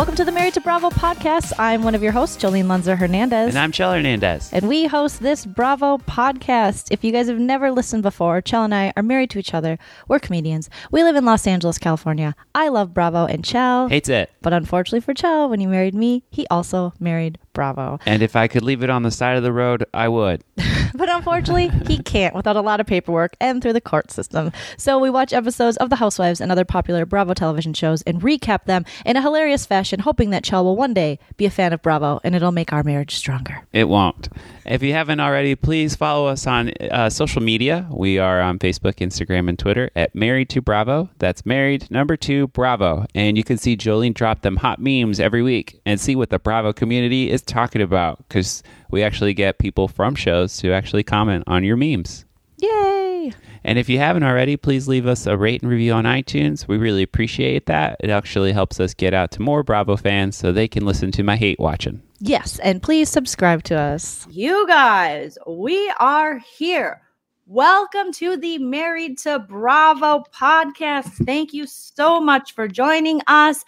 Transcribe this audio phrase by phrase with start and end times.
[0.00, 1.52] Welcome to the Married to Bravo podcast.
[1.58, 3.50] I'm one of your hosts, Jolene Lunzer Hernandez.
[3.50, 4.50] And I'm Chell Hernandez.
[4.50, 6.88] And we host this Bravo podcast.
[6.90, 9.78] If you guys have never listened before, Chell and I are married to each other.
[10.08, 10.70] We're comedians.
[10.90, 12.34] We live in Los Angeles, California.
[12.54, 13.88] I love Bravo and Chell.
[13.88, 14.30] Hates it.
[14.40, 17.98] But unfortunately for Chell, when he married me, he also married Bravo.
[18.06, 20.44] And if I could leave it on the side of the road, I would.
[20.94, 24.52] but unfortunately, he can't without a lot of paperwork and through the court system.
[24.76, 28.64] So we watch episodes of The Housewives and other popular Bravo television shows and recap
[28.64, 31.82] them in a hilarious fashion, hoping that Chell will one day be a fan of
[31.82, 33.62] Bravo and it'll make our marriage stronger.
[33.72, 34.28] It won't.
[34.64, 37.88] If you haven't already, please follow us on uh, social media.
[37.90, 41.10] We are on Facebook, Instagram, and Twitter at Married to Bravo.
[41.18, 43.06] That's Married Number Two Bravo.
[43.14, 46.38] And you can see Jolene drop them hot memes every week and see what the
[46.38, 51.44] Bravo community is talking about because we actually get people from shows to actually comment
[51.46, 52.24] on your memes.
[52.58, 53.32] Yay!
[53.64, 56.66] And if you haven't already, please leave us a rate and review on iTunes.
[56.66, 57.96] We really appreciate that.
[58.00, 61.22] It actually helps us get out to more Bravo fans so they can listen to
[61.22, 62.02] my hate watching.
[62.20, 64.26] Yes, and please subscribe to us.
[64.30, 67.02] You guys, we are here.
[67.46, 71.26] Welcome to the Married to Bravo podcast.
[71.26, 73.64] Thank you so much for joining us.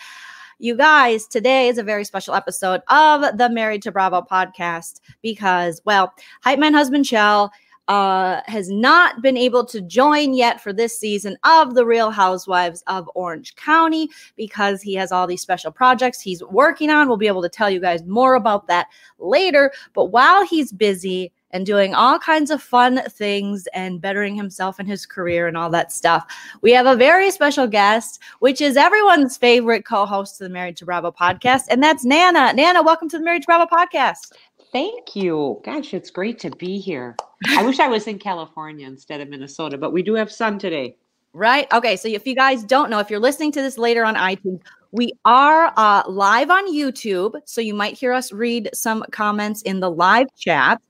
[0.63, 5.83] You guys, today is a very special episode of the Married to Bravo podcast because,
[5.85, 7.51] well, Hype Man Husband Chell
[7.89, 12.85] uh, has not been able to join yet for this season of The Real Housewives
[12.87, 17.09] of Orange County because he has all these special projects he's working on.
[17.09, 18.87] We'll be able to tell you guys more about that
[19.19, 19.73] later.
[19.95, 24.87] But while he's busy, and doing all kinds of fun things and bettering himself in
[24.87, 26.27] his career and all that stuff.
[26.63, 30.77] We have a very special guest, which is everyone's favorite co host of the Married
[30.79, 32.53] to Bravo podcast, and that's Nana.
[32.53, 34.33] Nana, welcome to the Married to Bravo podcast.
[34.73, 35.61] Thank you.
[35.65, 37.17] Gosh, it's great to be here.
[37.51, 40.97] I wish I was in California instead of Minnesota, but we do have sun today.
[41.35, 41.71] Right.
[41.73, 41.97] Okay.
[41.97, 45.13] So if you guys don't know, if you're listening to this later on iTunes, we
[45.25, 47.41] are uh, live on YouTube.
[47.47, 50.81] So you might hear us read some comments in the live chat.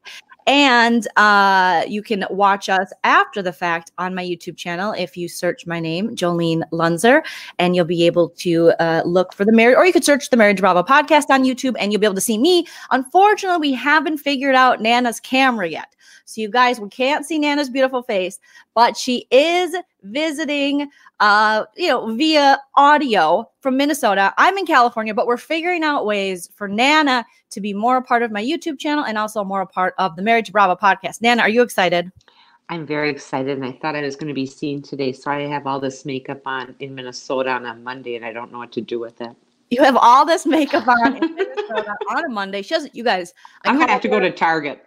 [0.47, 5.29] And uh, you can watch us after the fact on my YouTube channel if you
[5.29, 7.23] search my name, Jolene Lunzer,
[7.59, 10.37] and you'll be able to uh, look for the marriage, or you could search the
[10.37, 12.67] Marriage Bravo podcast on YouTube and you'll be able to see me.
[12.91, 15.95] Unfortunately, we haven't figured out Nana's camera yet.
[16.25, 18.39] So, you guys, we can't see Nana's beautiful face,
[18.75, 20.91] but she is visiting,
[21.21, 24.35] uh, you know, via audio from Minnesota.
[24.37, 28.23] I'm in California, but we're figuring out ways for Nana to be more a part
[28.23, 31.23] of my YouTube channel and also more a part of the Married to Bravo podcast.
[31.23, 32.11] Nana, are you excited?
[32.69, 35.13] I'm very excited, and I thought I was going to be seen today.
[35.13, 38.51] So I have all this makeup on in Minnesota on a Monday, and I don't
[38.51, 39.37] know what to do with it.
[39.71, 42.63] You have all this makeup on in Minnesota on a Monday.
[42.63, 42.95] She doesn't.
[42.95, 43.35] You guys,
[43.65, 44.87] I am gonna have to go to Target.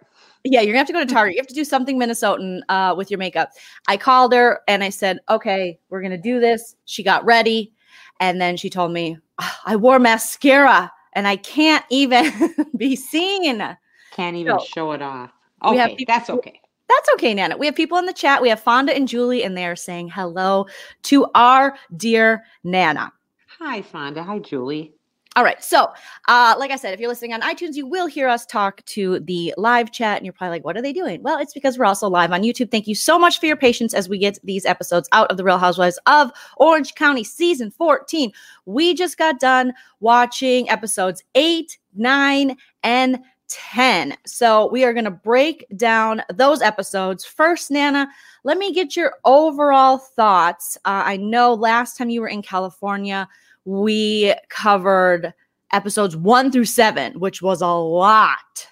[0.50, 1.34] Yeah, you're gonna have to go to Target.
[1.34, 3.50] You have to do something Minnesotan uh, with your makeup.
[3.88, 7.72] I called her and I said, "Okay, we're gonna do this." She got ready,
[8.20, 12.32] and then she told me, oh, "I wore mascara and I can't even
[12.76, 13.76] be seen.
[14.12, 15.30] Can't even so, show it off."
[15.64, 16.60] Okay, people, that's okay.
[16.88, 17.56] That's okay, Nana.
[17.56, 18.40] We have people in the chat.
[18.40, 20.66] We have Fonda and Julie, and they are saying hello
[21.04, 23.12] to our dear Nana.
[23.58, 24.22] Hi, Fonda.
[24.22, 24.95] Hi, Julie.
[25.36, 25.62] All right.
[25.62, 25.92] So,
[26.28, 29.20] uh, like I said, if you're listening on iTunes, you will hear us talk to
[29.20, 31.22] the live chat, and you're probably like, what are they doing?
[31.22, 32.70] Well, it's because we're also live on YouTube.
[32.70, 35.44] Thank you so much for your patience as we get these episodes out of The
[35.44, 38.32] Real Housewives of Orange County season 14.
[38.64, 43.18] We just got done watching episodes eight, nine, and
[43.48, 44.16] 10.
[44.24, 47.26] So, we are going to break down those episodes.
[47.26, 48.08] First, Nana,
[48.44, 50.78] let me get your overall thoughts.
[50.86, 53.28] Uh, I know last time you were in California,
[53.66, 55.34] we covered
[55.72, 58.68] episodes one through seven, which was a lot.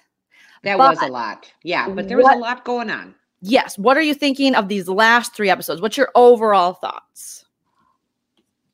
[0.63, 1.51] That but was a lot.
[1.63, 3.13] Yeah, but there was what, a lot going on.
[3.41, 3.77] Yes.
[3.77, 5.81] What are you thinking of these last three episodes?
[5.81, 7.45] What's your overall thoughts?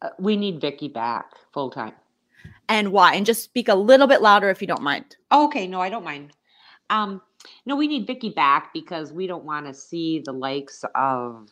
[0.02, 1.94] Uh, we need Vicki back full time.
[2.70, 3.16] And why?
[3.16, 5.18] And just speak a little bit louder if you don't mind.
[5.32, 6.32] Okay, no, I don't mind.
[6.90, 7.22] Um,
[7.66, 11.50] no, we need Vicki back because we don't want to see the likes of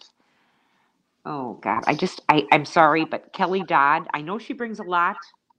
[1.26, 4.84] oh god i just i i'm sorry but kelly dodd i know she brings a
[4.84, 5.18] lot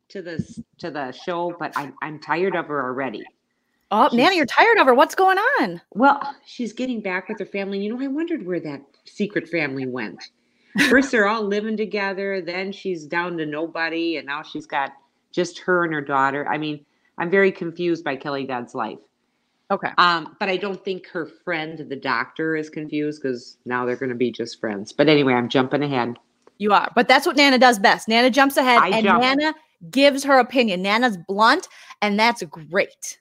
[0.08, 3.22] to this to the show but i'm, I'm tired of her already.
[3.92, 4.94] Oh she's, nana you're tired of her.
[4.94, 5.80] What's going on?
[5.90, 7.80] Well she's getting back with her family.
[7.80, 10.22] You know i wondered where that secret family went.
[10.88, 14.92] First they're all living together then she's down to nobody and now she's got
[15.32, 16.46] just her and her daughter.
[16.48, 16.84] I mean
[17.18, 18.98] i'm very confused by kelly dodd's life
[19.70, 19.90] Okay.
[19.98, 24.08] Um, but I don't think her friend, the doctor, is confused because now they're going
[24.08, 24.92] to be just friends.
[24.92, 26.16] But anyway, I'm jumping ahead.
[26.58, 26.90] You are.
[26.94, 28.08] But that's what Nana does best.
[28.08, 29.22] Nana jumps ahead I and jump.
[29.22, 29.54] Nana
[29.90, 30.82] gives her opinion.
[30.82, 31.68] Nana's blunt,
[32.02, 33.19] and that's great.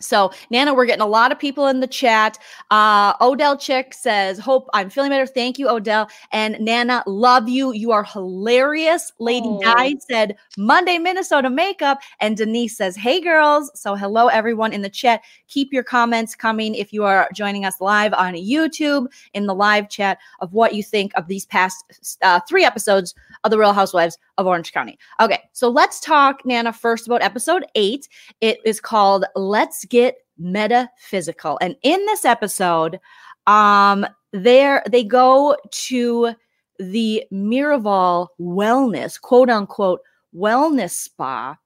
[0.00, 2.38] So, Nana, we're getting a lot of people in the chat.
[2.70, 5.26] Uh, Odell Chick says, Hope I'm feeling better.
[5.26, 6.08] Thank you, Odell.
[6.30, 7.72] And Nana, love you.
[7.72, 9.12] You are hilarious.
[9.18, 9.60] Lady Oh.
[9.60, 11.98] Di said, Monday, Minnesota makeup.
[12.20, 13.72] And Denise says, Hey, girls.
[13.74, 15.22] So, hello, everyone in the chat.
[15.48, 19.88] Keep your comments coming if you are joining us live on YouTube in the live
[19.88, 23.14] chat of what you think of these past uh, three episodes
[23.48, 24.98] of The Real Housewives of Orange County.
[25.20, 28.08] Okay, so let's talk, Nana, first about episode eight.
[28.42, 31.58] It is called Let's Get Metaphysical.
[31.62, 33.00] And in this episode,
[33.46, 36.34] um, there they go to
[36.78, 40.00] the Miraval Wellness, quote unquote,
[40.36, 41.56] wellness spa.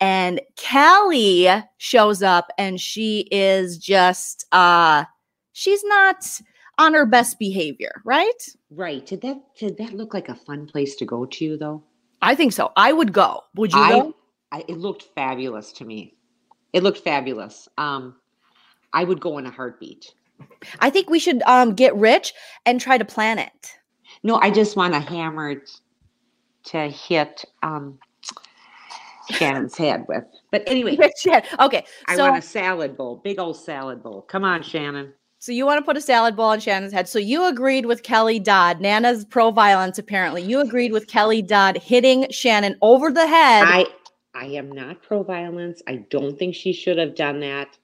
[0.00, 1.48] And Callie
[1.78, 5.04] shows up and she is just uh
[5.52, 6.24] she's not
[6.80, 8.48] on her best behavior, right?
[8.70, 9.04] Right.
[9.04, 11.82] Did that did that look like a fun place to go to though?
[12.22, 12.72] I think so.
[12.76, 13.42] I would go.
[13.54, 14.16] Would you I, go?
[14.50, 16.16] I it looked fabulous to me.
[16.72, 17.68] It looked fabulous.
[17.76, 18.16] Um
[18.92, 20.14] I would go in a heartbeat.
[20.80, 22.32] I think we should um get rich
[22.64, 23.76] and try to plan it.
[24.22, 25.62] No, I just want a hammer
[26.64, 27.98] to hit um
[29.30, 30.24] Shannon's head with.
[30.50, 30.98] But anyway,
[31.60, 34.22] okay, I so want a salad bowl, big old salad bowl.
[34.22, 35.12] Come on, Shannon.
[35.40, 37.08] So you want to put a salad bowl on Shannon's head.
[37.08, 39.98] So you agreed with Kelly Dodd, Nana's pro violence.
[39.98, 43.64] Apparently, you agreed with Kelly Dodd hitting Shannon over the head.
[43.66, 43.86] I
[44.34, 45.82] I am not pro violence.
[45.86, 47.78] I don't think she should have done that.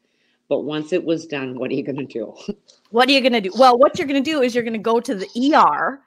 [0.49, 2.35] But once it was done, what are you going to do?
[2.91, 3.51] What are you going to do?
[3.59, 6.01] Well, what you're going to do is you're going to go to the ER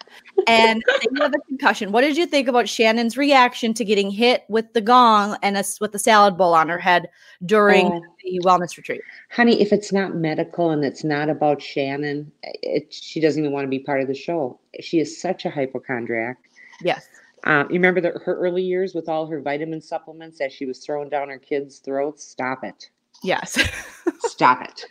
[0.47, 0.81] and
[1.11, 1.91] you have a concussion.
[1.91, 5.63] What did you think about Shannon's reaction to getting hit with the gong and a,
[5.81, 7.09] with the salad bowl on her head
[7.45, 8.01] during Oh.
[8.23, 9.01] the wellness retreat?
[9.29, 13.65] Honey, if it's not medical and it's not about Shannon, it, she doesn't even want
[13.65, 14.57] to be part of the show.
[14.79, 16.37] She is such a hypochondriac.
[16.81, 17.09] Yes.
[17.43, 20.79] Um, you remember the, her early years with all her vitamin supplements as she was
[20.79, 22.23] throwing down her kids' throats?
[22.23, 22.89] Stop it.
[23.23, 23.57] Yes.
[24.19, 24.85] Stop it.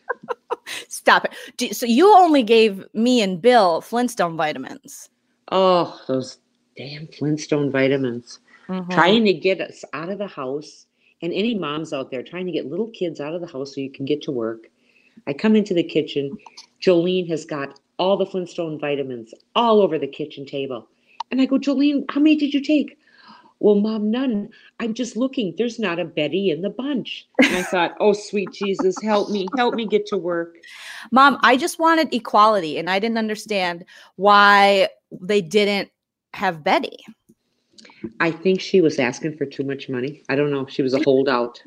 [0.88, 1.32] Stop it.
[1.56, 5.08] Do- So you only gave me and Bill Flintstone vitamins.
[5.50, 6.38] Oh, those
[6.76, 8.40] damn Flintstone vitamins.
[8.68, 8.90] Mhm.
[8.92, 10.86] Trying to get us out of the house.
[11.20, 13.80] And any moms out there trying to get little kids out of the house so
[13.80, 14.68] you can get to work.
[15.26, 16.36] I come into the kitchen.
[16.80, 20.86] Jolene has got all the Flintstone vitamins all over the kitchen table.
[21.32, 22.96] And I go, Jolene, how many did you take?
[23.60, 24.50] Well, mom, none.
[24.78, 25.54] I'm just looking.
[25.58, 27.26] There's not a Betty in the bunch.
[27.42, 29.48] And I thought, oh, sweet Jesus, help me.
[29.56, 30.58] Help me get to work.
[31.10, 33.84] Mom, I just wanted equality and I didn't understand
[34.16, 35.90] why they didn't
[36.34, 36.98] have Betty.
[38.20, 40.22] I think she was asking for too much money.
[40.28, 40.66] I don't know.
[40.66, 41.60] She was a holdout.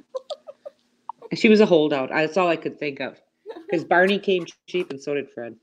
[1.33, 2.09] she was a holdout.
[2.09, 3.19] That's all I could think of.
[3.69, 5.55] Because Barney came cheap and so did Fred.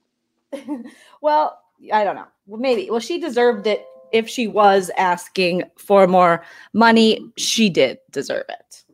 [1.21, 1.59] Well,
[1.93, 2.27] I don't know.
[2.47, 2.91] Well, maybe.
[2.91, 7.21] Well, she deserved it if she was asking for more money.
[7.37, 8.85] She did deserve it.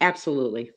[0.00, 0.70] Absolutely.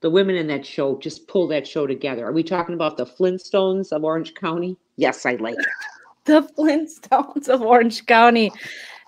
[0.00, 2.26] The women in that show just pull that show together.
[2.26, 4.76] Are we talking about the Flintstones of Orange County?
[4.96, 5.66] Yes, I like it.
[6.24, 8.52] The Flintstones of Orange County.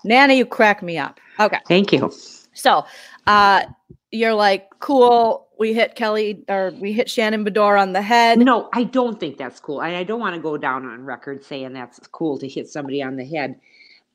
[0.03, 1.17] Nana, you crack me up.
[1.39, 1.59] Okay.
[1.65, 2.11] Thank you.
[2.53, 2.85] So,
[3.25, 3.63] uh,
[4.11, 5.47] you're like, cool.
[5.57, 8.39] We hit Kelly or we hit Shannon Beador on the head.
[8.39, 9.81] No, I don't think that's cool.
[9.81, 13.01] And I don't want to go down on record saying that's cool to hit somebody
[13.01, 13.59] on the head.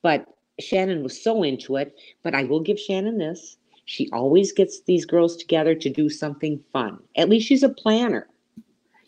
[0.01, 0.25] But
[0.59, 1.95] Shannon was so into it.
[2.23, 3.57] But I will give Shannon this.
[3.85, 6.99] She always gets these girls together to do something fun.
[7.17, 8.27] At least she's a planner.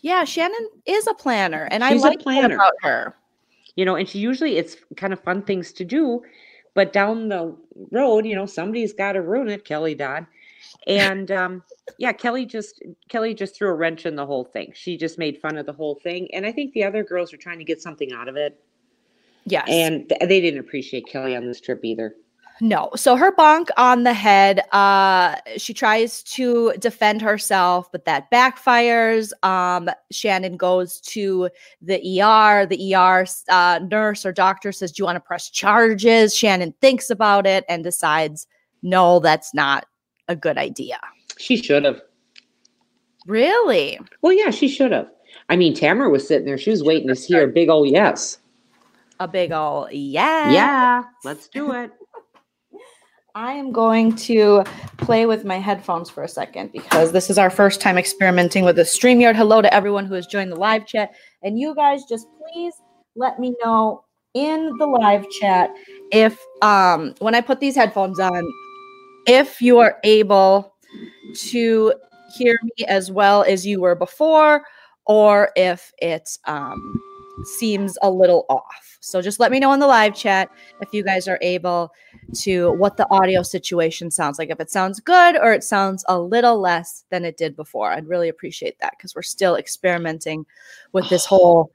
[0.02, 2.56] Yeah, Shannon is a planner, and I She's a like that planner.
[2.56, 3.16] about her.
[3.76, 6.22] you know and she usually it's kind of fun things to do
[6.76, 7.56] but down the
[7.92, 10.28] road you know somebody's got to ruin it kelly dodd
[10.86, 11.64] and um
[11.98, 15.40] yeah kelly just kelly just threw a wrench in the whole thing she just made
[15.42, 17.82] fun of the whole thing and i think the other girls are trying to get
[17.82, 18.62] something out of it
[19.46, 19.66] Yes.
[19.70, 22.16] and th- they didn't appreciate kelly on this trip either
[22.62, 22.92] No.
[22.96, 29.34] So her bonk on the head, uh, she tries to defend herself, but that backfires.
[29.44, 31.50] Um, Shannon goes to
[31.82, 32.66] the ER.
[32.68, 36.36] The ER uh, nurse or doctor says, Do you want to press charges?
[36.36, 38.46] Shannon thinks about it and decides,
[38.84, 39.88] No, that's not
[40.30, 41.00] a good idea.
[41.38, 42.02] she should have
[43.26, 44.00] Really?
[44.22, 45.08] well yeah she should have
[45.50, 48.38] i mean tamara was sitting there she was waiting to hear a big old yes
[49.20, 50.52] A big ol' yeah.
[50.52, 51.92] yeah let's do it
[53.36, 54.64] I am going to
[54.98, 58.76] play with my headphones for a second because this is our first time experimenting with
[58.76, 59.36] the StreamYard.
[59.36, 61.16] Hello to everyone who has joined the live chat.
[61.42, 62.76] And you guys just please
[63.16, 64.04] let me know
[64.36, 65.72] in the live chat
[66.12, 68.44] if um when I put these headphones on,
[69.26, 70.76] if you are able
[71.36, 71.94] to
[72.36, 74.64] hear me as well as you were before,
[75.08, 77.02] or if it's um
[77.44, 78.98] seems a little off.
[79.02, 80.50] So just let me know in the live chat
[80.82, 81.92] if you guys are able
[82.36, 84.50] to what the audio situation sounds like.
[84.50, 87.92] If it sounds good or it sounds a little less than it did before.
[87.92, 90.46] I'd really appreciate that because we're still experimenting
[90.94, 91.72] with this whole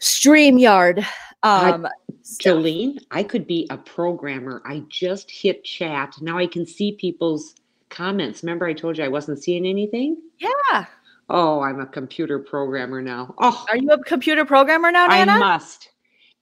[0.00, 1.06] StreamYard.
[1.42, 1.88] Um,
[2.22, 2.56] stuff.
[2.56, 4.62] Jolene, I could be a programmer.
[4.64, 6.14] I just hit chat.
[6.20, 7.54] Now I can see people's
[7.88, 8.42] comments.
[8.42, 10.16] Remember, I told you I wasn't seeing anything?
[10.38, 10.86] Yeah.
[11.34, 13.34] Oh, I'm a computer programmer now.
[13.38, 15.88] Oh, Are you a computer programmer now, I must.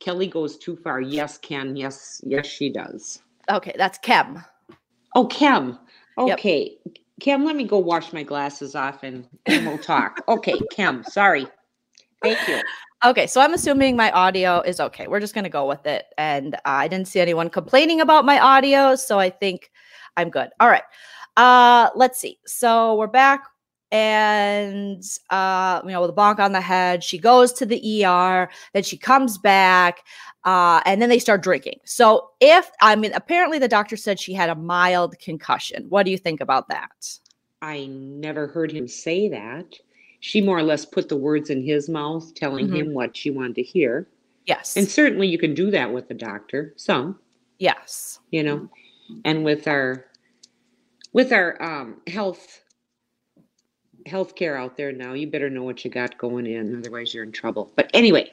[0.00, 1.00] Kelly goes too far.
[1.00, 1.76] Yes, Ken.
[1.76, 3.22] Yes, yes, she does.
[3.48, 4.42] Okay, that's Kem.
[5.14, 5.78] Oh, Kim.
[6.18, 6.38] Yep.
[6.40, 6.78] Okay.
[7.20, 10.24] Kim, let me go wash my glasses off and, and we'll talk.
[10.28, 11.46] okay, Kim, sorry.
[12.20, 12.60] Thank you.
[13.04, 15.06] Okay, so I'm assuming my audio is okay.
[15.06, 16.06] We're just going to go with it.
[16.18, 19.70] And uh, I didn't see anyone complaining about my audio, so I think
[20.16, 20.50] I'm good.
[20.58, 20.82] All right.
[21.36, 22.40] Uh let's see.
[22.44, 23.44] So we're back
[23.92, 28.48] and uh you know with a bonk on the head, she goes to the ER,
[28.72, 30.00] then she comes back
[30.44, 31.78] uh and then they start drinking.
[31.84, 35.86] So if I mean apparently the doctor said she had a mild concussion.
[35.88, 37.18] What do you think about that?
[37.62, 39.74] I never heard him say that.
[40.20, 42.76] She more or less put the words in his mouth, telling Mhm.
[42.76, 44.06] him what she wanted to hear.
[44.46, 44.76] Yes.
[44.76, 47.18] And certainly you can do that with the doctor, some,
[47.58, 48.18] yes.
[48.30, 48.68] you know,
[49.24, 50.06] and with our
[51.12, 52.60] with our um health
[54.06, 57.32] healthcare out there now, you better know what you got going in, otherwise you're in
[57.32, 57.72] trouble.
[57.76, 58.32] But anyway,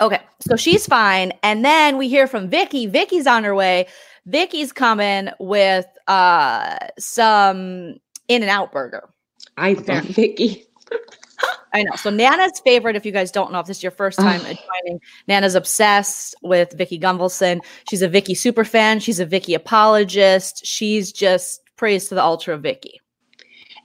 [0.00, 2.86] Okay, so she's fine, and then we hear from Vicki.
[2.86, 3.86] Vicki's on her way.
[4.26, 7.96] Vicki's coming with uh some
[8.28, 9.08] In and Out burger.
[9.56, 10.66] I love Vicki.
[11.74, 11.96] I know.
[11.96, 15.00] So Nana's favorite, if you guys don't know, if this is your first time joining,
[15.26, 17.60] Nana's obsessed with Vicki Gunvalson.
[17.88, 19.00] She's a Vicki super fan.
[19.00, 20.66] She's a Vicki apologist.
[20.66, 23.00] She's just praised to the ultra of Vicki.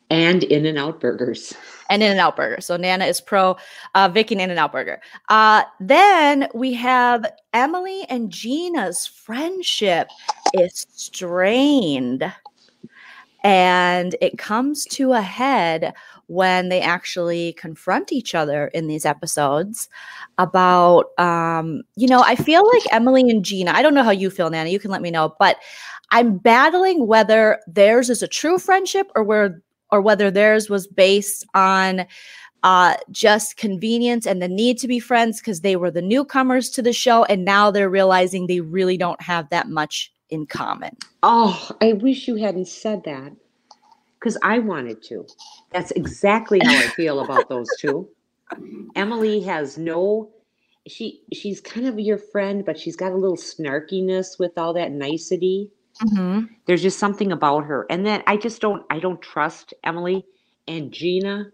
[0.09, 1.53] And In and Out Burgers.
[1.89, 2.61] and In and Out Burger.
[2.61, 3.57] So Nana is pro
[3.93, 5.01] uh, Vicki and In and Out Burger.
[5.29, 10.09] Uh, then we have Emily and Gina's friendship
[10.53, 12.31] is strained.
[13.43, 15.93] And it comes to a head
[16.27, 19.87] when they actually confront each other in these episodes
[20.37, 24.29] about, um, you know, I feel like Emily and Gina, I don't know how you
[24.29, 25.57] feel, Nana, you can let me know, but
[26.11, 29.61] I'm battling whether theirs is a true friendship or where
[29.91, 32.06] or whether theirs was based on
[32.63, 36.82] uh, just convenience and the need to be friends because they were the newcomers to
[36.82, 40.96] the show and now they're realizing they really don't have that much in common.
[41.24, 43.32] Oh, I wish you hadn't said that
[44.20, 45.25] because I wanted to.
[45.72, 48.10] That's exactly how I feel about those two.
[48.96, 50.32] Emily has no
[50.88, 54.91] she she's kind of your friend, but she's got a little snarkiness with all that
[54.91, 55.70] nicety.
[56.01, 56.54] Mm-hmm.
[56.66, 57.86] There's just something about her.
[57.89, 60.25] And then I just don't I don't trust Emily
[60.68, 61.51] and Gina.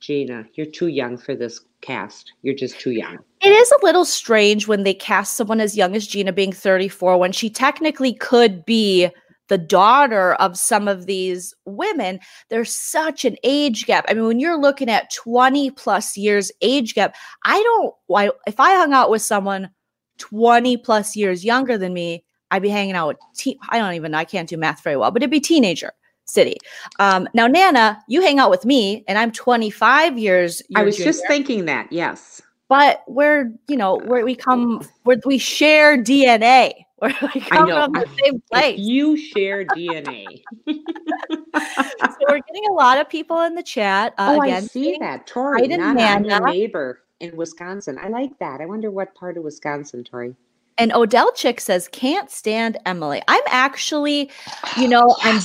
[0.00, 2.32] Gina, you're too young for this cast.
[2.42, 3.18] You're just too young.
[3.40, 7.18] It is a little strange when they cast someone as young as Gina being 34
[7.18, 9.08] when she technically could be
[9.48, 12.20] the daughter of some of these women.
[12.48, 14.04] There's such an age gap.
[14.08, 17.14] I mean, when you're looking at 20 plus years age gap,
[17.44, 19.70] I don't why if I hung out with someone
[20.18, 24.12] 20 plus years younger than me, I'd be hanging out with teen, I don't even
[24.12, 25.92] know, I can't do math very well, but it'd be teenager
[26.24, 26.56] city.
[26.98, 31.22] Um, now Nana, you hang out with me and I'm 25 years I was just
[31.26, 32.40] thinking that, yes.
[32.68, 37.84] but we're you know where we come where we share dna where we come know.
[37.84, 40.24] from the same If place you share DNA.
[40.66, 44.96] so we're getting a lot of people in the chat uh, oh, again I see
[45.00, 45.26] that.
[45.26, 46.46] Tori, Nana, Nana.
[46.46, 47.98] neighbor in Wisconsin.
[48.00, 48.60] I like that.
[48.60, 50.36] I wonder what part of Wisconsin, Tori.
[50.78, 53.22] And odell chick says can't stand emily.
[53.28, 54.30] I'm actually
[54.76, 55.40] you know i'm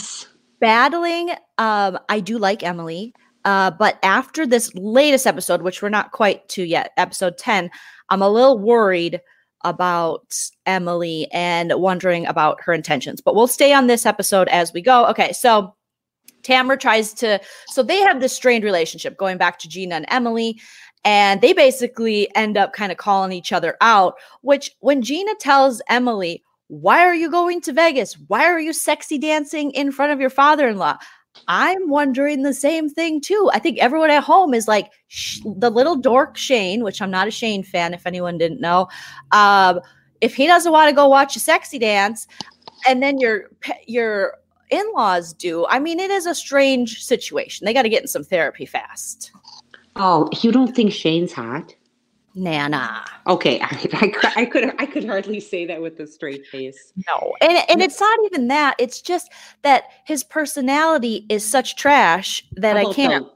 [0.59, 3.13] battling um i do like emily
[3.45, 7.69] uh but after this latest episode which we're not quite to yet episode 10
[8.09, 9.21] i'm a little worried
[9.63, 10.33] about
[10.65, 15.05] emily and wondering about her intentions but we'll stay on this episode as we go.
[15.07, 15.75] Okay so
[16.43, 20.59] Tamara tries to, so they have this strained relationship going back to Gina and Emily,
[21.03, 24.15] and they basically end up kind of calling each other out.
[24.41, 28.15] Which, when Gina tells Emily, Why are you going to Vegas?
[28.27, 30.97] Why are you sexy dancing in front of your father in law?
[31.47, 33.49] I'm wondering the same thing too.
[33.53, 37.27] I think everyone at home is like sh- the little dork Shane, which I'm not
[37.27, 38.87] a Shane fan, if anyone didn't know.
[39.31, 39.79] Um,
[40.21, 42.27] if he doesn't want to go watch a sexy dance,
[42.87, 43.49] and then your
[43.87, 44.35] your
[44.69, 47.65] in-laws do, I mean, it is a strange situation.
[47.65, 49.31] They got to get in some therapy fast.
[49.99, 51.75] Oh, you don't think Shane's hot?
[52.35, 56.45] Nana, Okay, I, I, could- I could I could hardly say that with a straight
[56.47, 56.93] face.
[57.07, 58.75] no, and and it's not even that.
[58.79, 59.29] It's just
[59.63, 63.27] that his personality is such trash that I can't.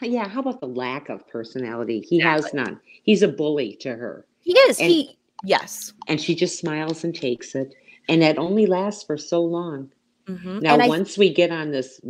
[0.00, 2.00] the- yeah, how about the lack of personality?
[2.08, 2.80] He has none.
[3.02, 4.26] He's a bully to her.
[4.40, 4.78] He is.
[4.80, 5.92] And- he yes.
[6.08, 7.72] And she just smiles and takes it.
[8.08, 9.90] And that only lasts for so long.
[10.26, 10.60] Mhm.
[10.62, 12.00] Now, And I- once we get on this,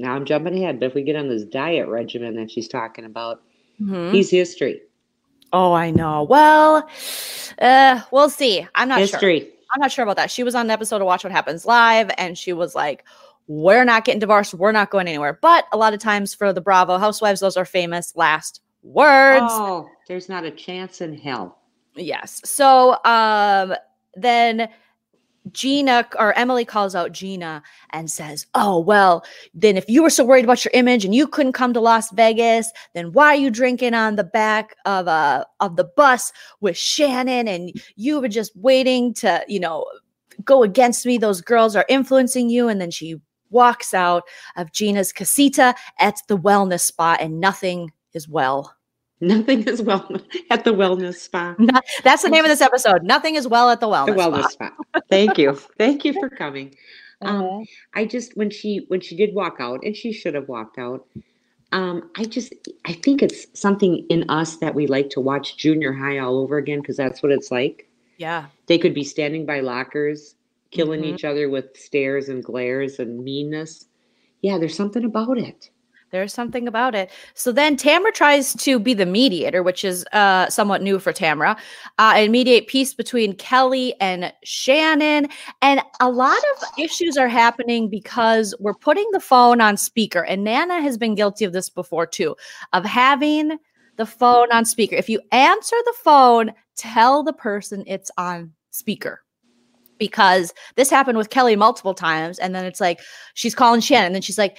[0.00, 3.04] now I'm jumping ahead, but if we get on this diet regimen that she's talking
[3.04, 3.42] about,
[3.80, 4.12] Mhm.
[4.12, 4.80] he's history.
[5.52, 6.24] Oh, I know.
[6.24, 6.88] Well,
[7.60, 8.66] uh, we'll see.
[8.74, 9.30] I'm not sure.
[9.30, 10.30] I'm not sure about that.
[10.30, 13.04] She was on the episode of Watch What Happens Live, and she was like,
[13.46, 14.54] "We're not getting divorced.
[14.54, 17.64] We're not going anywhere." But a lot of times for the Bravo housewives, those are
[17.64, 19.44] famous last words.
[19.48, 21.58] Oh, there's not a chance in hell.
[21.96, 22.40] Yes.
[22.44, 23.74] So um
[24.14, 24.68] then
[25.52, 29.24] Gina or Emily calls out Gina and says, Oh, well,
[29.54, 32.10] then if you were so worried about your image and you couldn't come to Las
[32.12, 36.76] Vegas, then why are you drinking on the back of uh of the bus with
[36.76, 39.84] Shannon and you were just waiting to, you know,
[40.44, 41.18] go against me.
[41.18, 42.68] Those girls are influencing you.
[42.68, 43.16] And then she
[43.50, 44.24] walks out
[44.56, 48.74] of Gina's casita at the wellness spa and nothing is well.
[49.20, 50.08] Nothing is well
[50.50, 51.54] at the wellness spa.
[52.04, 53.02] That's the name of this episode.
[53.02, 54.06] Nothing is well at the wellness.
[54.06, 54.70] The wellness spa.
[54.92, 55.00] spa.
[55.10, 55.54] Thank you.
[55.76, 56.74] Thank you for coming.
[57.20, 57.66] Um, Mhm.
[57.94, 61.04] I just when she when she did walk out, and she should have walked out.
[61.72, 65.92] Um, I just I think it's something in us that we like to watch junior
[65.92, 67.88] high all over again because that's what it's like.
[68.18, 68.46] yeah.
[68.66, 70.36] They could be standing by lockers,
[70.70, 71.06] killing Mhm.
[71.14, 73.86] each other with stares and glares and meanness.
[74.40, 75.70] Yeah, there's something about it.
[76.10, 77.10] There's something about it.
[77.34, 81.56] So then Tamara tries to be the mediator, which is uh, somewhat new for Tamara,
[81.98, 85.28] uh, and mediate peace between Kelly and Shannon.
[85.60, 90.24] And a lot of issues are happening because we're putting the phone on speaker.
[90.24, 92.36] And Nana has been guilty of this before too,
[92.72, 93.58] of having
[93.96, 94.96] the phone on speaker.
[94.96, 99.22] If you answer the phone, tell the person it's on speaker.
[99.98, 102.38] Because this happened with Kelly multiple times.
[102.38, 103.00] And then it's like,
[103.34, 104.06] she's calling Shannon.
[104.06, 104.56] And then she's like,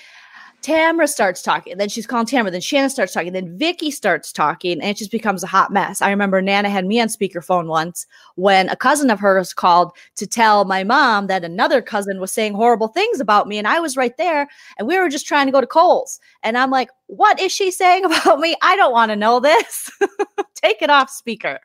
[0.62, 4.74] Tamara starts talking, then she's calling Tamara, then Shannon starts talking, then Vicki starts talking,
[4.74, 6.02] and it just becomes a hot mess.
[6.02, 10.28] I remember Nana had me on speakerphone once when a cousin of hers called to
[10.28, 13.96] tell my mom that another cousin was saying horrible things about me, and I was
[13.96, 16.20] right there, and we were just trying to go to Kohl's.
[16.44, 18.56] And I'm like, what is she saying about me?
[18.62, 19.90] I don't want to know this.
[20.56, 21.60] Take it off speaker.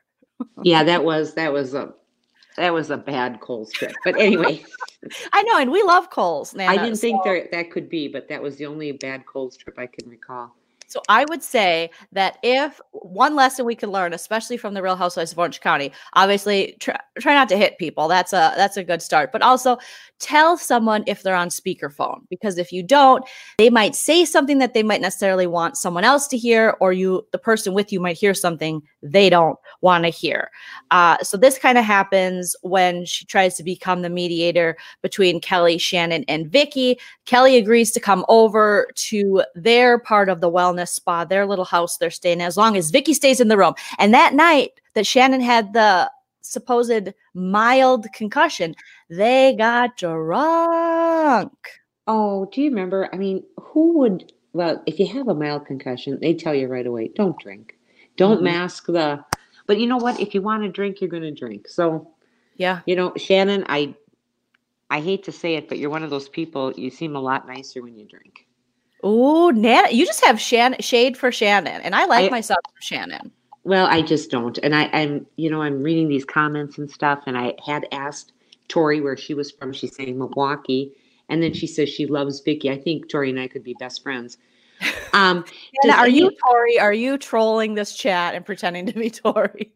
[0.63, 1.93] Yeah, that was that was a
[2.57, 3.93] that was a bad Kohl's trip.
[4.03, 4.63] But anyway,
[5.33, 6.71] I know, and we love Kohl's, Nana.
[6.71, 9.57] I didn't think so- there that could be, but that was the only bad Kohl's
[9.57, 10.55] trip I can recall.
[10.87, 14.95] So I would say that if one lesson we could learn, especially from the Real
[14.95, 18.07] Housewives of Orange County, obviously try, try not to hit people.
[18.07, 19.31] That's a that's a good start.
[19.31, 19.77] But also
[20.19, 23.23] tell someone if they're on speakerphone because if you don't,
[23.57, 27.25] they might say something that they might necessarily want someone else to hear, or you
[27.31, 30.49] the person with you might hear something they don't want to hear.
[30.91, 35.77] Uh, so this kind of happens when she tries to become the mediator between Kelly,
[35.77, 36.97] Shannon, and Vicki.
[37.25, 41.97] Kelly agrees to come over to their part of the wellness spa, their little house
[41.97, 43.73] they're staying in, as long as Vicki stays in the room.
[43.99, 46.11] And that night that Shannon had the
[46.41, 48.75] supposed mild concussion,
[49.09, 51.51] they got drunk.
[52.07, 53.09] Oh, do you remember?
[53.13, 54.31] I mean, who would?
[54.53, 57.77] Well, if you have a mild concussion, they tell you right away, don't drink,
[58.15, 58.43] don't Mhm.
[58.43, 59.23] mask the.
[59.67, 60.19] But you know what?
[60.19, 61.67] If you want to drink, you're going to drink.
[61.67, 62.11] So
[62.57, 62.81] Yeah.
[62.85, 63.95] you know, Shannon, I,
[64.89, 66.71] I hate to say it, but you're one of those people.
[66.73, 68.45] You seem a lot nicer when you drink.
[69.03, 72.81] Ooh, Nana, you just have Shan- shade for Shannon, and I like I- myself for
[72.81, 73.31] Shannon.
[73.63, 74.59] Well, I just don't.
[74.59, 78.31] And I, I'm, you know, I'm reading these comments and stuff, and I had asked
[78.67, 79.73] Tori where she was from.
[79.73, 80.91] She's saying Milwaukee,
[81.29, 82.69] and then she says she loves Vicki.
[82.69, 84.37] I think Tori and I could be best friends.
[85.13, 85.45] Um,
[85.81, 86.77] does are you Tori?
[86.77, 89.71] Are you trolling this chat and pretending to be Tori?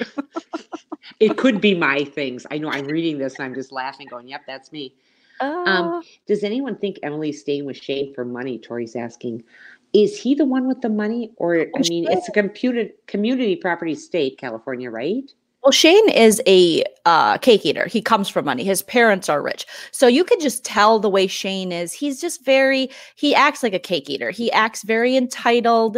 [1.21, 2.45] It could be my things.
[2.51, 4.93] I know I'm reading this and I'm just laughing, going, "Yep, that's me."
[5.41, 6.01] Oh.
[6.27, 8.59] Does anyone think Emily's staying with Shane for money?
[8.59, 9.43] Tori's asking.
[9.93, 13.95] Is he the one with the money, or I mean, it's a computed community property
[13.95, 15.23] state, California, right?
[15.63, 17.85] Well, Shane is a uh, cake eater.
[17.85, 18.63] He comes from money.
[18.63, 19.65] His parents are rich.
[19.91, 21.91] So you could just tell the way Shane is.
[21.91, 24.31] He's just very, he acts like a cake eater.
[24.31, 25.97] He acts very entitled.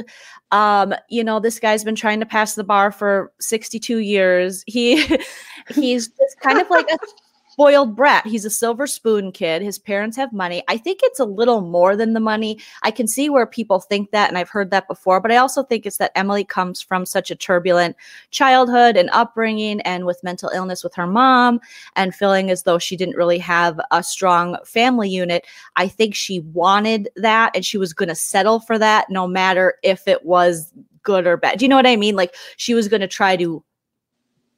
[0.52, 4.64] Um, you know, this guy's been trying to pass the bar for 62 years.
[4.66, 5.06] He
[5.70, 6.98] he's just kind of like a
[7.62, 8.26] spoiled brat.
[8.26, 9.62] He's a silver spoon kid.
[9.62, 10.64] His parents have money.
[10.68, 12.58] I think it's a little more than the money.
[12.82, 15.62] I can see where people think that, and I've heard that before, but I also
[15.62, 17.96] think it's that Emily comes from such a turbulent
[18.32, 21.62] childhood and upbringing and with mental illness with her mom
[21.96, 25.46] and feeling as though she didn't really have a strong family unit.
[25.76, 29.76] I think she wanted that and she was going to settle for that no matter
[29.84, 31.60] if it was good or bad.
[31.60, 32.16] Do you know what I mean?
[32.16, 33.64] Like she was going to try to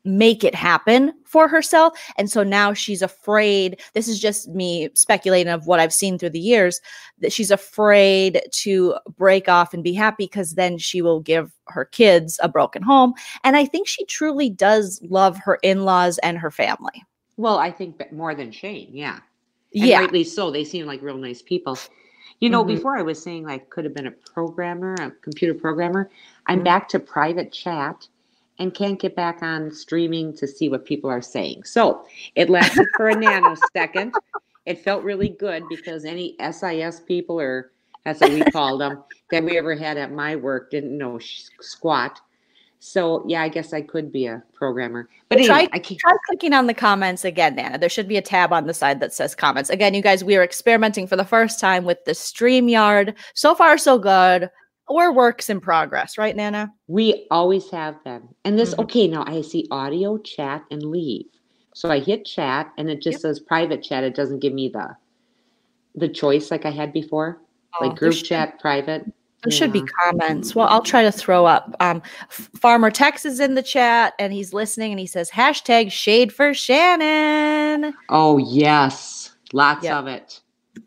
[0.06, 1.98] make it happen for herself.
[2.18, 3.80] And so now she's afraid.
[3.94, 6.82] This is just me speculating of what I've seen through the years
[7.20, 11.86] that she's afraid to break off and be happy because then she will give her
[11.86, 13.14] kids a broken home.
[13.44, 17.04] And I think she truly does love her in laws and her family.
[17.38, 18.90] Well, I think more than Shane.
[18.92, 19.20] Yeah.
[19.74, 20.00] And Yeah.
[20.02, 20.52] rightly so.
[20.52, 21.78] They seem like real nice people.
[22.40, 22.68] You know, Mhm.
[22.68, 26.10] before I was saying like could have been a programmer, a computer programmer.
[26.48, 26.66] I'm Mhm.
[26.66, 28.08] back to private chat
[28.60, 31.64] and can't get back on streaming to see what people are saying.
[31.64, 34.14] So it lasted for a nanosecond.
[34.66, 37.72] It felt really good because any SIS people or
[38.06, 41.20] that's what we called them that we ever had at my work didn't know
[41.62, 42.20] squat.
[42.80, 45.08] So yeah, I guess I could be a programmer.
[45.30, 46.00] But Well, try- I can't.
[46.00, 47.78] Try clicking on the comments again, Nana.
[47.78, 49.70] There should be a tab on the side that says comments.
[49.70, 53.16] Again, you guys, we are experimenting for the first time with the StreamYard.
[53.36, 54.50] So far, so good.
[54.90, 56.72] We're works in progress, right, Nana?
[56.88, 58.30] We always have them.
[58.44, 58.84] And this, Mhm.
[58.84, 61.26] okay, now I see audio, chat, and leave.
[61.74, 64.04] So I hit chat and it just says private chat.
[64.04, 64.96] It doesn't give me the
[65.96, 67.40] the choice like I had before.
[67.80, 69.06] Oh, like group should- chat, private.
[69.44, 70.56] There should be comments.
[70.56, 71.76] Well, I'll try to throw up.
[71.82, 76.32] Um, Farmer Tex is in the chat and he's listening and he says hashtag shade
[76.34, 77.94] for Shannon.
[78.10, 79.36] Oh yes.
[79.52, 80.00] Lots Yeah.
[80.00, 80.40] of it.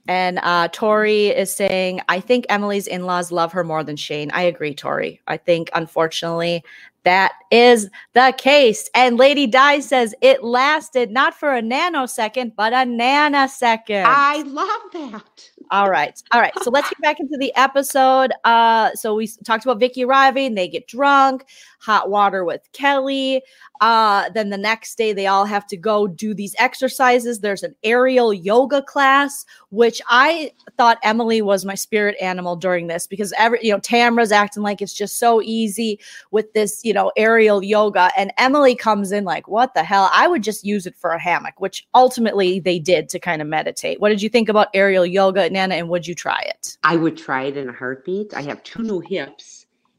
[0.08, 4.30] And uh, Tori is saying, I think Emily's in laws love her more than Shane.
[4.32, 5.20] I agree, Tori.
[5.26, 6.64] I think, unfortunately,
[7.06, 8.90] that is the case.
[8.92, 14.04] And Lady Di says it lasted not for a nanosecond, but a nanosecond.
[14.04, 15.50] I love that.
[15.70, 16.20] All right.
[16.32, 16.52] All right.
[16.62, 18.32] So let's get back into the episode.
[18.42, 21.44] Uh so we talked about Vicki arriving, they get drunk,
[21.80, 23.40] hot water with Kelly.
[23.80, 27.40] Uh then the next day they all have to go do these exercises.
[27.40, 33.06] There's an aerial yoga class, which I thought Emily was my spirit animal during this
[33.06, 35.98] because every you know Tamra's acting like it's just so easy
[36.30, 40.10] with this, you know, aerial yoga and Emily comes in like, "What the hell?
[40.12, 43.48] I would just use it for a hammock," which ultimately they did to kind of
[43.48, 44.00] meditate.
[44.00, 46.76] What did you think about aerial yoga, Nana, and would you try it?
[46.82, 48.34] I would try it in a heartbeat.
[48.34, 49.55] I have two new hips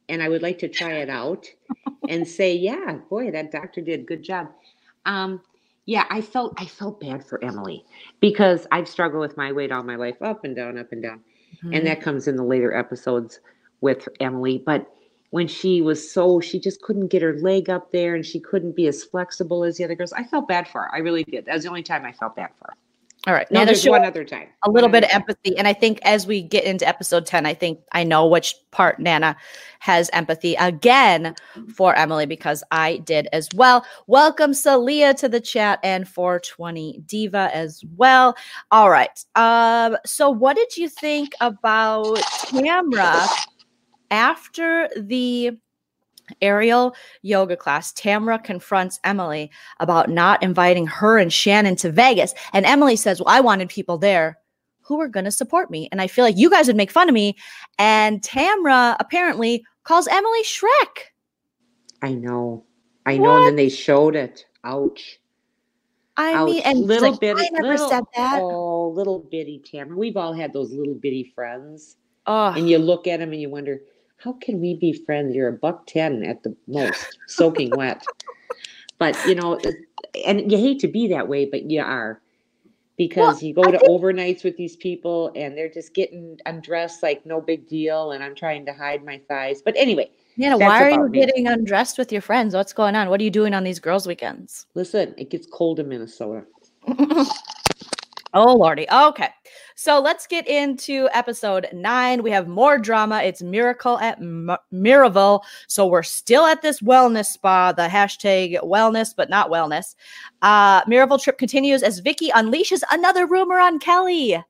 [0.10, 1.48] and I would like to try it out
[2.10, 4.50] and say, yeah, boy, that doctor did good job.
[5.06, 5.41] Um,
[5.86, 7.86] yeah, I felt I felt bad for Emily
[8.20, 11.22] because I've struggled with my weight all my life, up and down, up and down.
[11.58, 11.74] Mm-hmm.
[11.74, 13.39] and that comes in the later episodes
[13.82, 14.62] with Emily.
[14.63, 14.91] But
[15.32, 18.76] when she was so, she just couldn't get her leg up there and she couldn't
[18.76, 20.13] be as flexible as the other girls.
[20.13, 20.93] I felt bad for her.
[20.93, 21.46] I really did.
[21.46, 22.78] That was the only time I felt bad for her.
[23.28, 23.46] All right.
[23.52, 24.48] No, Nana, there's one other time.
[24.63, 25.22] a little One bit of time.
[25.22, 25.58] empathy.
[25.58, 29.02] And I think as we get into episode 10, I think I know which part
[29.02, 29.36] Nana
[29.80, 31.36] has empathy again
[31.76, 33.86] for Emily because I did as well.
[34.08, 38.38] Welcome, Salia, to the chat and 420 Diva as well.
[38.72, 39.24] All right.
[39.36, 43.28] Um, so what did you think about Tamra
[44.10, 45.52] after the
[46.42, 47.94] aerial yoga class?
[47.94, 52.34] Tamra confronts Emily about not inviting her and Shannon to Vegas.
[52.54, 54.38] And Emily says, Well, I wanted people there
[54.82, 55.90] who were going to support me.
[55.92, 57.36] And I feel like you guys would make fun of me.
[57.78, 61.12] And Tamra apparently calls Emily Shrek.
[62.02, 62.66] I know.
[63.06, 63.38] I know.
[63.38, 64.46] And then they showed it.
[64.63, 65.20] Ouch.
[66.18, 66.46] I Ouch.
[66.48, 67.42] mean, and little like, bitty.
[67.42, 68.40] I never little, said that.
[68.42, 69.96] Oh, little bitty Tamara.
[69.96, 71.98] We've all had those little bitty friends.
[72.26, 73.80] Oh, And you look at them and you wonder,
[74.18, 75.36] how can we be friends?
[75.36, 78.04] You're a buck 10 at the most, soaking wet.
[79.00, 79.60] But, you know,
[80.26, 82.22] and you hate to be that way, but you are.
[82.98, 87.04] Because you go I to think- overnights with these people and they're just getting undressed
[87.04, 88.12] like no big deal.
[88.14, 89.62] And I'm trying to hide my thighs.
[89.62, 91.20] But anyway, Nana, that's why are you me.
[91.20, 92.56] getting undressed with your friends?
[92.56, 93.10] What's going on?
[93.10, 94.66] What are you doing on these girls' weekends?
[94.74, 96.44] listen, it gets cold in Minnesota.
[98.34, 98.86] Oh, Lordy.
[98.92, 99.30] Okay.
[99.80, 102.24] So let's get into episode nine.
[102.24, 103.22] We have more drama.
[103.22, 105.42] It's Miracle at M- Miraval.
[105.68, 109.94] So we're still at this wellness spa, the hashtag wellness, but not wellness.
[110.42, 114.44] Uh, Miraval trip continues as Vicki unleashes another rumor on Kelly.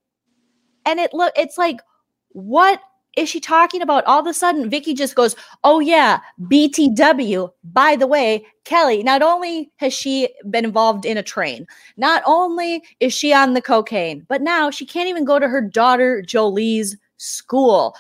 [0.86, 1.82] And it look, it's like,
[2.30, 2.80] what
[3.18, 4.06] is she talking about?
[4.06, 7.52] All of a sudden, Vicki just goes, Oh, yeah, BTW.
[7.64, 12.84] By the way, Kelly, not only has she been involved in a train, not only
[13.00, 16.96] is she on the cocaine, but now she can't even go to her daughter Jolie's
[17.18, 17.96] school.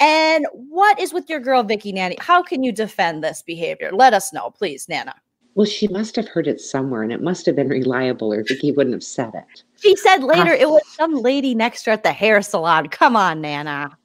[0.00, 2.16] And what is with your girl Vicki Nanny?
[2.20, 3.90] How can you defend this behavior?
[3.92, 5.14] Let us know, please, Nana.
[5.54, 8.70] Well, she must have heard it somewhere and it must have been reliable or Vicki
[8.70, 9.64] wouldn't have said it.
[9.80, 12.88] She said later it was some lady next to her at the hair salon.
[12.90, 13.97] Come on, Nana.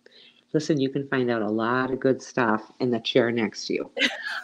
[0.53, 3.73] Listen, you can find out a lot of good stuff in the chair next to
[3.73, 3.91] you.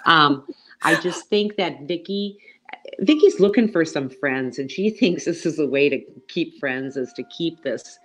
[0.05, 0.45] Um,
[0.81, 2.37] I just think that Vicki,
[3.01, 6.97] Vicki's looking for some friends, and she thinks this is a way to keep friends
[6.97, 7.99] is to keep this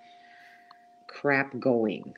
[1.07, 2.13] crap going.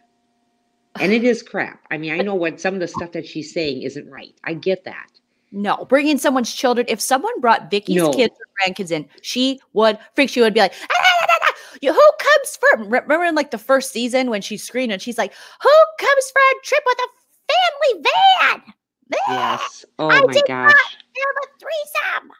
[1.00, 1.80] And it is crap.
[1.92, 4.34] I mean, I know what some of the stuff that she's saying isn't right.
[4.44, 5.08] I get that.
[5.52, 6.88] No, bringing someone's children.
[6.90, 8.12] If someone brought Vicki's No.
[8.12, 10.30] kids or grandkids in, she would freak.
[10.30, 11.07] She would be like, "Ah.
[11.82, 15.18] You- "Who comes for?" Remember in like the first season when she screamed and she's
[15.18, 17.08] like, "Who comes for a trip with a
[17.54, 18.74] family van?"
[19.28, 19.86] Yes.
[20.00, 20.72] Oh I my did gosh.
[20.72, 22.32] Have a threesome.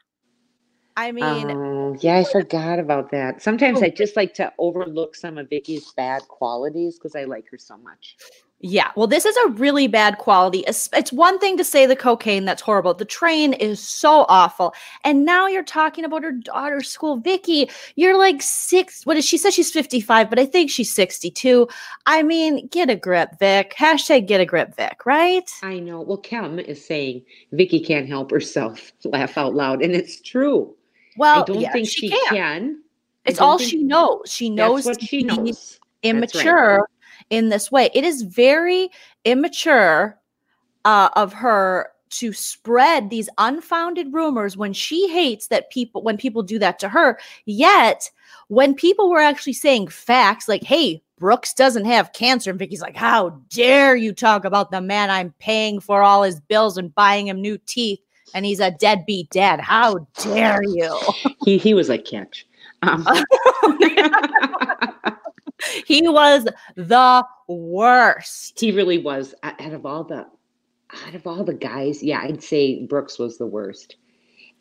[0.96, 3.40] I mean, Oh, yeah, I forgot about that.
[3.40, 3.84] Sometimes oh.
[3.84, 7.76] I just like to overlook some of Vicki's bad qualities because I like her so
[7.78, 8.16] much.
[8.60, 10.64] Yeah, well, this is a really bad quality.
[10.66, 12.92] It's it's one thing to say the cocaine that's horrible.
[12.92, 17.70] The train is so awful, and now you're talking about her daughter's school, Vicki.
[17.94, 19.06] You're like six.
[19.06, 19.54] What is she says?
[19.54, 21.68] She's fifty five, but I think she's sixty two.
[22.06, 23.76] I mean, get a grip, Vic.
[23.78, 25.06] Hashtag get a grip, Vic.
[25.06, 25.48] Right?
[25.62, 26.00] I know.
[26.00, 28.92] Well, Kim is saying Vicki can't help herself.
[29.04, 30.74] Laugh out loud, and it's true.
[31.16, 32.34] Well, I don't yeah, think she, she, can.
[32.34, 32.82] can.
[33.24, 34.22] It's all she knows.
[34.32, 35.78] She knows That's what she knows.
[36.02, 36.88] Immature
[37.30, 37.90] in this way.
[37.94, 38.90] It is very
[39.24, 40.18] immature
[40.84, 46.42] uh, of her to spread these unfounded rumors when she hates that people when people
[46.42, 47.18] do that to her.
[47.44, 48.10] Yet,
[48.48, 52.96] when people were actually saying facts like, "Hey, Brooks doesn't have cancer," and Vicki's like,
[52.96, 57.28] "How dare you talk about the man I'm paying for all his bills and buying
[57.28, 58.00] him new teeth?"
[58.34, 59.60] And he's a deadbeat dad.
[59.60, 60.98] How dare you?
[61.44, 62.46] He he was like catch.
[62.82, 63.06] Um,
[65.86, 68.60] he was the worst.
[68.60, 69.34] he really was.
[69.42, 70.26] Out of all the
[71.06, 73.96] out of all the guys, yeah, I'd say Brooks was the worst.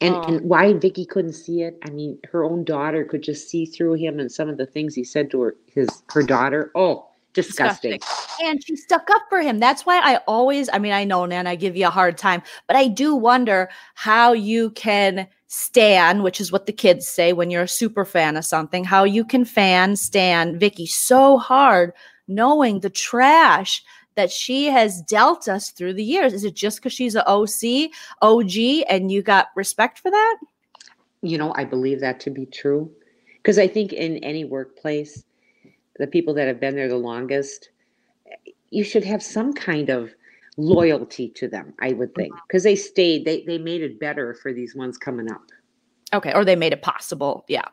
[0.02, 0.22] And Oh.
[0.24, 1.78] and why Vicki couldn't see it?
[1.84, 4.94] I mean, her own daughter could just see through him and some of the things
[4.94, 6.72] he said to her his her daughter.
[6.76, 8.00] Oh, disgusting.
[8.44, 9.60] And she stuck up for him.
[9.60, 12.42] That's why I always, I mean, I know, Nan, I give you a hard time,
[12.68, 17.50] but I do wonder how you can stan, which is what the kids say when
[17.50, 21.94] you're a super fan of something, how you can fan, stan Vicki so hard,
[22.28, 23.84] knowing the trash
[24.16, 26.34] that she has dealt us through the years.
[26.34, 30.38] Is it just because she's an OC, OG, and you got respect for that?
[31.22, 32.92] You know, I believe that to be true.
[33.38, 35.24] Because I think in any workplace,
[35.98, 37.70] the people that have been there the longest,
[38.72, 40.14] you should have some kind of
[40.58, 42.34] loyalty to them, I would think.
[42.48, 45.42] Because they stayed, they, they made it better for these ones coming up.
[46.14, 47.44] Okay, or they made it possible.
[47.50, 47.66] Yeah.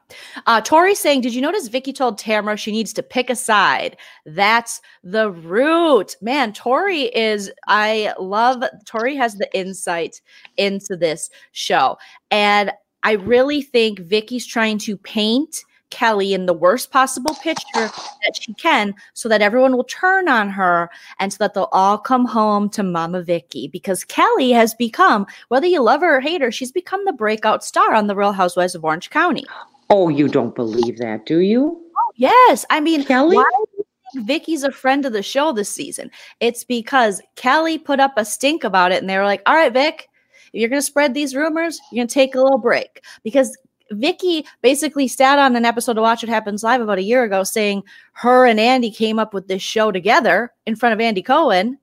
[0.46, 3.96] Uh Tori saying, Did you notice Vicki told Tamara she needs to pick a side?
[4.26, 6.16] That's the root.
[6.20, 10.20] Man, Tori is I love Tori has the insight
[10.56, 11.96] into this show.
[12.32, 12.72] And
[13.04, 18.54] I really think Vicki's trying to paint Kelly in the worst possible picture that she
[18.54, 22.68] can so that everyone will turn on her and so that they'll all come home
[22.70, 26.72] to Mama Vicki because Kelly has become, whether you love her or hate her, she's
[26.72, 29.44] become the breakout star on the Real Housewives of Orange County.
[29.90, 31.80] Oh, you don't believe that, do you?
[31.96, 33.36] Oh, yes, I mean, Kelly?
[33.36, 36.10] why do you think Vicki's a friend of the show this season?
[36.40, 39.72] It's because Kelly put up a stink about it and they were like, all right,
[39.72, 40.08] Vic,
[40.52, 43.56] if you're going to spread these rumors, you're going to take a little break because
[43.90, 47.44] Vicki basically sat on an episode of Watch What Happens Live about a year ago
[47.44, 51.78] saying her and Andy came up with this show together in front of Andy Cohen,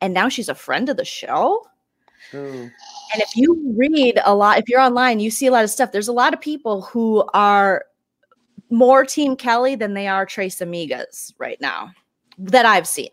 [0.00, 1.66] and now she's a friend of the show.
[2.34, 2.38] Oh.
[2.38, 2.72] And
[3.14, 5.92] if you read a lot, if you're online, you see a lot of stuff.
[5.92, 7.86] There's a lot of people who are
[8.70, 11.90] more Team Kelly than they are Tres Amigas right now
[12.36, 13.08] that I've seen.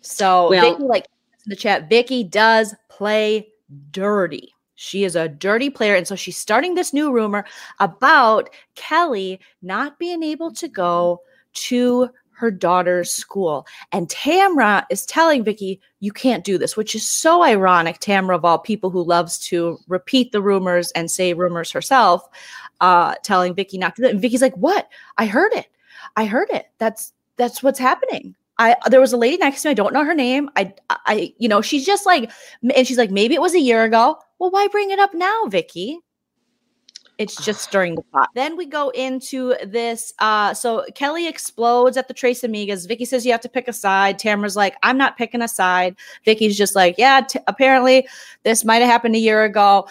[0.00, 1.06] So, Well- Vicki, like
[1.44, 3.48] in the chat, Vicki does play
[3.90, 4.53] dirty.
[4.74, 5.94] She is a dirty player.
[5.94, 7.44] And so she's starting this new rumor
[7.80, 11.20] about Kelly not being able to go
[11.54, 13.66] to her daughter's school.
[13.92, 18.00] And Tamra is telling Vicki, you can't do this, which is so ironic.
[18.00, 22.28] Tamra, of all people who loves to repeat the rumors and say rumors herself,
[22.80, 24.12] uh, telling Vicki not to do that.
[24.12, 24.88] And Vicki's like, what?
[25.16, 25.68] I heard it.
[26.16, 26.66] I heard it.
[26.78, 28.34] That's that's what's happening.
[28.58, 29.70] I there was a lady next to me.
[29.70, 30.50] I don't know her name.
[30.56, 32.30] I I you know she's just like,
[32.74, 34.18] and she's like, maybe it was a year ago.
[34.38, 35.98] Well, why bring it up now, Vicki?
[37.18, 38.28] It's just stirring the pot.
[38.34, 40.12] Then we go into this.
[40.18, 42.88] Uh, so Kelly explodes at the Tres Amigas.
[42.88, 44.18] Vicki says you have to pick a side.
[44.18, 45.96] Tamara's like, I'm not picking a side.
[46.24, 48.08] Vicki's just like, yeah, t- apparently
[48.42, 49.88] this might have happened a year ago.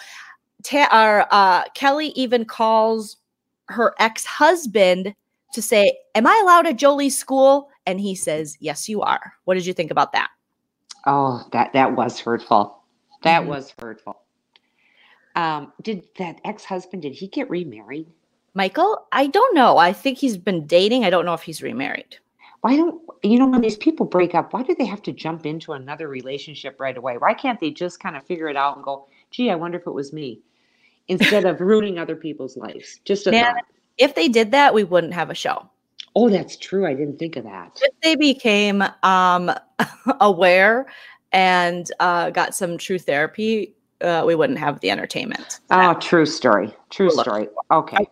[0.62, 3.16] Ta- or, uh, Kelly even calls
[3.68, 5.14] her ex husband
[5.54, 7.70] to say, Am I allowed at Jolie's school?
[7.86, 9.32] And he says, Yes, you are.
[9.44, 10.28] What did you think about that?
[11.06, 12.82] Oh, that that was hurtful.
[13.22, 13.46] That Mhm.
[13.46, 14.20] was hurtful.
[15.34, 18.06] Um, did that ex-husband did he get remarried?
[18.54, 19.78] Michael, I don't know.
[19.78, 21.04] I think he's been dating.
[21.04, 22.16] I don't know if he's remarried.
[22.60, 25.44] Why don't you know when these people break up, why do they have to jump
[25.44, 27.18] into another relationship right away?
[27.18, 29.86] Why can't they just kind of figure it out and go, gee, I wonder if
[29.86, 30.40] it was me?
[31.08, 33.00] Instead of ruining other people's lives.
[33.04, 33.56] Just a Man.
[33.98, 35.68] If they did that, we wouldn't have a show.
[36.16, 36.86] Oh, that's true.
[36.86, 37.78] I didn't think of that.
[37.82, 39.50] If they became um,
[40.20, 40.86] aware
[41.32, 45.60] and uh, got some true therapy, uh, we wouldn't have the entertainment.
[45.70, 46.72] Oh, true story.
[46.90, 47.24] True Look.
[47.24, 47.48] story.
[47.70, 48.06] Okay.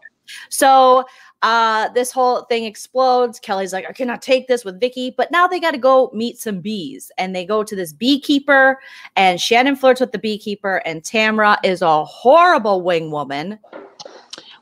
[0.48, 1.04] So
[1.42, 3.38] uh, this whole thing explodes.
[3.40, 6.38] Kelly's like, I cannot take this with Vicki, but now they got to go meet
[6.38, 8.78] some bees, and they go to this beekeeper,
[9.16, 13.58] and Shannon flirts with the beekeeper, and Tamra is a horrible wing woman.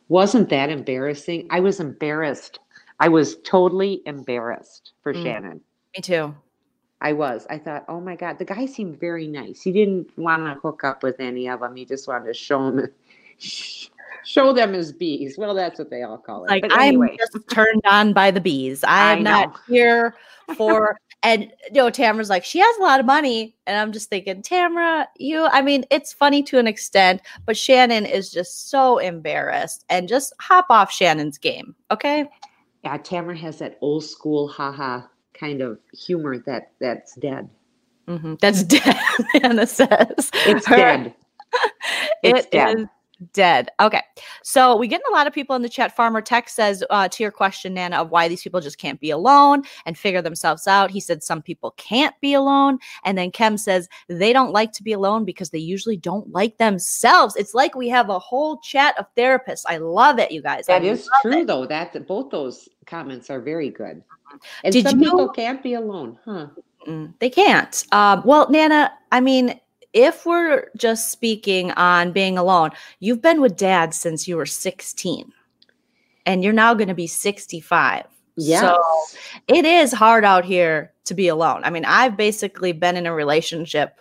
[0.09, 1.47] Wasn't that embarrassing?
[1.51, 2.59] I was embarrassed.
[2.99, 5.23] I was totally embarrassed for Mm.
[5.23, 5.61] Shannon.
[5.97, 6.35] Me too.
[7.01, 7.47] I was.
[7.49, 9.63] I thought, oh my God, the guy seemed very nice.
[9.63, 11.77] He didn't want to hook up with any of them.
[11.77, 12.89] He just wanted to show them,
[14.25, 15.39] show them his bees.
[15.39, 16.51] Well, that's what they all call it.
[16.51, 18.85] Like but anyway, I'm just turned on by the bees.
[18.85, 20.15] I I am not here
[20.57, 20.99] for.
[21.23, 24.41] And you know, Tamara's like, she has a lot of money, and I'm just thinking,
[24.41, 25.45] Tamara, you.
[25.45, 30.33] I mean, it's funny to an extent, but Shannon is just so embarrassed, and just
[30.41, 32.27] hop off Shannon's game, okay?
[32.85, 35.03] yeah, Tamara has that old school haha
[35.41, 37.49] kind of humor that that's dead.
[38.07, 38.97] hmm That's dead.
[39.43, 41.15] Anna says It's Her- dead.
[42.23, 42.79] It's It dead.
[42.81, 42.87] is
[43.33, 43.69] dead.
[43.81, 44.03] Okay.
[44.43, 45.95] So we getting a lot of people in the chat.
[45.95, 49.11] Farmer Tech says uh, to your question, Nana, of why these people just can't be
[49.11, 50.91] alone and figure themselves out.
[50.91, 52.79] He said some people can't be alone.
[53.05, 56.59] And then Kem says they don't like to be alone because they usually don't like
[56.59, 57.37] themselves.
[57.37, 59.65] It's like we have a whole chat of therapists.
[59.69, 60.67] I love it, you guys.
[60.67, 61.47] That I is true, it.
[61.47, 61.67] though.
[61.67, 64.03] That both those comments are very good.
[64.65, 66.47] And Did some you- people can't be alone, huh?
[67.19, 67.85] They can't.
[67.93, 69.61] Um, well, Nana, I mean,
[69.93, 75.33] if we're just speaking on being alone, you've been with dad since you were 16
[76.27, 78.07] and you're now going to be 65.
[78.37, 78.61] Yeah.
[78.61, 78.83] So
[79.49, 81.63] it is hard out here to be alone.
[81.65, 84.01] I mean, I've basically been in a relationship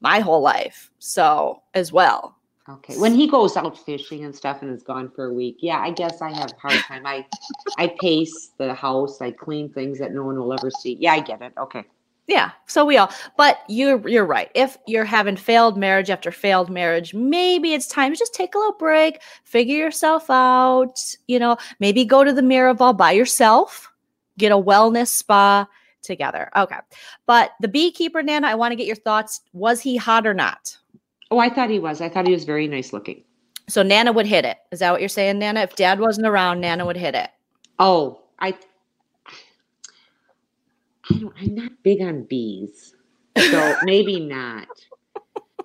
[0.00, 0.90] my whole life.
[0.98, 2.36] So, as well.
[2.68, 2.96] Okay.
[2.98, 5.90] When he goes out fishing and stuff and is gone for a week, yeah, I
[5.90, 7.04] guess I have a hard time.
[7.04, 7.26] I
[7.78, 10.96] I pace the house, I clean things that no one will ever see.
[11.00, 11.52] Yeah, I get it.
[11.58, 11.84] Okay.
[12.30, 13.12] Yeah, so we all.
[13.36, 14.52] But you're you're right.
[14.54, 18.58] If you're having failed marriage after failed marriage, maybe it's time to just take a
[18.58, 20.94] little break, figure yourself out.
[21.26, 23.92] You know, maybe go to the Miraval by yourself,
[24.38, 25.66] get a wellness spa
[26.02, 26.50] together.
[26.54, 26.76] Okay,
[27.26, 29.40] but the beekeeper Nana, I want to get your thoughts.
[29.52, 30.78] Was he hot or not?
[31.32, 32.00] Oh, I thought he was.
[32.00, 33.24] I thought he was very nice looking.
[33.68, 34.58] So Nana would hit it.
[34.70, 35.62] Is that what you're saying, Nana?
[35.62, 37.30] If Dad wasn't around, Nana would hit it.
[37.80, 38.54] Oh, I
[41.10, 42.94] I don't I'm not big on bees.
[43.38, 44.68] So maybe not.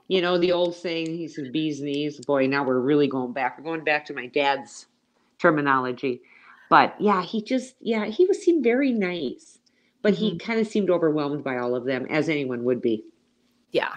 [0.08, 2.24] You know, the old saying, he said bees knees.
[2.26, 3.58] Boy, now we're really going back.
[3.58, 4.86] We're going back to my dad's
[5.40, 6.22] terminology.
[6.70, 9.60] But yeah, he just yeah, he was seemed very nice.
[10.02, 10.38] But he mm-hmm.
[10.38, 13.04] kind of seemed overwhelmed by all of them, as anyone would be.
[13.72, 13.96] Yeah.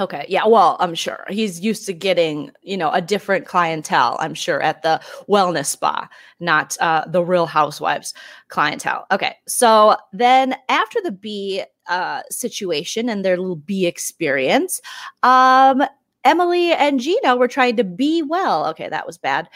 [0.00, 0.24] Okay.
[0.30, 0.46] Yeah.
[0.46, 4.82] Well, I'm sure he's used to getting, you know, a different clientele, I'm sure, at
[4.82, 6.08] the wellness spa,
[6.40, 8.14] not uh, the real housewives
[8.48, 9.04] clientele.
[9.12, 9.36] Okay.
[9.46, 14.80] So then after the bee uh, situation and their little bee experience,
[15.22, 15.82] um,
[16.24, 18.66] Emily and Gina were trying to be well.
[18.68, 18.88] Okay.
[18.88, 19.48] That was bad.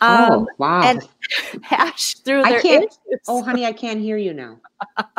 [0.00, 0.82] Um, oh, wow.
[0.82, 1.06] and
[1.62, 3.20] hash through I their can't- issues.
[3.28, 4.60] oh, honey, I can't hear you now.
[5.06, 5.14] Oh,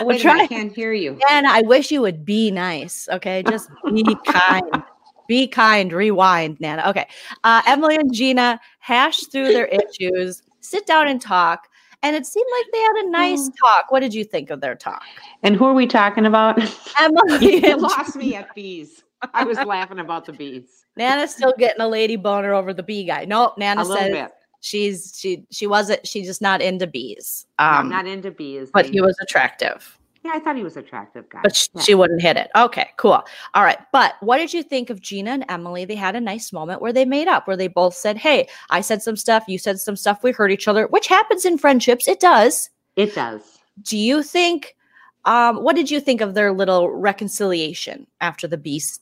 [0.00, 1.18] wait minute, I can't hear you.
[1.30, 3.08] And I wish you would be nice.
[3.10, 3.42] Okay.
[3.48, 4.82] Just be kind.
[5.28, 5.92] Be kind.
[5.92, 6.84] Rewind, Nana.
[6.88, 7.06] Okay.
[7.44, 11.68] Uh, Emily and Gina hash through their issues, sit down and talk.
[12.02, 13.52] And it seemed like they had a nice Oh.
[13.68, 13.92] talk.
[13.92, 15.02] What did you think of their talk?
[15.42, 16.58] And who are we talking about?
[16.98, 19.04] Emily you lost me at bees.
[19.34, 20.84] I was laughing about the bees.
[20.96, 23.24] Nana's still getting a lady boner over the bee guy.
[23.24, 23.58] Nope.
[23.58, 24.30] Nana says bit.
[24.60, 27.46] she's she she wasn't she's just not into bees.
[27.58, 28.70] I'm Um not into bees.
[28.72, 29.96] but he was attractive.
[30.24, 31.40] yeah, I thought he was attractive guy.
[31.42, 31.80] but Yeah.
[31.82, 32.50] she wouldn't hit it.
[32.56, 33.22] Okay, cool.
[33.54, 33.78] All right.
[33.92, 35.84] But what did you think of Gina and Emily?
[35.84, 38.80] They had a nice moment where they made up, where they both said, Hey, I
[38.82, 42.06] said some stuff, you said some stuff, we hurt each other, which happens in friendships.
[42.08, 42.68] It does.
[42.96, 43.58] it does.
[43.82, 44.76] Do you think,
[45.24, 49.00] um, what did you think of their little reconciliation after the beast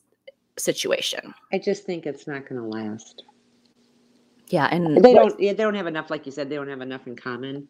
[0.57, 1.33] situation?
[1.53, 3.23] I just think it's not going to last.
[4.47, 4.67] Yeah.
[4.71, 5.39] And They don't.
[5.39, 6.09] yeah, They don't have enough.
[6.09, 7.67] Like you said, they don't have enough in common.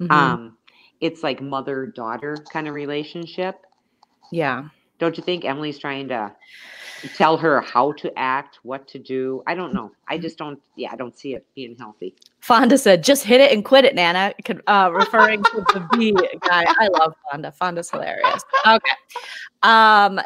[0.00, 0.10] Mhm.
[0.12, 0.56] Um,
[1.00, 3.56] it's like mother daughter kind of relationship.
[4.32, 4.68] yeah.
[4.98, 6.30] Don't you think Emily's trying to
[7.16, 9.42] tell her how to act, what to do?
[9.46, 9.92] I don't know.
[10.08, 10.60] I just don't.
[10.76, 12.14] Yeah, I don't see it being healthy.
[12.40, 14.34] Fonda said, just hit it and quit it, Nana,
[14.66, 16.66] uh, referring to the bee guy.
[16.68, 17.50] I love Fonda.
[17.50, 18.44] Fonda's hilarious.
[18.66, 18.92] Okay.
[19.62, 20.20] Um,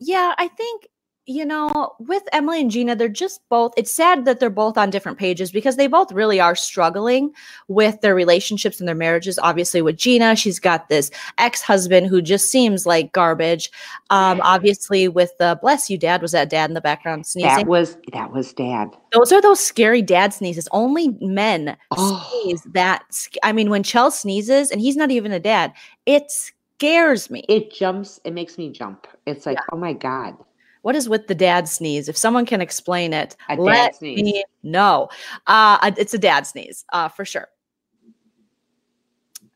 [0.00, 0.88] yeah, I think,
[1.26, 4.90] you know, with Emily and Gina, they're just both, it's sad that they're both on
[4.90, 7.32] different pages because they both really are struggling
[7.68, 9.38] with their relationships and their marriages.
[9.38, 13.70] Obviously, with Gina, she's got this ex husband who just seems like garbage.
[14.10, 17.50] Um, obviously, with the bless you, dad, was that dad in the background sneezing?
[17.50, 18.88] That was that was dad.
[19.12, 20.68] Those are those scary dad sneezes.
[20.72, 22.28] Only men Oh.
[22.42, 23.02] sneeze that.
[23.42, 25.72] I mean, when Chell sneezes, and he's not even a dad,
[26.06, 27.44] it scares me.
[27.48, 28.20] It jumps.
[28.24, 29.06] It makes me jump.
[29.26, 30.36] It's like, oh my god.
[30.82, 32.08] What is with the dad sneeze?
[32.08, 34.22] If someone can explain it, A let sneeze.
[34.22, 35.08] me know.
[35.46, 37.48] Uh, it's a dad sneeze, uh, for sure.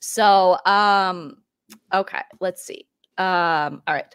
[0.01, 1.39] So, um,
[1.93, 2.87] okay, let's see.
[3.17, 4.15] Um, all right.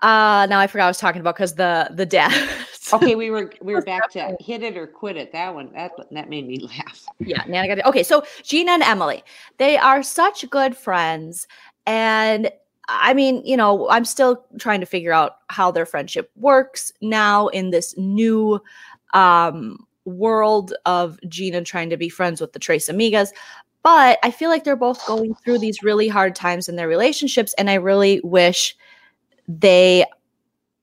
[0.00, 2.32] Uh, now I forgot I was talking about because the the dad.
[2.90, 5.30] Okay, we were we were back to hit it or quit it.
[5.32, 7.04] That one that that made me laugh.
[7.18, 7.84] yeah, Nana got it.
[7.84, 9.22] Okay, so Gina and Emily,
[9.58, 11.46] they are such good friends,
[11.84, 12.50] and
[12.88, 17.48] I mean, you know, I'm still trying to figure out how their friendship works now
[17.48, 18.60] in this new
[19.14, 23.30] um world of Gina trying to be friends with the Tres Amigas.
[23.82, 27.54] But I feel like they're both going through these really hard times in their relationships,
[27.58, 28.76] and I really wish
[29.46, 30.04] they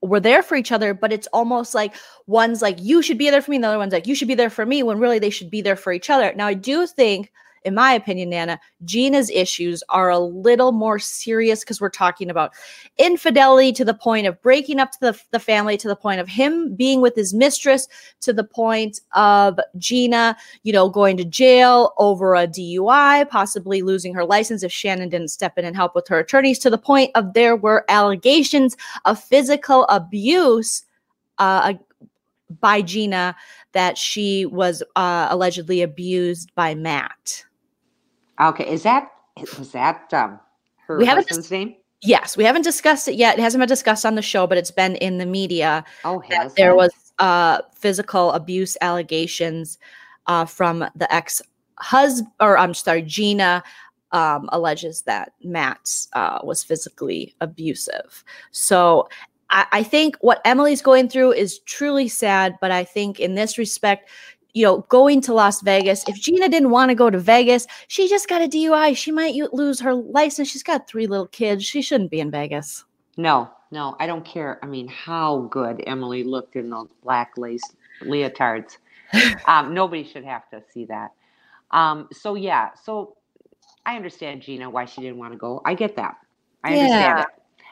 [0.01, 1.95] were there for each other, but it's almost like
[2.27, 4.27] one's like, you should be there for me, and the other one's like, you should
[4.27, 6.33] be there for me, when really they should be there for each other.
[6.35, 7.31] Now, I do think,
[7.65, 12.53] in my opinion, Nana, Gina's issues are a little more serious because we're talking about
[12.97, 16.29] infidelity to the point of breaking up to the, the family, to the point of
[16.29, 17.87] him being with his mistress,
[18.21, 24.13] to the point of Gina, you know, going to jail over a DUI, possibly losing
[24.13, 27.11] her license if Shannon didn't step in and help with her attorneys, to the point
[27.15, 30.83] of there were allegations of physical abuse
[31.39, 31.73] uh,
[32.59, 33.35] by Gina
[33.73, 37.43] that she was uh, allegedly abused by Matt.
[38.39, 39.11] Okay, is that
[39.57, 40.39] was that um
[40.87, 41.75] her We husband's name?
[42.01, 43.37] Yes, we haven't discussed it yet.
[43.37, 46.43] It hasn't been discussed on the show, but it's been in the media Oh, that
[46.43, 49.77] has there was uh, physical abuse allegations
[50.27, 51.41] uh, from the ex
[51.79, 53.63] husband, or I'm sorry, Gina
[54.11, 58.23] um, alleges that Matt uh, was physically abusive.
[58.51, 59.09] So
[59.49, 63.57] I, I think what Emily's going through is truly sad, but I think in this
[63.57, 64.09] respect,
[64.55, 68.07] you know, going to Las Vegas, if Gina didn't want to go to Vegas, she
[68.07, 68.95] just got a DUI.
[68.95, 70.49] She might lose her license.
[70.49, 71.65] She's got three little kids.
[71.65, 72.85] She shouldn't be in Vegas.
[73.17, 74.57] No, no, I don't care.
[74.63, 77.63] I mean, how good Emily looked in those black lace
[78.01, 78.77] leotards.
[79.45, 81.11] um, nobody should have to see that.
[81.71, 83.17] Um, so yeah, so
[83.85, 85.61] I understand Gina why she didn't want to go.
[85.65, 86.15] I get that.
[86.63, 87.27] I understand it.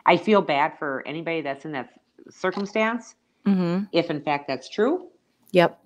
[0.05, 1.89] I feel bad for anybody that's in that
[2.29, 3.15] circumstance,
[3.45, 3.85] Mm-hmm.
[3.91, 5.07] if in fact that's true.
[5.51, 5.77] Yep.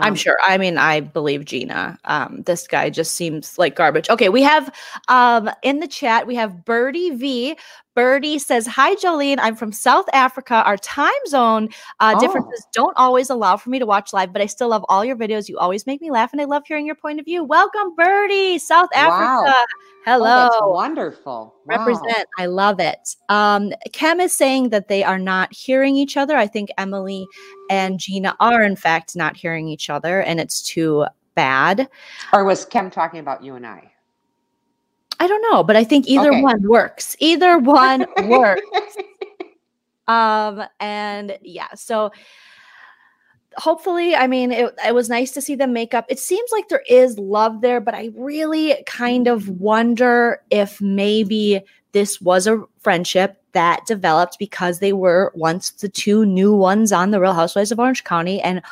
[0.00, 0.38] I'm Um, sure.
[0.42, 1.98] I mean, I believe Gina.
[2.04, 4.08] Um, this guy just seems like garbage.
[4.10, 4.72] Okay, we have
[5.08, 7.56] um in the chat, we have Birdie V.
[7.94, 10.62] Birdie says, Hi Jolene, I'm from South Africa.
[10.64, 11.68] Our time zone
[12.00, 12.20] uh, Oh.
[12.20, 15.16] differences don't always allow for me to watch live, but I still love all your
[15.16, 15.48] videos.
[15.48, 17.44] You always make me laugh, and I love hearing your point of view.
[17.44, 19.44] Welcome, Birdie, South Wow.
[19.44, 19.54] Africa.
[20.06, 20.48] Hello.
[20.52, 21.54] Oh, wonderful.
[21.66, 21.76] Wow.
[21.76, 22.26] Represent.
[22.38, 23.14] I love it.
[23.28, 26.36] Um, Kem is saying that they are not hearing each other.
[26.36, 27.26] I think Emily
[27.70, 31.88] and Gina are, in fact, not hearing each other, and it's too bad.
[32.32, 33.91] Or was Kim talking about you and I?
[35.20, 36.42] I don't know, but I think either Okay.
[36.42, 37.16] one works.
[37.20, 38.62] Either one works.
[40.08, 42.10] Um, and yeah, so
[43.56, 46.06] hopefully, I mean, it, it was nice to see them make up.
[46.08, 51.62] It seems like there is love there, but I really kind of wonder if maybe
[51.92, 57.10] this was a friendship that developed because they were once the two new ones on
[57.10, 58.62] the Real Housewives of Orange County, and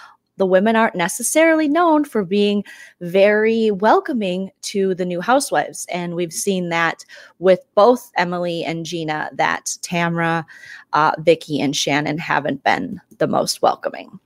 [0.41, 2.64] the women aren't necessarily known for being
[3.03, 5.86] very welcoming to the new housewives.
[5.93, 7.05] And we've seen that
[7.41, 10.47] with both Emily and Gina, that Tamra,
[10.95, 14.18] uh, Vicki, and Shannon haven't been the most welcoming.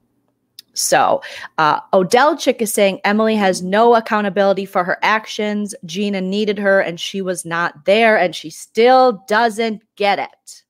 [0.75, 1.21] So,
[1.59, 5.75] uh, Odell Chick is saying Emily has no accountability for her actions.
[5.85, 10.63] Gina needed her and she was not there, and she still doesn't get it.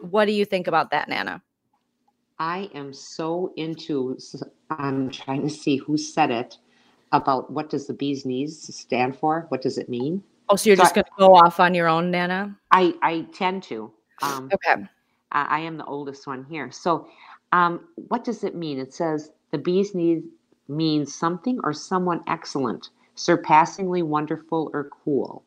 [0.00, 1.42] What do you think about that, Nana?
[2.38, 4.16] I am so into.
[4.70, 6.58] I'm trying to see who said it
[7.12, 9.46] about what does the bee's knees stand for.
[9.48, 10.22] What does it mean?
[10.48, 12.56] Oh, so you're So just going to go off on your own, Nana?
[12.70, 13.92] I I tend to.
[14.22, 14.84] Um, Okay.
[15.32, 16.70] I, I am the oldest one here.
[16.70, 17.08] So,
[17.52, 18.78] um, what does it mean?
[18.78, 20.22] It says the bee's knees
[20.68, 25.44] means something or someone excellent, surpassingly wonderful or cool.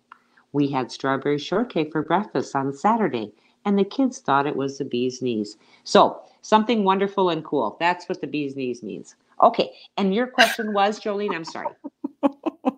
[0.51, 3.33] We had strawberry shortcake for breakfast on Saturday,
[3.65, 5.57] and the kids thought it was the bee's knees.
[5.83, 7.77] So, something wonderful and cool.
[7.79, 9.15] That's what the bee's knees means.
[9.41, 9.71] Okay.
[9.97, 11.75] And your question was, Jolene, I'm sorry.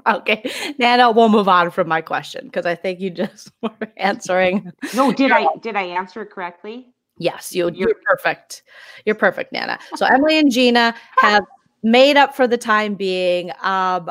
[0.06, 0.52] Okay.
[0.80, 4.72] Nana, we'll move on from my question because I think you just were answering.
[4.94, 6.94] No, did I did I answer it correctly?
[7.18, 8.64] Yes, you, You're- you're perfect.
[9.06, 9.80] You're perfect, Nana.
[9.96, 11.46] So Emily and Gina have
[11.84, 13.52] made up for the time being.
[13.62, 14.10] Um,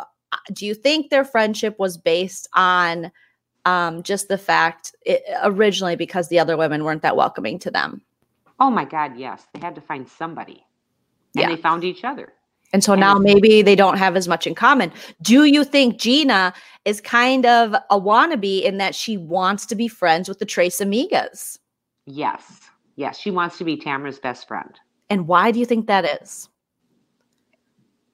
[0.52, 3.10] do you think their friendship was based on
[3.64, 8.02] um, just the fact it, originally because the other women weren't that welcoming to them?
[8.60, 9.46] Oh my God, yes.
[9.52, 10.64] They had to find somebody.
[11.34, 11.48] And Yeah.
[11.48, 12.32] they found each other.
[12.72, 14.92] And so now maybe they don't have as much in common.
[15.20, 16.54] Do you think Gina
[16.86, 20.78] is kind of a wannabe in that she wants to be friends with the Tres
[20.78, 21.58] Amigas?
[22.06, 22.60] Yes.
[22.96, 23.18] Yes.
[23.18, 24.78] She wants to be Tamara's best friend.
[25.10, 26.48] And why do you think that is?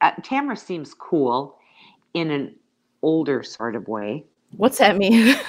[0.00, 1.58] Uh, Tamara seems cool
[2.14, 2.56] in an
[3.02, 4.24] older sort of way.
[4.56, 5.36] What's that mean?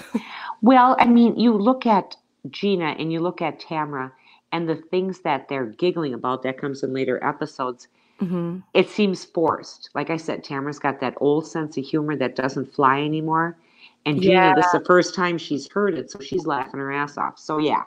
[0.61, 2.17] Well, I mean, you look at
[2.49, 4.11] Gina and you look at Tamara
[4.51, 7.87] and the things that they're giggling about that comes in later episodes.
[8.19, 8.63] Mhm.
[8.73, 9.89] It seems forced.
[9.95, 13.57] Like I said, Tamara's got that old sense of humor that doesn't fly anymore.
[14.05, 17.17] And Gina, this is the first time she's heard it, so she's laughing her ass
[17.17, 17.39] off.
[17.39, 17.83] So yeah.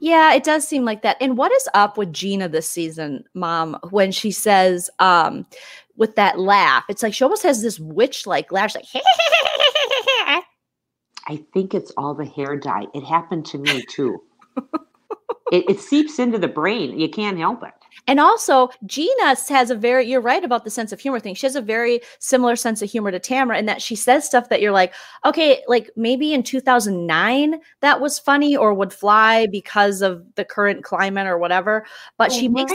[0.00, 1.16] Yeah, it does seem like that.
[1.20, 5.46] And what is up with Gina this season, mom, when she says um
[5.96, 6.84] with that laugh?
[6.88, 9.04] It's like she almost has this witch like laugh, she's like
[11.30, 12.86] I think it's all the hair dye.
[12.92, 14.20] It happened to me too.
[15.52, 16.98] it, it seeps into the brain.
[16.98, 17.79] You can't help it.
[18.06, 21.34] And also, Gina has a very, you're right about the sense of humor thing.
[21.34, 24.48] She has a very similar sense of humor to Tamara in that she says stuff
[24.48, 30.02] that you're like, okay, like maybe in 2009 that was funny or would fly because
[30.02, 31.86] of the current climate or whatever.
[32.16, 32.72] But she makes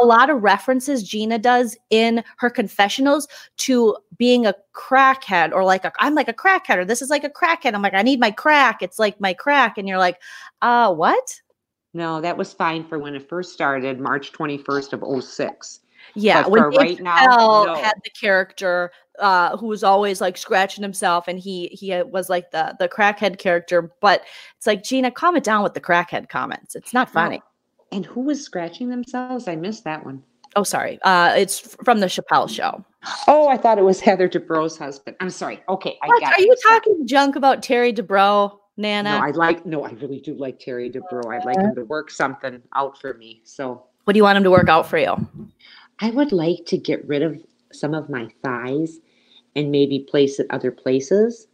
[0.00, 5.84] a lot of references, Gina does in her confessionals to being a crackhead or like,
[5.84, 7.74] i I'm like a crackhead or this is like a crackhead.
[7.74, 8.82] I'm like, I need my crack.
[8.82, 9.76] It's like my crack.
[9.76, 10.20] And you're like,
[10.62, 11.40] uh, what?
[11.98, 15.80] No, that was fine for when it first started, March 21st of 06.
[16.14, 17.74] Yeah, But when for right now, no.
[17.74, 22.52] had the character uh, who was always like scratching himself, and he he was like
[22.52, 23.92] the the crackhead character.
[24.00, 24.22] But
[24.56, 26.76] it's like Gina, calm it down with the crackhead comments.
[26.76, 27.42] It's not funny.
[27.90, 29.48] And who was scratching themselves?
[29.48, 30.22] I missed that one.
[30.56, 30.98] Oh, sorry.
[31.02, 32.84] Uh, it's from the Chappelle show.
[33.26, 35.16] Oh, I thought it was Heather Dubrow's husband.
[35.20, 35.62] I'm sorry.
[35.68, 36.20] Okay, I What?
[36.22, 39.66] got Are you talking junk about Terry Dubrow, No, I like.
[39.66, 41.34] No, I really do like Terry Dubrow.
[41.34, 43.40] I'd like him to work something out for me.
[43.44, 45.14] So what do you want him to work out for you?
[46.00, 47.38] I would like to get rid of
[47.72, 49.00] some of my thighs
[49.56, 51.48] and maybe place it other places,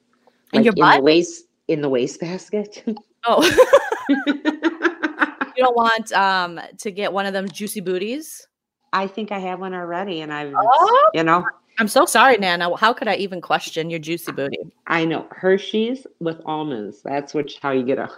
[0.53, 0.97] And your butt?
[0.97, 2.85] in the waste in the wastebasket.
[3.27, 3.41] Oh,
[4.27, 8.47] you don't want um to get one of them juicy booties?
[8.93, 11.11] I think I have one already, and I've, Oh.
[11.15, 11.43] you know,
[11.79, 12.77] I'm so sorry, Nana.
[12.77, 14.59] How could I even question your juicy booty?
[14.87, 17.03] I know Hershey's with almonds.
[17.03, 18.09] That's which how you get a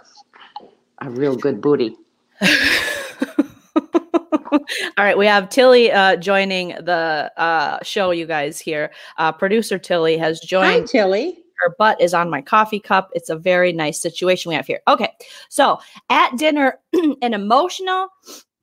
[0.99, 1.95] a real good booty.
[4.97, 8.91] All right, we have Tilly uh, joining the uh, show, you guys here.
[9.17, 10.81] Uh, Producer Tilly has joined.
[10.81, 10.85] Hi.
[10.85, 11.43] Tilly.
[11.59, 13.09] Her butt is on my coffee cup.
[13.13, 14.81] It's a very nice situation we have here.
[14.87, 15.11] Okay,
[15.49, 15.79] so
[16.09, 16.79] at dinner,
[17.21, 18.09] an emotional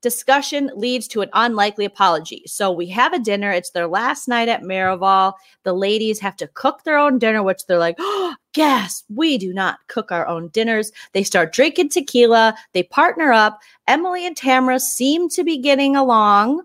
[0.05, 2.42] discussion leads to an unlikely apology.
[2.46, 3.50] So we have a dinner.
[3.50, 5.32] It's their last night at Miraval.
[5.62, 9.55] The ladies have to cook their own dinner, which they're like, oh, yes, we do
[9.55, 10.92] not cook our own dinners.
[11.14, 12.55] They start drinking tequila.
[12.74, 13.59] They partner up.
[13.88, 16.62] Emily and Tamara seem to be getting along.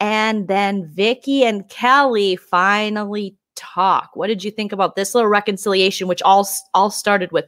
[0.00, 4.10] And then Vicki and Kelly finally talk.
[4.14, 7.44] What did you think about this little reconciliation, which all all started with,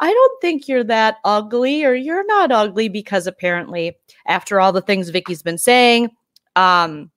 [0.00, 3.96] I don't think you're that ugly, or you're not ugly, because apparently,
[4.26, 6.10] after all the things Vicki's been saying,
[6.56, 7.10] um,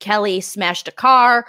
[0.00, 1.46] Kelly smashed a car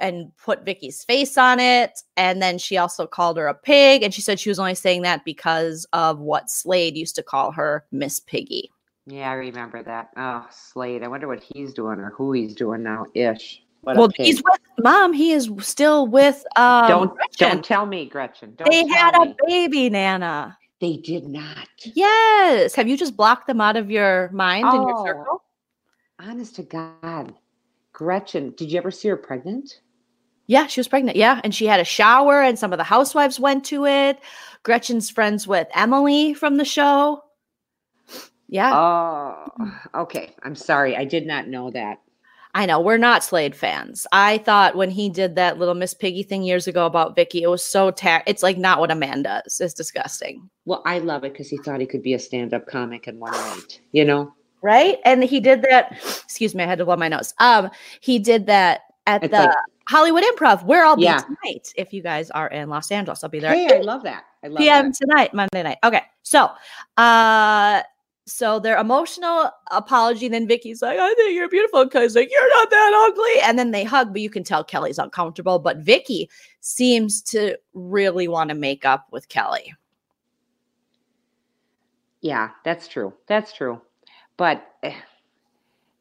[0.00, 2.00] and put Vicki's face on it.
[2.16, 4.02] And then she also called her a pig.
[4.02, 7.50] And she said she was only saying that because of what Slade used to call
[7.52, 8.70] her Miss Piggy.
[9.06, 10.10] Yeah, I remember that.
[10.16, 11.02] Oh, Slade.
[11.02, 13.06] I wonder what he's doing or who he's doing now.
[13.14, 13.62] Ish.
[13.82, 15.12] What well, he's with mom.
[15.12, 17.48] He is still with um don't Gretchen.
[17.48, 18.54] don't tell me, Gretchen.
[18.56, 20.58] Don't They had a baby, Nana.
[20.80, 21.68] They did not.
[21.94, 22.74] Yes.
[22.74, 25.04] Have you just blocked them out of your mind and your Oh.
[25.04, 25.42] circle?
[26.20, 27.34] Honest to God,
[27.92, 28.52] Gretchen.
[28.56, 29.80] Did you ever see her pregnant?
[30.46, 31.16] Yeah, she was pregnant.
[31.16, 31.40] Yeah.
[31.44, 34.18] And she had a shower, and some of the housewives went to it.
[34.62, 37.22] Gretchen's friends with Emily from the show.
[38.48, 38.72] Yeah.
[38.74, 40.34] Oh, okay.
[40.42, 40.96] I'm sorry.
[40.96, 42.00] I did not know that.
[42.54, 44.06] I know we're not Slade fans.
[44.12, 47.48] I thought when he did that little Miss Piggy thing years ago about Vicki, it
[47.48, 49.60] was so ta- it's like not what a man does.
[49.60, 50.48] It's disgusting.
[50.64, 53.32] Well, I love it because he thought he could be a stand-up comic in one
[53.32, 53.80] night.
[53.92, 54.98] You know, Right?
[55.04, 55.92] And he did that.
[56.24, 57.32] Excuse me, I had to blow my nose.
[57.38, 57.70] Um,
[58.00, 59.54] he did that at It's the like-
[59.88, 61.18] Hollywood Improv, where I'll be Yeah.
[61.20, 61.72] tonight.
[61.76, 63.52] If you guys are in Los Angeles, I'll be there.
[63.54, 64.24] hey, I love that.
[64.42, 64.94] I love PM that.
[64.96, 65.78] tonight, Monday night.
[65.84, 66.02] Okay.
[66.22, 66.50] So
[66.96, 67.82] uh
[68.28, 71.84] so their emotional apology, then Vicki's like, I think you're beautiful.
[71.84, 73.40] Because like, you're not that ugly.
[73.42, 75.58] And then they hug, but you can tell Kelly's uncomfortable.
[75.58, 76.28] But Vicki
[76.60, 79.74] seems to really want to make up with Kelly.
[82.20, 83.14] Yeah, that's true.
[83.28, 83.80] That's true.
[84.36, 84.94] But eh,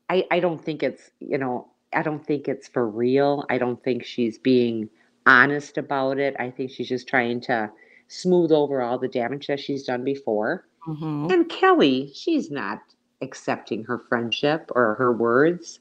[0.10, 3.46] I I don't think it's, you know, I don't think it's for real.
[3.50, 4.90] I don't think she's being
[5.26, 6.36] honest about it.
[6.40, 7.72] I think she's just trying to
[8.08, 10.67] smooth over all the damage that she's done before.
[10.88, 11.32] Mm-hmm.
[11.32, 12.80] And Kelly, she's not
[13.22, 15.80] accepting her friendship or her words.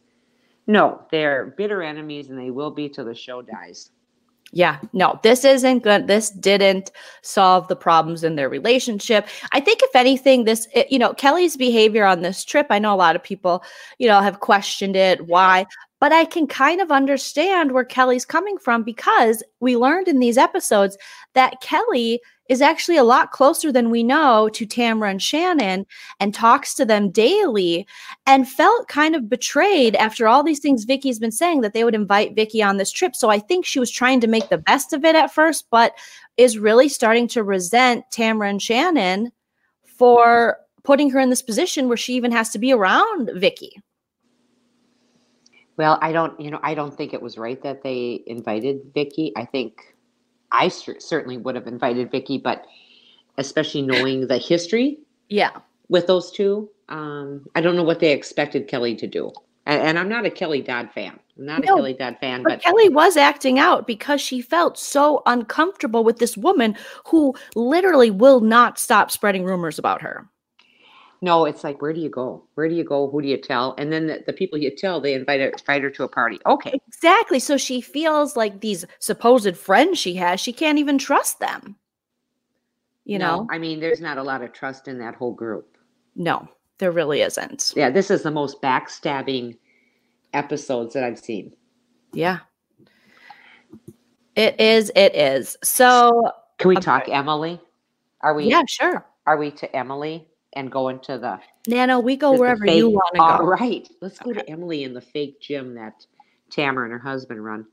[0.66, 3.90] No, they're bitter enemies and they will be till the show dies.
[4.52, 6.06] Yeah, no, this isn't good.
[6.06, 6.92] This didn't
[7.22, 9.26] solve the problems in their relationship.
[9.52, 12.94] I think, if anything, this, it, you know, Kelly's behavior on this trip, I know
[12.94, 13.64] a lot of people,
[13.98, 15.26] you know, have questioned it.
[15.26, 15.66] Why?
[15.98, 20.38] But I can kind of understand where Kelly's coming from because we learned in these
[20.38, 20.96] episodes
[21.34, 25.86] that Kelly is actually a lot closer than we know to Tamra and Shannon
[26.20, 27.86] and talks to them daily
[28.26, 31.94] and felt kind of betrayed after all these things Vicki's been saying that they would
[31.94, 33.16] invite Vicki on this trip.
[33.16, 35.94] So I think she was trying to make the best of it at first, but
[36.36, 39.32] is really starting to resent Tamra and Shannon
[39.84, 43.72] for putting her in this position where she even has to be around Vicki.
[45.76, 49.32] Well, I don't, you know, I don't think it was right that they invited Vicki.
[49.36, 49.95] I think
[50.56, 52.64] I cer- certainly would have invited Vicki, but
[53.38, 54.98] especially knowing the history
[55.28, 55.50] Yeah.
[55.88, 59.32] with those two, um, I don't know what they expected Kelly to do.
[59.66, 61.18] And, and I'm not a Kelly Dodd fan.
[61.38, 64.40] I'm not No, a Kelly Dodd fan, But but Kelly was acting out because she
[64.40, 66.76] felt so uncomfortable with this woman
[67.08, 70.26] who literally will not stop spreading rumors about her.
[71.22, 72.44] No, it's like, where do you go?
[72.54, 73.08] Where do you go?
[73.10, 73.74] Who do you tell?
[73.78, 76.38] And then the, the people you tell, they invite her, invite her to a party.
[76.46, 76.78] Okay.
[76.88, 77.38] Exactly.
[77.38, 81.76] So she feels like these supposed friends she has, she can't even trust them.
[83.04, 83.46] You No, know?
[83.50, 85.76] I mean, there's not a lot of trust in that whole group.
[86.16, 86.48] No,
[86.78, 87.72] there really isn't.
[87.76, 89.56] Yeah, this is the most backstabbing
[90.34, 91.54] episodes that I've seen.
[92.12, 92.40] Yeah.
[94.34, 95.56] It is, it is.
[95.62, 97.60] So Can we talk Emily?
[98.20, 98.44] Are we?
[98.50, 99.06] yeah, sure.
[99.26, 100.26] Are we to Emily
[100.56, 101.38] and go into the
[101.68, 103.44] Nano, we go the- the wherever you want to go.
[103.46, 106.04] right, let's go to Emily in the fake gym that
[106.50, 107.66] Tamara and her husband run.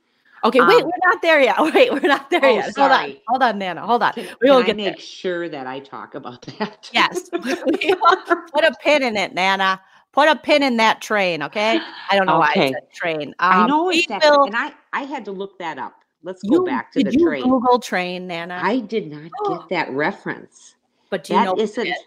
[0.45, 1.55] Okay, wait, Um, we're not there yet.
[1.73, 2.75] Wait, we're not there Oh, yet.
[2.75, 3.15] Hold on.
[3.29, 3.85] Hold on, Nana.
[3.87, 4.11] Hold on.
[4.11, 4.99] Can, We will I get make there.
[4.99, 6.89] sure that I talk about that?
[6.93, 7.29] Yes.
[7.31, 9.79] Put a pin in it, Nana.
[10.11, 11.79] Put a pin in that train, okay?
[12.09, 12.71] I don't know why Okay.
[12.71, 13.33] it's a train.
[13.39, 16.03] I Um, know we it's that, will- and I I had to look that up.
[16.23, 17.43] Let's go you, back to the you train.
[17.43, 18.59] Google train, Nana?
[18.61, 20.75] I did not get that reference.
[21.09, 21.87] but do you That know it isn't.
[21.87, 21.97] is?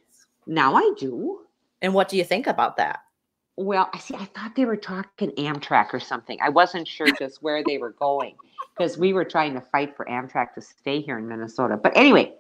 [0.47, 1.41] Now I do.
[1.83, 3.01] And what do you think about that?
[3.57, 4.15] Well, I see.
[4.15, 6.39] I thought they were talking Amtrak or something.
[6.43, 8.37] I wasn't sure just where they were going
[8.77, 11.77] because we were trying to fight for Amtrak to stay here in Minnesota.
[11.77, 12.35] But anyway,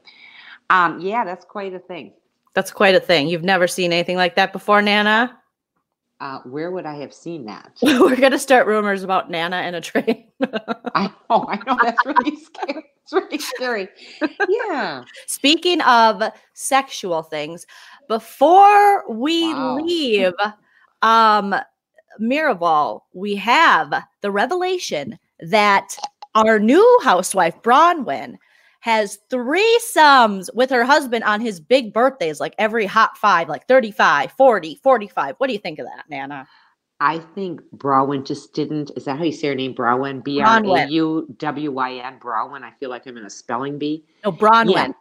[0.71, 2.13] um, yeah, that's quite a thing.
[2.55, 3.29] That's quite a thing.
[3.29, 5.39] You've never seen anything like that before, Nana?
[6.19, 7.73] Uh, where would I have seen that?
[7.83, 10.25] We're going to start rumors about Nana and a train.
[10.95, 11.79] I know, I know.
[11.83, 12.85] That's really scary.
[13.03, 13.89] It's really scary.
[14.49, 15.05] Yeah.
[15.27, 16.23] Speaking of
[16.55, 17.67] sexual things,
[18.09, 19.77] before we Wow.
[19.77, 20.33] leave
[21.03, 21.55] um
[22.21, 23.93] Miraval, we have
[24.23, 25.97] the revelation that
[26.35, 28.37] our new housewife, Braunwyn,
[28.81, 33.67] has three threesomes with her husband on his big birthdays, like every hot five, like
[33.67, 35.35] 35, 40, 45.
[35.39, 36.47] What do you think of that, Nana?
[37.01, 38.91] I think Brawin just didn't.
[38.97, 39.75] Is that how you say her name?
[39.75, 40.21] Brawin?
[40.21, 42.19] B R A U W Y N.
[42.19, 42.65] Brawin.
[42.65, 44.05] I feel like I'm in a spelling bee.
[44.25, 44.73] No, Braunwyn.
[44.73, 44.93] Yeah.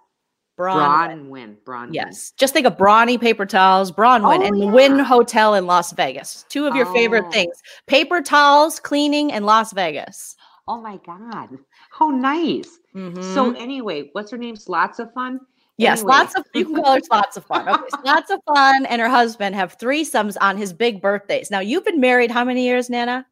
[0.57, 1.27] Braunwyn.
[1.29, 1.55] Braunwyn.
[1.65, 1.93] Braunwyn.
[1.93, 2.31] Yes.
[2.37, 4.71] Just think of brawny paper towels, Braunwyn, Oh, and the yeah.
[4.71, 6.45] Wynn Hotel in Las Vegas.
[6.49, 7.31] Two of your favorite Oh.
[7.31, 10.35] things paper towels, cleaning, and Las Vegas.
[10.67, 11.57] Oh my God.
[11.91, 12.79] How nice.
[12.93, 13.59] So Mhm.
[13.61, 14.55] anyway, what's her name?
[14.67, 15.39] Lots of fun.
[15.77, 16.13] yes, anyway.
[16.13, 17.67] lots of, you can call her lots of fun.
[17.67, 18.85] Okay, lots of fun.
[18.85, 21.51] And her husband have threesomes on his big birthdays.
[21.51, 23.25] Now, you've been married how many years, Nana?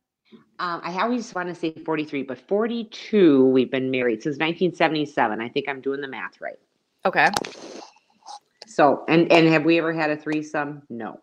[0.60, 5.42] Um, I always want to say 43, but 42 we've been married since 1977.
[5.42, 6.60] I think I'm doing the math right.
[7.06, 7.30] Okay.
[8.68, 10.82] So, and and have we ever had a threesome?
[10.90, 11.20] No.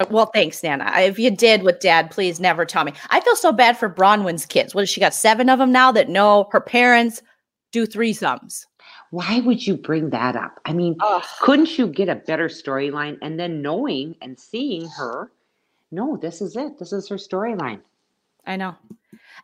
[0.00, 0.90] Uh, Well, thanks, Nana.
[0.96, 2.92] If you did with dad, please never tell me.
[3.10, 4.74] I feel so bad for Braunwyn's kids.
[4.74, 5.14] What she got?
[5.14, 7.22] Seven of them now that know her parents
[7.70, 8.66] do threesomes.
[9.10, 10.58] Why would you bring that up?
[10.64, 11.22] I mean, Ugh.
[11.40, 15.32] couldn't you get a better storyline and then knowing and seeing her?
[15.90, 16.78] No, this is it.
[16.78, 17.80] This is her storyline.
[18.46, 18.76] I know.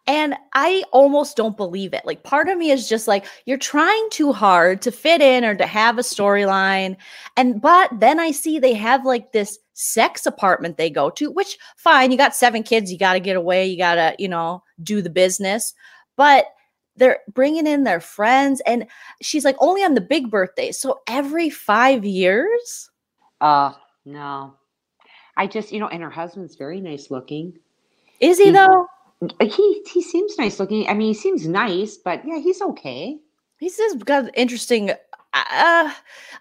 [0.06, 2.04] And I almost don't believe it.
[2.04, 5.54] Like, part of me is just like, you're trying too hard to fit in or
[5.56, 6.96] to have a storyline.
[7.36, 11.58] And, but then I see they have like this sex apartment they go to, which
[11.76, 14.62] fine, you got seven kids, you got to get away, you got to, you know,
[14.82, 15.74] do the business.
[16.16, 16.46] But
[16.94, 18.62] they're bringing in their friends.
[18.64, 18.86] And
[19.20, 20.78] she's like, only on the big birthdays.
[20.78, 22.90] So every five years?
[23.40, 23.72] Uh,
[24.04, 24.54] no.
[25.36, 27.58] I just, you know, and her husband's very nice looking.
[28.20, 28.86] Is he He's- though?
[29.40, 30.86] He he seems nice looking.
[30.88, 33.18] I mean, he seems nice, but yeah, he's okay.
[33.58, 34.90] He's just got interesting.
[34.90, 35.90] Uh,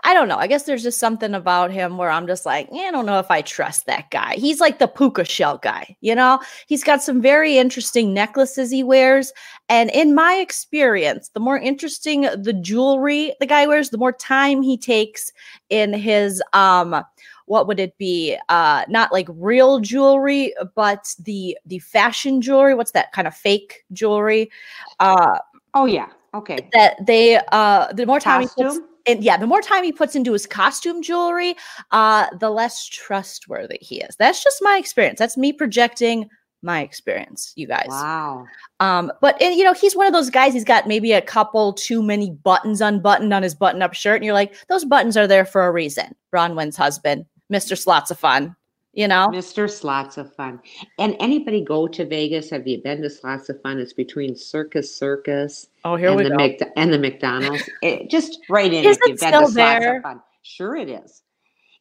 [0.04, 0.38] I don't know.
[0.38, 3.20] I guess there's just something about him where I'm just like, eh, I don't know
[3.20, 4.36] if I trust that guy.
[4.36, 6.40] He's like the puka shell guy, you know?
[6.68, 9.34] He's got some very interesting necklaces he wears.
[9.68, 14.62] And in my experience, the more interesting the jewelry the guy wears, the more time
[14.62, 15.32] he takes
[15.70, 17.04] in his um
[17.46, 18.38] what would it be?
[18.50, 22.76] Uh, not like real jewelry, but the the fashion jewelry.
[22.76, 24.52] What's that kind of fake jewelry?
[25.00, 25.40] Uh,
[25.76, 26.08] Oh yeah.
[26.34, 26.70] Okay.
[26.74, 30.16] that they uh, the more time he puts and yeah, the more time he puts
[30.16, 31.56] into his costume jewelry,
[31.92, 34.16] uh, the less trustworthy he is.
[34.16, 35.20] That's just my experience.
[35.20, 36.30] That's me projecting
[36.62, 37.86] my experience, you guys.
[37.90, 38.46] Wow.
[38.80, 40.54] Um, but and, you know, he's one of those guys.
[40.54, 44.34] He's got maybe a couple too many buttons unbuttoned on his button-up shirt, and you're
[44.34, 46.16] like, those buttons are there for a reason.
[46.34, 48.56] Braunwyn's husband, Mister Slots of Fun.
[48.94, 49.70] You know, Mr.
[49.70, 50.62] Slots of Fun.
[51.00, 52.50] And anybody go to Vegas?
[52.52, 53.78] Have you been to Slots of Fun?
[53.78, 56.38] It's between Circus Circus oh here and we the go.
[56.38, 57.70] Mc- and the McDonald's.
[57.82, 59.98] It, just right in Is if you've it been still to Slots there?
[59.98, 60.22] of Fun.
[60.44, 61.24] Sure it is.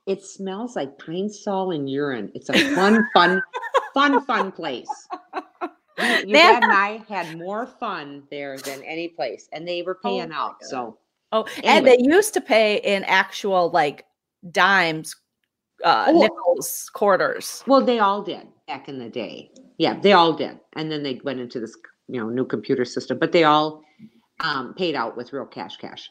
[0.07, 2.33] It smells like pine sol and urine.
[2.35, 3.41] It's a fun, fun,
[3.95, 4.89] fun, fun place.
[5.33, 9.95] You- Your dad and I had more fun there than any place, and they were
[10.03, 10.59] paying oh my out.
[10.61, 10.69] God.
[10.69, 10.99] So
[11.31, 14.05] Oh, and they used to pay in actual like
[14.51, 15.15] dimes,
[15.83, 16.21] uh, Oh.
[16.21, 17.63] nickels, quarters.
[17.67, 19.51] Well, they all did back in the day.
[19.79, 20.61] Yeah, they all did.
[20.75, 21.77] And then they went into this,
[22.09, 23.83] you know, new computer system, but they all
[24.41, 26.09] um, paid out with real cash cash.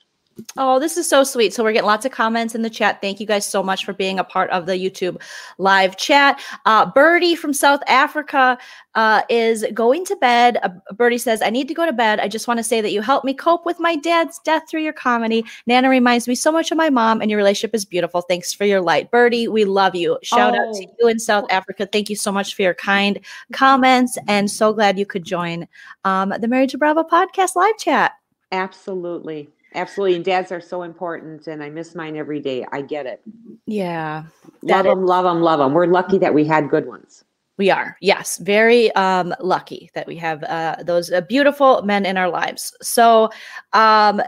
[0.57, 1.53] Oh, this is so sweet.
[1.53, 3.01] So we're getting lots of comments in the chat.
[3.01, 5.21] Thank you guys so much for being a part of the YouTube
[5.59, 6.41] live chat.
[6.65, 8.57] Uh, Birdie from South Africa
[8.95, 10.57] uh, is going to bed.
[10.63, 12.19] Uh, Birdie says, I need to go to bed.
[12.19, 14.81] I just want to say that you helped me cope with my dad's death through
[14.81, 15.45] your comedy.
[15.67, 18.21] Nana reminds me so much of my mom, and your relationship is beautiful.
[18.21, 19.11] Thanks for your light.
[19.11, 20.17] Birdie, we love you.
[20.23, 20.95] Shout out to Oh.
[20.99, 21.86] you in South Africa.
[21.86, 23.19] Thank you so much for your kind
[23.51, 25.67] comments, and so glad you could join
[26.05, 28.13] um, the Married to Bravo podcast live chat.
[28.51, 29.49] Absolutely.
[29.76, 30.15] Absolutely.
[30.15, 32.65] And dads are so important, and I miss mine every day.
[32.71, 33.21] I get it.
[33.65, 34.24] Yeah.
[34.61, 35.74] Love them, love them, love them.
[35.74, 37.24] We're lucky that we had good ones.
[37.57, 42.17] We are, yes, very um, lucky that we have uh, those uh, beautiful men in
[42.17, 42.76] our lives.
[42.82, 43.30] So,
[43.74, 44.21] um,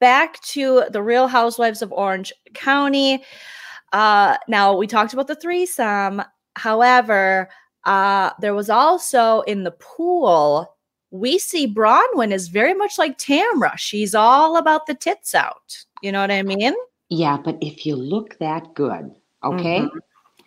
[0.00, 3.22] back to the Real Housewives of Orange County.
[3.92, 6.22] Uh, now we talked about the threesome.
[6.56, 7.48] However,
[7.84, 10.74] uh, there was also in the pool.
[11.12, 13.76] We see Braunwyn is very much like Tamra.
[13.76, 15.76] She's all about the tits out.
[16.02, 16.74] You know what I mean?
[17.10, 19.80] Yeah, but if you look that good, okay?
[19.80, 19.90] Mhm.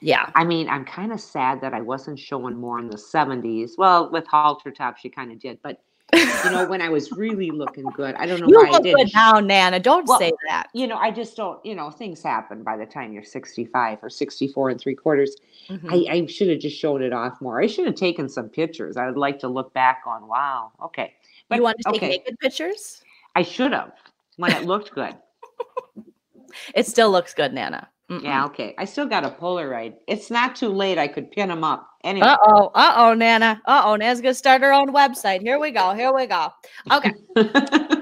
[0.01, 0.31] Yeah.
[0.33, 3.77] I mean, I'm kind of sad that I wasn't showing more in the 70s.
[3.77, 5.81] Well, with halter top, she kind of did, but
[6.13, 8.97] you know, when I was really looking good, I don't know you why I didn't.
[9.05, 9.79] good now, Nana.
[9.79, 10.67] Don't Well, say that.
[10.73, 14.09] you know, I just don't, you know, things happen by the time you're 65 or
[14.09, 15.35] 64 and three quarters.
[15.69, 15.91] Mhm.
[16.09, 17.61] I, I should have just shown it off more.
[17.61, 18.97] I should have taken some pictures.
[18.97, 21.13] I would like to look back on, wow, okay.
[21.49, 23.01] But you want to take okay, naked pictures?
[23.35, 23.93] I should have
[24.37, 25.15] when it looked good.
[26.73, 27.89] It still looks good, Nana.
[28.09, 28.23] Mm-mm.
[28.23, 28.75] Yeah, okay.
[28.77, 29.95] I still got a Polaroid.
[30.07, 30.97] It's not too late.
[30.97, 31.89] I could pin them up.
[32.05, 32.27] Anyway.
[32.27, 32.71] Uh oh.
[32.75, 33.61] Uh oh, Nana.
[33.65, 33.95] Uh oh.
[33.95, 35.41] Nana's gonna start her own website.
[35.41, 35.93] Here we go.
[35.93, 36.53] Here we go.
[36.91, 37.13] Okay.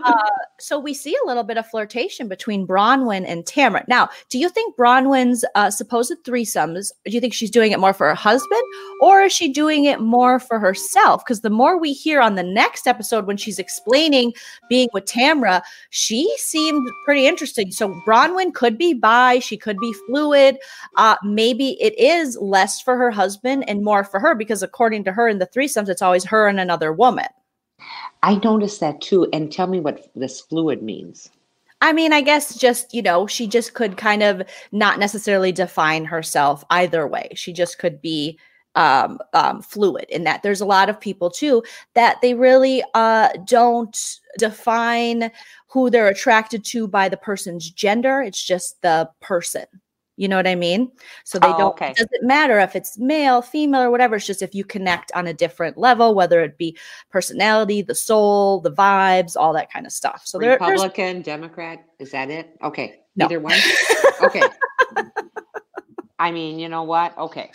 [0.64, 3.84] So we see a little bit of flirtation between Braunwyn and Tamara.
[3.90, 6.90] Now, do you think Braunwyn's uh, supposed threesomes?
[7.04, 8.62] Do you think she's doing it more for her husband,
[9.02, 11.22] or is she doing it more for herself?
[11.26, 14.32] Because the more we hear on the next episode when she's explaining
[14.70, 17.70] being with Tamra, she seemed pretty interesting.
[17.74, 20.60] So Braunwyn could be bi, she could be fluid.
[20.96, 25.12] Uh, maybe it is less for her husband and more for her because according to
[25.12, 27.28] her in the threesomes, it's always her and another woman.
[28.22, 29.28] I noticed that too.
[29.34, 31.30] And tell me what this fluid means.
[31.82, 34.42] I mean, I guess just, you know, she just could kind of
[34.72, 37.30] not necessarily define herself either way.
[37.36, 38.40] She just could be
[38.76, 41.62] um, um, fluid in that there's a lot of people too
[41.94, 45.30] that they really uh, don't define
[45.68, 48.22] who they're attracted to by the person's gender.
[48.22, 49.66] It's just the person.
[50.24, 50.90] You know what I mean?
[51.26, 51.90] So they Oh, don't, okay.
[51.90, 54.16] it doesn't matter if it's male, female, or whatever.
[54.16, 56.78] It's just if you connect on a different level, whether it be
[57.10, 60.22] personality, the soul, the vibes, all that kind of stuff.
[60.24, 62.58] So there, Republican, Democrat, is that it?
[62.64, 63.02] Okay.
[63.18, 63.26] No.
[63.26, 63.60] Either one?
[64.24, 64.44] Okay.
[66.20, 67.18] I mean, you know what?
[67.18, 67.52] Okay.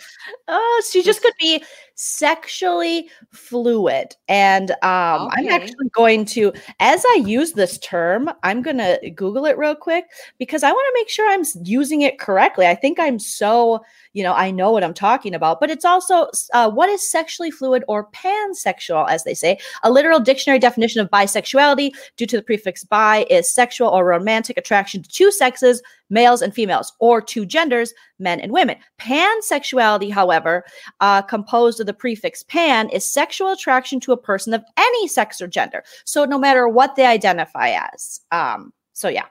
[0.47, 1.63] Oh, she just could be
[2.01, 4.15] sexually fluid.
[4.29, 9.45] And um, I'm actually going to, as I use this term, I'm going to Google
[9.45, 10.05] it real quick
[10.37, 12.67] because I want to make sure I'm using it correctly.
[12.67, 13.83] I think I'm so,
[14.13, 17.51] you know, I know what I'm talking about, but it's also uh, what is sexually
[17.51, 19.59] fluid or pansexual, as they say.
[19.83, 24.57] A literal dictionary definition of bisexuality due to the prefix bi is sexual or romantic
[24.57, 28.77] attraction to two sexes, males and females, or two genders, men and women.
[28.99, 30.63] Pansexuality, however,
[31.01, 35.41] uh, composed of the prefix pan, is sexual attraction to a person of any sex
[35.41, 35.83] or gender.
[36.05, 38.21] So no matter what they identify as.
[38.31, 39.25] Um, so yeah.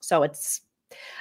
[0.00, 0.60] So it's,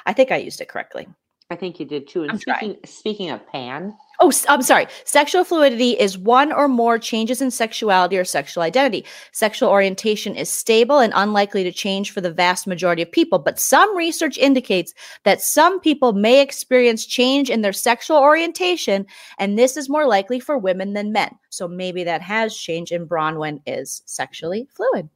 [0.05, 1.07] I think I used it correctly.
[1.49, 2.23] I think you did too.
[2.23, 2.57] And I'm trying.
[2.59, 4.87] speaking speaking of pan, Oh, I'm sorry.
[5.05, 9.05] Sexual fluidity is one or more changes in sexuality or sexual identity.
[9.31, 13.59] Sexual orientation is stable and unlikely to change for the vast majority of people, but
[13.59, 14.93] some research indicates
[15.23, 19.05] that some people may experience change in their sexual orientation,
[19.39, 21.35] and this is more likely for women than men.
[21.49, 25.09] So maybe that has changed, and Braunwyn is sexually fluid.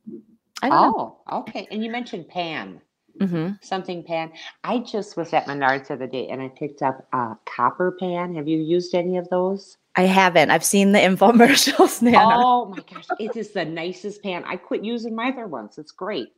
[0.64, 1.18] I don't know.
[1.28, 1.68] Oh, okay.
[1.70, 2.82] And you mentioned pan,
[3.20, 3.64] Mhm.
[3.64, 4.32] something pan.
[4.64, 8.36] I just was at Menards the other day and I picked up a copper pan.
[8.36, 9.78] Have you used any of those?
[9.96, 10.52] I haven't.
[10.52, 12.20] I've seen the infomercials, Nana.
[12.22, 14.44] Oh my gosh, it is the nicest pan.
[14.46, 15.78] I quit using my other ones.
[15.78, 16.30] It's great.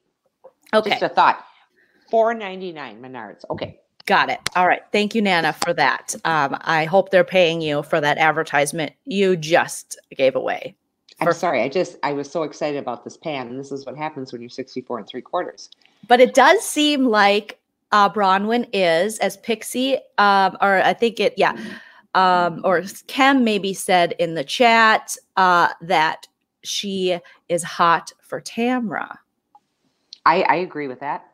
[0.74, 0.92] okay.
[0.92, 1.44] Just a thought.
[2.10, 3.44] Four ninety nine Menards.
[3.50, 3.80] Okay.
[4.06, 4.40] Got it.
[4.56, 4.82] All right.
[4.92, 6.16] Thank you, Nana, for that.
[6.26, 10.76] Um, I hope they're paying you for that advertisement you just gave away.
[11.22, 11.62] I'm sorry.
[11.62, 14.42] I just I was so excited about this pan, and this is what happens when
[14.42, 15.70] you're 64 and three quarters.
[16.08, 17.60] But it does seem like
[17.92, 21.58] uh, Braunwyn is, as Pixie, um, or I think it, yeah,
[22.16, 26.28] um, or Kem maybe said in the chat uh, that
[26.64, 29.18] she is hot for Tamra.
[30.26, 31.26] I, I agree with that.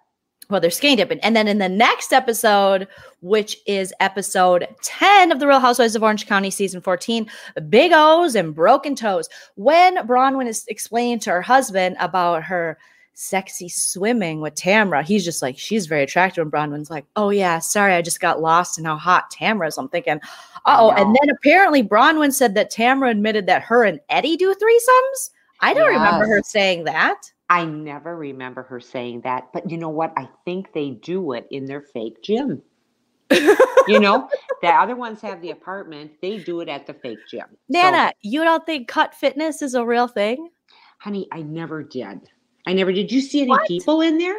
[0.49, 1.20] well, they're skinny dipping.
[1.22, 2.88] And then in the next episode,
[3.22, 7.30] which is episode 10 of The Real Housewives of Orange County, season 14,
[7.70, 9.28] Big O's and Broken Toes.
[9.55, 12.78] When Braunwyn is explaining to her husband about her
[13.16, 16.43] sexy swimming with Tamra, he's just like, she's very attractive.
[16.43, 19.78] And Braunwyn's like, oh, yeah, sorry, I just got lost in how hot Tamra is.
[19.78, 20.20] I'm thinking,
[20.66, 20.91] oh.
[20.91, 25.32] And then apparently Braunwyn said that Tamra admitted that her and Eddie do threesomes.
[25.61, 27.32] I don't remember her saying that.
[27.49, 30.13] I never remember her saying that, but you know what?
[30.18, 32.61] I think they do it in their fake gym.
[33.32, 34.30] you know,
[34.61, 37.45] the other ones have the apartment, they do it at the fake gym.
[37.49, 40.49] So, Nana, you don't think cut fitness is a real thing?
[41.05, 42.30] honey, I never did.
[42.66, 43.11] I never did.
[43.11, 43.68] You see any What?
[43.68, 44.36] people in there?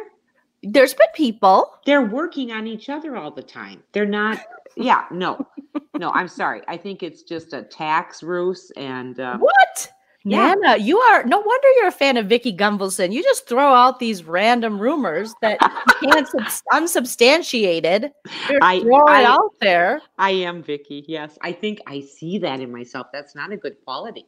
[0.63, 1.71] There's been people.
[1.85, 3.83] They're working on each other all the time.
[3.93, 4.39] They're not.
[4.75, 5.47] Yeah, no,
[5.97, 6.11] no.
[6.11, 6.61] I'm sorry.
[6.67, 9.91] I think it's just a tax ruse, and um, What?
[10.23, 10.53] Yeah.
[10.55, 13.13] Nana, you are no wonder you're a fan of Vicki Gunvalson.
[13.13, 15.57] You just throw out these random rumors that
[16.01, 18.11] you can't subs- unsubstantiated.
[18.49, 20.01] You're I- throwing I- it out there.
[20.17, 21.05] I am Vicki.
[21.07, 23.07] Yes, I think I see that in myself.
[23.13, 24.25] That's not a good quality.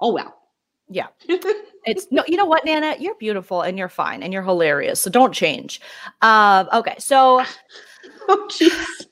[0.00, 0.38] Oh well.
[0.92, 1.08] Yeah.
[1.84, 2.94] It's no, you know what, Nana?
[3.00, 5.00] You're beautiful and you're fine and you're hilarious.
[5.00, 5.80] So don't change.
[6.20, 7.42] Um, okay, so
[8.28, 9.06] oh jeez.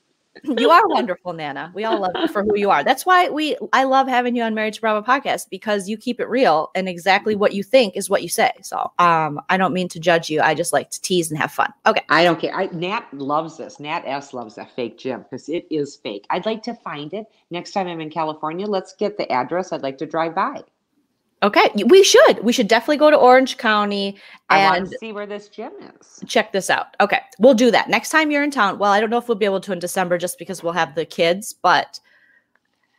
[0.57, 1.71] you are wonderful, Nana.
[1.75, 2.81] We all love you for who you are.
[2.81, 6.21] That's why we I love having you on Marriage to Bravo podcast because you keep
[6.21, 8.51] it real and exactly what you think is what you say.
[8.61, 10.39] So um I don't mean to judge you.
[10.39, 11.73] I just like to tease and have fun.
[11.85, 12.03] Okay.
[12.07, 12.55] I don't care.
[12.55, 13.81] I, Nat loves this.
[13.81, 16.25] Nat S loves that fake gym because it is fake.
[16.29, 18.65] I'd like to find it next time I'm in California.
[18.65, 19.73] Let's get the address.
[19.73, 20.63] I'd like to drive by.
[21.43, 21.69] Okay.
[21.87, 22.43] We should.
[22.43, 24.17] We should definitely go to Orange County
[24.49, 26.23] I want and to see where this gym is.
[26.27, 26.95] check this out.
[26.99, 27.19] Okay.
[27.39, 27.89] We'll do that.
[27.89, 28.77] Next time you're in town.
[28.77, 30.93] Well, I don't know if we'll be able to in December just because we'll have
[30.93, 31.99] the kids, but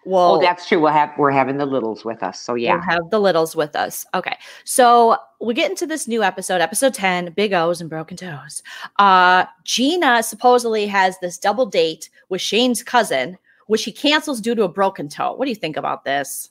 [0.05, 0.81] we'll Oh, that's true.
[0.81, 2.41] We'll have we're having the littles with us.
[2.41, 2.75] So yeah.
[2.75, 4.05] We'll have the littles with us.
[4.13, 4.37] Okay.
[4.65, 8.65] So we get into this new episode, episode 10, Big O's and Broken Toes.
[8.99, 13.39] Uh Gina supposedly has this double date with Shane's cousin,
[13.69, 15.35] which he cancels due to a broken toe.
[15.35, 16.49] What do you think about this?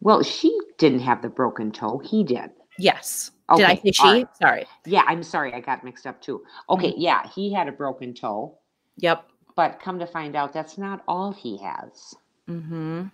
[0.00, 1.98] Well, she didn't have the broken toe.
[1.98, 2.50] He did.
[2.78, 3.32] Yes.
[3.56, 4.02] Did I Okay, say she?
[4.08, 4.36] right.
[4.36, 4.66] Sorry.
[4.84, 5.52] Yeah, I'm sorry.
[5.54, 6.42] I got mixed up too.
[6.70, 7.00] Okay, Mm-hmm.
[7.00, 8.56] yeah, he had a broken toe,
[8.98, 9.24] Yep.
[9.56, 12.14] but come to find out, that's not all he has.
[12.46, 13.04] hmm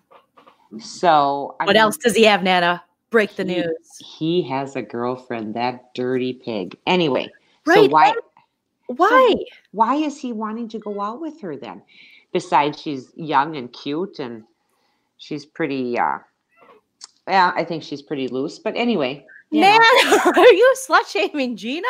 [0.80, 2.82] So I What mean, else does he have, Nana?
[3.11, 3.97] Break the He- news.
[4.18, 5.55] He has a girlfriend.
[5.55, 6.76] That dirty pig.
[6.87, 7.28] Anyway,
[7.64, 8.12] so Right, why?
[8.89, 9.35] Why?
[9.70, 11.82] why is he wanting to go out with her then?
[12.32, 14.45] Besides, she's young and cute, and
[15.16, 15.97] she's pretty.
[15.99, 16.18] uh
[17.28, 18.58] Yeah, I think she's pretty loose.
[18.58, 19.78] But anyway, you know.
[20.36, 21.86] Are you slut shaming Gina?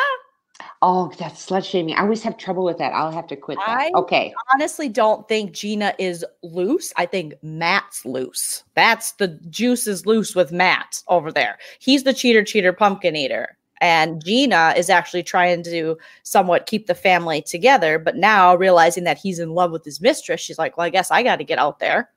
[0.81, 1.95] Oh, that's slut shaming.
[1.95, 2.93] I always have trouble with that.
[2.93, 3.67] I'll have to quit that.
[3.67, 4.33] I- okay.
[4.53, 6.93] honestly don't think Gina is loose.
[6.95, 8.63] I think Matt's loose.
[8.75, 11.57] That's the juice is loose with Matt over there.
[11.79, 13.57] He's the cheater, cheater, pumpkin eater.
[13.81, 17.99] And Gina is actually trying to somewhat keep the family together.
[17.99, 21.11] But now realizing that he's in love with his mistress, she's like, well, I guess
[21.11, 22.09] I got to get out there.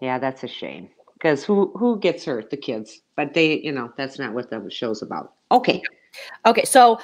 [0.00, 0.88] Yeah, that's a shame.
[1.20, 2.48] Because who who gets hurt?
[2.48, 3.02] The kids.
[3.14, 5.34] But they, you know, that's not what the show's about.
[5.52, 5.82] Okay.
[6.46, 6.98] Okay, so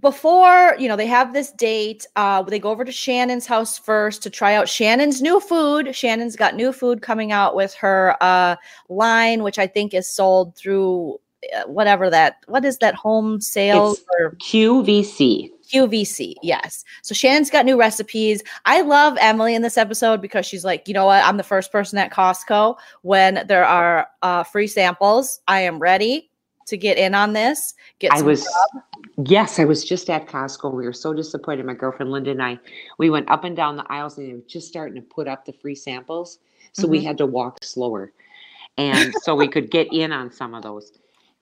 [0.00, 4.22] before you know they have this date, uh, they go over to Shannon's house first
[4.24, 5.94] to try out Shannon's new food.
[5.94, 8.56] Shannon's got new food coming out with her uh,
[8.88, 11.18] line, which I think is sold through
[11.54, 15.50] uh, whatever that what is that home sales It's- or QVC.
[15.72, 16.34] QVC.
[16.42, 16.84] Yes.
[17.02, 18.42] So Shannon's got new recipes.
[18.66, 21.24] I love Emily in this episode because she's like, you know what?
[21.24, 25.40] I'm the first person at Costco when there are uh, free samples.
[25.48, 26.26] I am ready.
[26.66, 27.74] to get in on this?
[27.98, 28.42] Get I was,
[28.72, 28.84] grub?
[29.28, 30.72] yes, I was just at Costco.
[30.72, 31.66] We were so disappointed.
[31.66, 32.60] My girlfriend Linda and I,
[32.96, 35.44] we went up and down the aisles and they were just starting to put up
[35.44, 36.38] the free samples.
[36.72, 37.04] So we Mhm.
[37.04, 38.12] had to walk slower.
[38.78, 40.92] And so we could get in on some of those.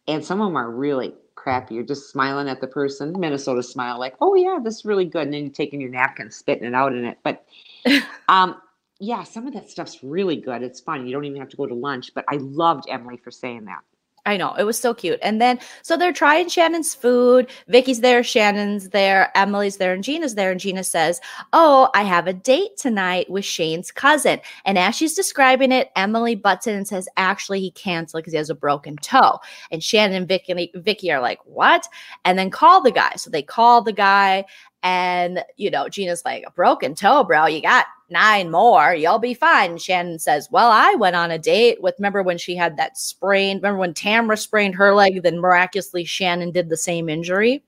[0.06, 1.74] And some of them are really crappy.
[1.74, 5.22] You're just smiling at the person, Minnesota smile, like, oh, yeah, this is really good.
[5.22, 7.18] And then you're taking your napkin, spitting it out in it.
[7.22, 7.46] But
[8.28, 8.60] um,
[9.00, 10.62] yeah, some of that stuff's really good.
[10.62, 11.06] It's fun.
[11.06, 12.12] You don't even have to go to lunch.
[12.14, 13.80] But I loved Emily for saying that.
[14.28, 15.18] I know it was so cute.
[15.22, 17.48] And then so they're trying Shannon's food.
[17.66, 20.50] Vicki's there, Shannon's there, Emily's there, and Gina's there.
[20.50, 21.18] And Gina says,
[21.54, 26.34] "Oh, I have a date tonight with Shane's cousin." And as she's describing it, Emily
[26.34, 29.38] butts in and says, "Actually, he canceled because he has a broken toe."
[29.70, 31.88] And Shannon and Vicki, Vicki are like, "What?"
[32.26, 33.12] And then call the guy.
[33.16, 34.44] So they call the guy,
[34.82, 37.46] and you know, Gina's like, "A broken toe, bro.
[37.46, 39.76] You got." Nine more, you'll be fine.
[39.76, 43.58] Shannon says, Well, I went on a date with, remember when she had that sprain?
[43.58, 45.22] Remember when Tamra sprained her leg?
[45.22, 47.62] Then miraculously, Shannon did the same injury.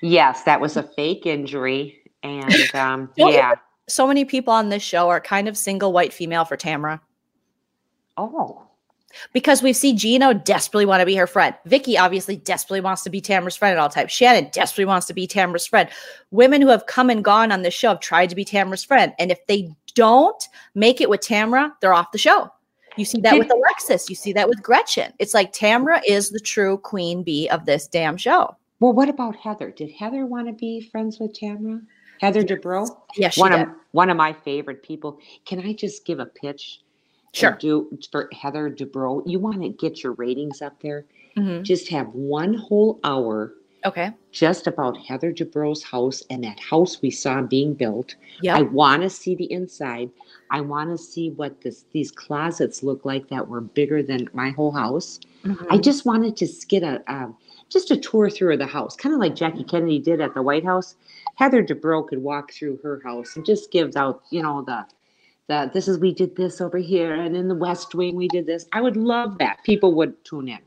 [0.00, 2.00] Yes, that was a fake injury.
[2.22, 3.54] And um, yeah.
[3.88, 7.00] So many people on this show are kind of single white female for Tamra
[8.16, 8.62] Oh,
[9.32, 11.54] because we see Gina desperately want to be her friend.
[11.66, 14.12] Vicki obviously desperately wants to be Tamra's friend at all times.
[14.12, 15.88] Shannon desperately wants to be Tamra's friend.
[16.30, 19.12] Women who have come and gone on this show have tried to be Tamra's friend.
[19.18, 22.50] And if they don't make it with Tamra, they're off the show.
[22.96, 24.10] You see that with Alexis.
[24.10, 25.12] You see that with Gretchen.
[25.18, 28.54] It's like Tamra is the true queen bee of this damn show.
[28.80, 29.70] well, what about Heather?
[29.70, 31.80] Did Heather want to be friends with Tamra?
[32.20, 32.86] Heather Dubrow?
[33.16, 33.62] Yes, she one did.
[33.62, 35.18] of one of my favorite people.
[35.46, 36.81] Can I just give a pitch?
[37.32, 37.56] Sure.
[37.58, 39.22] Do for Heather Dubrow.
[39.26, 41.06] You want to get your ratings up there?
[41.36, 41.62] Mhm.
[41.62, 43.54] Just have one whole hour
[43.86, 44.12] Okay.
[44.30, 48.14] just about Heather Dubrow's house and that house we saw being built.
[48.42, 48.56] Yeah.
[48.58, 50.10] I want to see the inside.
[50.50, 54.50] I want to see what this these closets look like that were bigger than my
[54.50, 55.18] whole house.
[55.70, 57.34] I just wanted to get a um,
[57.70, 60.42] just a tour through of the house, kind of like Jackie Kennedy did at the
[60.42, 60.94] White House.
[61.36, 64.84] Heather Dubrow could walk through her house and just give out, you know, the
[65.52, 68.46] the this is we did this over here, and in the West Wing we did
[68.46, 68.66] this.
[68.72, 69.58] I would love that.
[69.64, 70.58] People would tune in.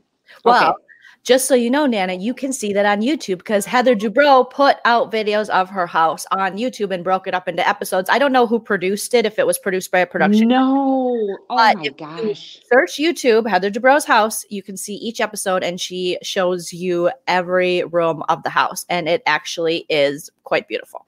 [0.44, 0.82] Well, Okay.
[1.22, 4.76] just so you know, Nana, you can see that on YouTube because Heather Dubrow put
[4.84, 8.08] out videos of her house on YouTube and broke it up into episodes.
[8.10, 10.48] I don't know who produced it, if it was produced by a production.
[10.48, 12.60] No, oh But my if you- gosh.
[12.72, 14.44] Search YouTube, Heather Dubrow's house.
[14.50, 19.08] You can see each episode, and she shows you every room of the house, and
[19.08, 21.06] it actually is quite beautiful.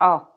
[0.00, 0.28] Oh,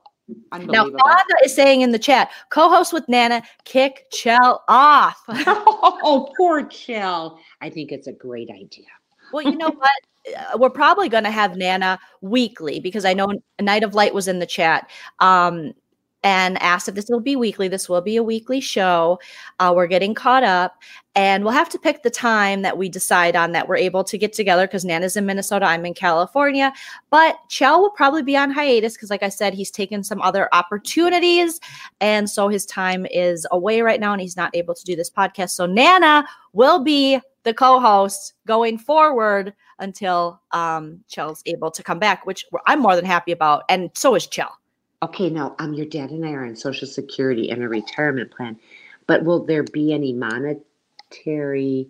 [0.52, 0.84] Now.
[0.84, 5.22] Fonda is saying in the chat, co-host with Nana, kick Chell off.
[5.30, 7.40] oh, poor Chell.
[7.62, 8.86] I think it's a great idea.
[9.32, 9.92] Well, you know what?
[10.38, 14.28] Uh, We're probably going to have Nana weekly because I know Night of Light was
[14.28, 15.74] in the chat um,
[16.24, 17.68] and asked if this will be weekly.
[17.68, 19.20] This will be a weekly show.
[19.60, 20.82] Uh, we're getting caught up,
[21.16, 24.18] and we'll have to pick the time that we decide on that we're able to
[24.18, 26.74] get together because Nana's in Minnesota, I'm in California.
[27.10, 30.50] But Chell will probably be on hiatus because, like I said, he's taken some other
[30.54, 31.60] opportunities,
[32.02, 35.10] and so his time is away right now, and he's not able to do this
[35.10, 35.52] podcast.
[35.52, 42.26] So Nana will be the co-host going forward until um Chell's able to come back,
[42.26, 44.60] which I'm more than happy about, and so is Chell.
[45.02, 48.60] Okay, now um, your dad and I are on Social Security and a retirement plan,
[49.08, 51.90] but will there be any monetary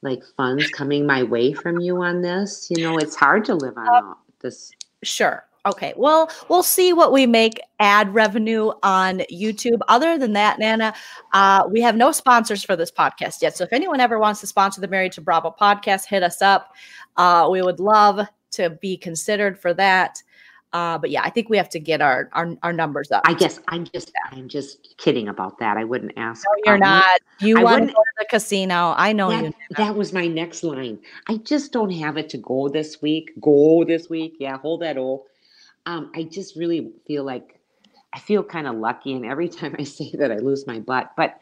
[0.00, 2.68] like funds coming my way from you on this?
[2.70, 4.72] You know, it's hard to live on all this.
[5.02, 5.44] Sure.
[5.64, 5.92] Okay.
[5.96, 9.78] Well, we'll see what we make ad revenue on YouTube.
[9.86, 10.92] Other than that, Nana,
[11.34, 13.56] uh, we have no sponsors for this podcast yet.
[13.56, 16.74] So if anyone ever wants to sponsor the Married to Bravo podcast, hit us up.
[17.16, 20.20] Uh, we would love to be considered for that.
[20.72, 23.22] Uh, but yeah, I think we have to get our our, our numbers up.
[23.26, 25.76] I guess I'm just I'm just kidding about that.
[25.76, 26.44] I wouldn't ask.
[26.46, 27.20] No, you're um, not.
[27.40, 28.94] You I want to go to the casino.
[28.96, 29.52] I know That, you.
[29.76, 30.98] that was my next line.
[31.28, 33.32] I just don't have it to go this week.
[33.40, 34.36] Go this week.
[34.40, 35.26] Yeah, hold that O.
[35.84, 37.60] Um, I just really feel like
[38.14, 41.12] I feel kind of lucky, and every time I say that, I lose my butt.
[41.18, 41.38] But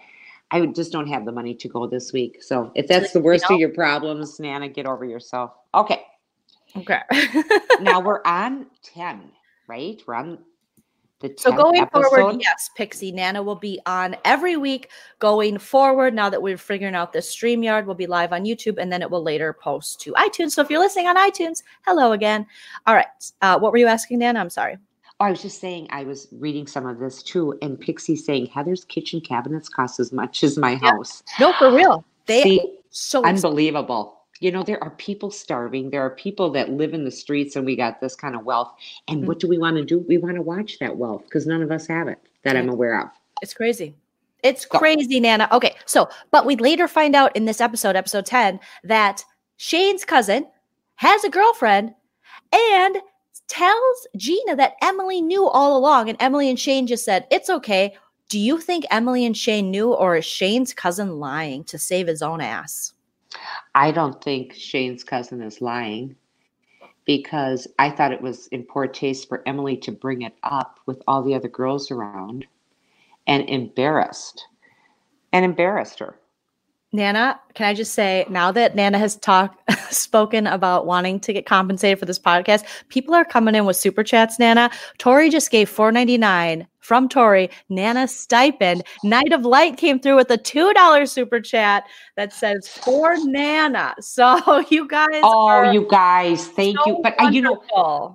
[0.51, 2.43] I just don't have the money to go this week.
[2.43, 3.55] So if that's the worst know?
[3.55, 5.53] of your problems, Nana, get over yourself.
[5.75, 6.03] Okay,
[6.77, 7.01] Okay.
[7.81, 9.31] now we're on ten,
[9.67, 10.01] right?
[10.07, 10.39] We're on
[11.21, 16.15] the So 10th going forward, yes, Pixie Nana will be on every week going forward.
[16.15, 19.11] Now that we're figuring out this StreamYard, will be live on YouTube and then it
[19.11, 20.53] will later post to iTunes.
[20.53, 22.47] So if you're listening on iTunes, hello again.
[22.87, 23.07] All right.
[23.43, 24.41] Uh, what were you asking, Nana?
[24.41, 24.79] I'm sorry.
[25.21, 28.47] Oh, I was just saying, I was reading some of this too, and Pixie saying
[28.47, 30.93] Heather's kitchen cabinets cost as much as my Yeah.
[30.93, 31.23] house.
[31.39, 32.03] No, for real.
[32.25, 34.20] They See, so unbelievable.
[34.41, 35.91] You know, there are people starving.
[35.91, 38.73] There are people that live in the streets, and we got this kind of wealth.
[39.09, 39.27] And Mm.
[39.27, 39.99] what do we want to do?
[40.09, 43.01] We want to watch that wealth because none of us have it that I'm aware
[43.01, 43.09] of.
[43.43, 43.95] It's crazy.
[44.43, 44.79] It's Go.
[44.79, 45.47] crazy, Nana.
[45.53, 49.23] Okay, so but we later find out in this episode, episode 10, that
[49.59, 50.47] Shane's cousin
[50.97, 51.95] has a girlfriend
[52.51, 52.97] and
[53.49, 56.09] tells Gina that Emily knew all along.
[56.09, 57.95] And Emily and Shane just said, It's okay.
[58.31, 62.23] Do you think Emily and Shane knew, or is Shane's cousin lying to save his
[62.23, 62.95] own ass?
[63.75, 66.17] I don't think Shane's cousin is lying
[67.05, 71.03] because I thought it was in poor taste for Emily to bring it up with
[71.07, 72.47] all the other girls around
[73.27, 74.47] and embarrassed
[75.33, 76.17] and embarrassed her.
[76.93, 81.47] Nana, can I just say now that Nana has talked spoken about wanting to get
[81.47, 84.71] compensated for this podcast, people are coming in with super chats, Nana.
[84.99, 88.83] Tori just gave 4.99 from Tori, Nana stipend.
[89.05, 91.85] Night of Light came through with a $2 super chat
[92.17, 93.95] that says for Nana.
[94.21, 97.01] So you guys Oh, you guys, thank so you.
[97.03, 97.63] But I, you know.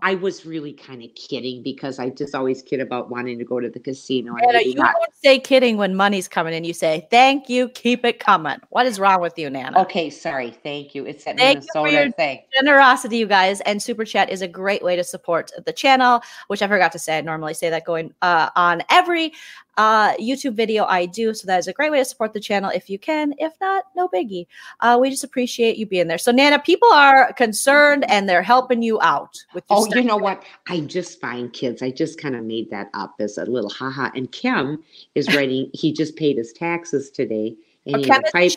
[0.01, 3.59] I was really kind of kidding because I just always kid about wanting to go
[3.59, 4.33] to the casino.
[4.33, 4.93] Nana, you not.
[4.93, 6.63] don't say kidding when money's coming in.
[6.63, 8.57] You say, thank you, keep it coming.
[8.69, 9.79] What is wrong with you, Nana?
[9.81, 10.51] Okay, sorry.
[10.51, 11.05] Thank you.
[11.05, 12.41] It's that Thank you for Minnesota your- thing.
[12.59, 16.21] generosity, you guys, and super chat is a great way to support the channel.
[16.47, 17.17] Which I forgot to say.
[17.17, 19.33] I normally say that going uh, on every
[19.77, 21.33] uh, YouTube video I do.
[21.33, 23.33] So that is a great way to support the channel if you can.
[23.37, 24.47] If not, no biggie.
[24.79, 26.17] Uh, we just appreciate you being there.
[26.17, 29.63] So Nana, people are concerned and they're helping you out with.
[29.69, 30.43] Oh, you know what?
[30.69, 31.81] I just find kids.
[31.81, 34.11] I just kind of made that up as a little haha.
[34.15, 34.81] And Kim
[35.15, 35.69] is writing.
[35.73, 37.55] he just paid his taxes today,
[37.85, 38.51] and Oh, he had a pipe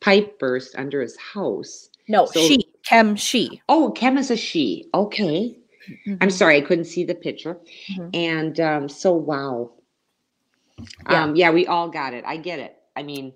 [0.00, 1.88] pipe burst under his house.
[2.08, 3.62] no, so- she, Kem, she.
[3.68, 4.86] Oh, Kim is a she.
[4.94, 5.56] Okay.
[6.06, 6.32] I'm Mhm.
[6.32, 7.58] sorry, I couldn't see the picture.
[7.96, 8.10] Mhm.
[8.14, 9.72] And um, so, wow.
[11.10, 11.22] Yeah.
[11.24, 12.24] Um, yeah, we all got it.
[12.26, 12.76] I get it.
[12.96, 13.32] I mean,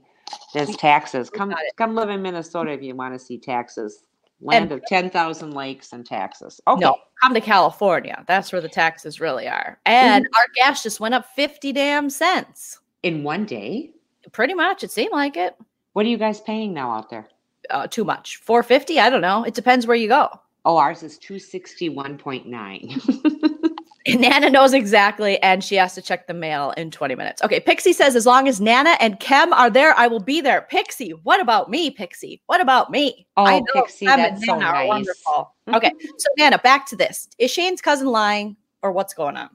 [0.54, 1.30] there's taxes.
[1.30, 4.04] Come, come live in Minnesota if you want to see taxes.
[4.40, 6.60] Land of ten thousand lakes and taxes.
[6.68, 6.80] Okay.
[6.80, 8.24] No, come to California.
[8.28, 9.80] That's where the taxes really are.
[9.84, 10.34] And Mm-hmm.
[10.36, 12.78] our gas just went up 50 damn cents.
[13.02, 13.90] In one day,
[14.32, 14.84] Pretty much.
[14.84, 15.56] It seemed like it.
[15.94, 17.28] what are you guys paying now out there?
[17.70, 18.36] uh, too much.
[18.38, 19.42] 450, I don't know.
[19.44, 20.28] It depends where you go.
[20.68, 23.00] Oh, ours is two sixty one point nine.
[24.08, 27.42] Nana knows exactly, and she has to check the mail in 20 minutes.
[27.42, 30.62] Okay, Pixie says, as long as Nana and Kem are there, I will be there.
[30.70, 32.40] Pixie, what about me, Pixie?
[32.46, 33.26] What about me?
[33.36, 34.88] Oh, I know Pixie, Kem that's so nice.
[34.88, 35.54] wonderful.
[35.74, 37.28] Okay, so Nana, back to this.
[37.36, 39.50] Is Shane's cousin lying, or what's going on?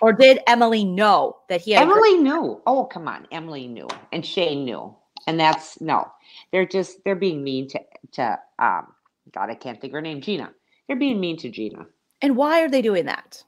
[0.00, 2.60] Or did Emily know that he had a girl- Emily knew.
[2.66, 4.92] Oh, come on, Emily knew, and Shane knew,
[5.28, 6.10] and that's no.
[6.50, 7.80] They're just they're being mean to
[8.12, 8.88] to um.
[9.36, 10.22] God, I can't think of her name.
[10.22, 10.50] Gina.
[10.86, 11.86] They're being mean to Gina
[12.22, 13.42] And why are they doing that?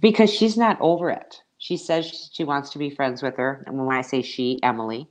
[0.00, 1.42] because she's not over it.
[1.58, 5.08] She says she wants to be friends with her, and when I say she, Emily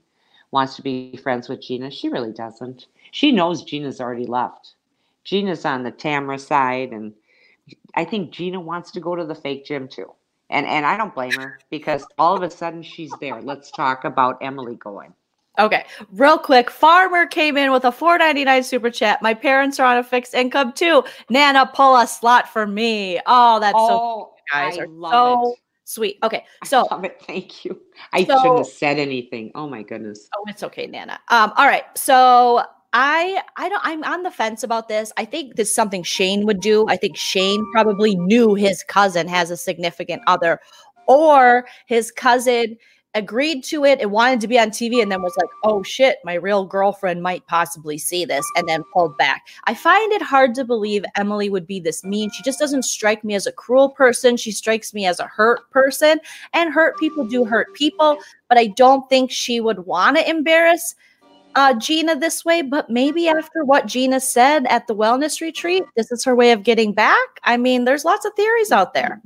[0.51, 2.85] wants to be friends with Gina, she really doesn't.
[3.11, 4.75] She knows Gina's already left.
[5.23, 7.13] Gina's on the Tamara side, and
[7.95, 10.11] I think Gina wants to go to the fake gym too.
[10.49, 13.41] And and I don't blame her because all of a sudden she's there.
[13.41, 15.13] Let's talk about Emily going.
[15.59, 16.69] Okay, real quick.
[16.71, 19.21] Farmer came in with a 4.99 super chat.
[19.21, 21.03] My parents are on a fixed income too.
[21.29, 23.19] Nana, pull a slot for me.
[23.27, 25.11] Oh, that's so oh, guys I are love
[25.43, 25.57] so it.
[25.83, 26.17] sweet.
[26.23, 26.85] Okay, so.
[27.27, 27.79] Thank you.
[28.13, 29.51] I So- shouldn't have said anything.
[29.53, 30.27] Oh my goodness.
[30.35, 31.19] oh, it's okay, Nana.
[31.29, 35.11] Um, all right, so I I don't I'm on the fence about this.
[35.17, 36.87] I think this is something Shane would do.
[36.89, 40.59] I think Shane probably knew his cousin has a significant other,
[41.07, 42.75] or his cousin
[43.15, 46.17] agreed to it and wanted to be on TV and then was like, oh shit,
[46.23, 49.47] my real girlfriend might possibly see this and then pulled back.
[49.65, 52.31] I find it hard to believe Emily would be this mean.
[52.31, 54.37] She just doesn't strike me as a cruel person.
[54.37, 56.19] She strikes me as a hurt person,
[56.53, 58.17] and hurt people do hurt people.
[58.49, 60.95] But I don't think she would want to embarrass
[61.55, 62.61] uh, Gina this way.
[62.61, 66.63] But maybe after what Gina said at the wellness retreat, this is her way of
[66.63, 67.27] getting back.
[67.43, 69.21] I mean, there's lots of theories out there.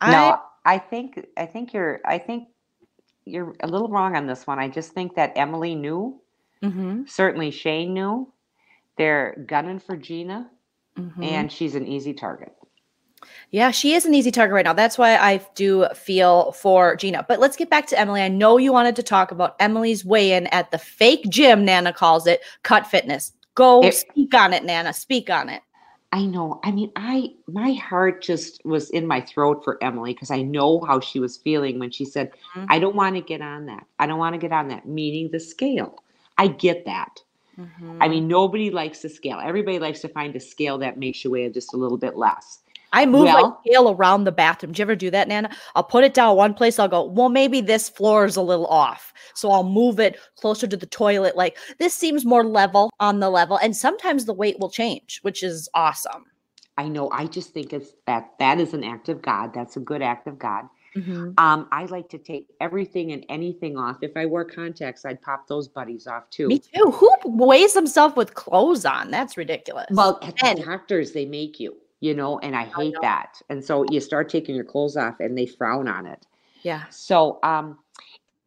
[0.00, 2.48] I, No, I think I think you're I think
[3.24, 4.58] you're a little wrong on this one.
[4.58, 6.20] I just think that Emily knew.
[6.62, 8.32] Mhm, Certainly Shane knew.
[8.96, 10.50] They're gunning for Gina,
[10.98, 11.24] mhm.
[11.24, 12.52] and she's an easy target.
[13.50, 14.72] Yeah, she is an easy target right now.
[14.72, 17.24] That's why I do feel for Gina.
[17.28, 18.22] But let's get back to Emily.
[18.22, 21.92] I know you wanted to talk about Emily's weigh in at the fake gym, Nana
[21.92, 23.32] calls it, Cut Fitness.
[23.54, 24.92] Go It- speak on it, Nana.
[24.92, 25.62] Speak on it.
[26.12, 26.60] I know.
[26.64, 30.80] I mean, I my heart just was in my throat for Emily because I know
[30.80, 32.66] how she was feeling when she said, Mhm.
[32.68, 33.86] "I don't want to get on that.
[33.98, 36.02] I don't want to get on that." Meaning the scale.
[36.36, 37.22] I get that.
[38.00, 39.38] I mean, nobody likes the scale.
[39.42, 42.62] Everybody likes to find a scale that makes you weigh just a little bit less.
[42.92, 44.72] I move my Well- scale around the bathroom.
[44.72, 45.50] Do you ever do that, Nana?
[45.74, 46.78] I'll put it down one place.
[46.78, 49.12] I'll go, well, maybe this floor is a little off.
[49.34, 51.36] So I'll move it closer to the toilet.
[51.36, 53.58] Like this seems more level on the level.
[53.62, 56.24] And sometimes the weight will change, which is awesome.
[56.78, 57.10] I know.
[57.10, 59.52] I just think it's that that is an act of God.
[59.54, 60.64] That's a good act of God.
[60.96, 61.38] Mhm.
[61.38, 63.98] Um, I like to take everything and anything off.
[64.02, 66.48] If I wear contacts, I'd pop those buddies off too.
[66.48, 66.90] Me too.
[66.90, 69.10] Who weighs himself with clothes on?
[69.12, 69.86] That's ridiculous.
[69.92, 73.00] Well, at the And- doctors, they make you, you know, and I hate know.
[73.02, 73.40] that.
[73.48, 76.26] And so you start taking your clothes off and they frown on it.
[76.62, 76.84] yeah.
[76.90, 77.78] So, um,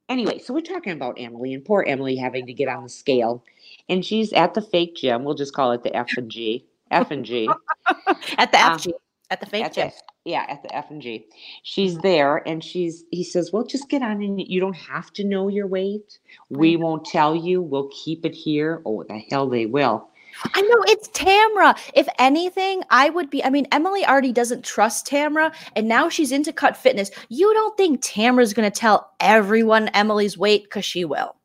[0.10, 3.44] anyway, so we're talking about Emily and poor Emily having to get on the scale.
[3.90, 5.24] And she's at the fake gym.
[5.24, 6.66] We'll just call it the F and G.
[6.92, 7.60] F and G.
[8.38, 8.94] At the Um, FG,
[9.30, 9.92] at the fake at gym.
[9.92, 9.94] the,
[10.26, 11.28] yeah, at the F and G.
[11.64, 15.24] She's there and she's he says, Well, just get on and you don't have to
[15.24, 16.20] know your weight.
[16.50, 17.62] We won't tell you.
[17.62, 18.82] We'll keep it here.
[18.86, 20.10] Oh, the hell they will.
[20.54, 21.78] I know it's Tamra.
[21.94, 23.44] If anything, I would be.
[23.44, 27.12] I mean, Emily already doesn't trust Tamra, and now she's into cut fitness.
[27.30, 31.36] You don't think Tamra's going to tell everyone Emily's weight because she will?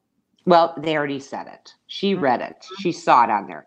[0.46, 1.74] Well, they already said it.
[1.86, 2.22] She Mhm.
[2.22, 2.64] read it.
[2.78, 3.66] She saw it on there.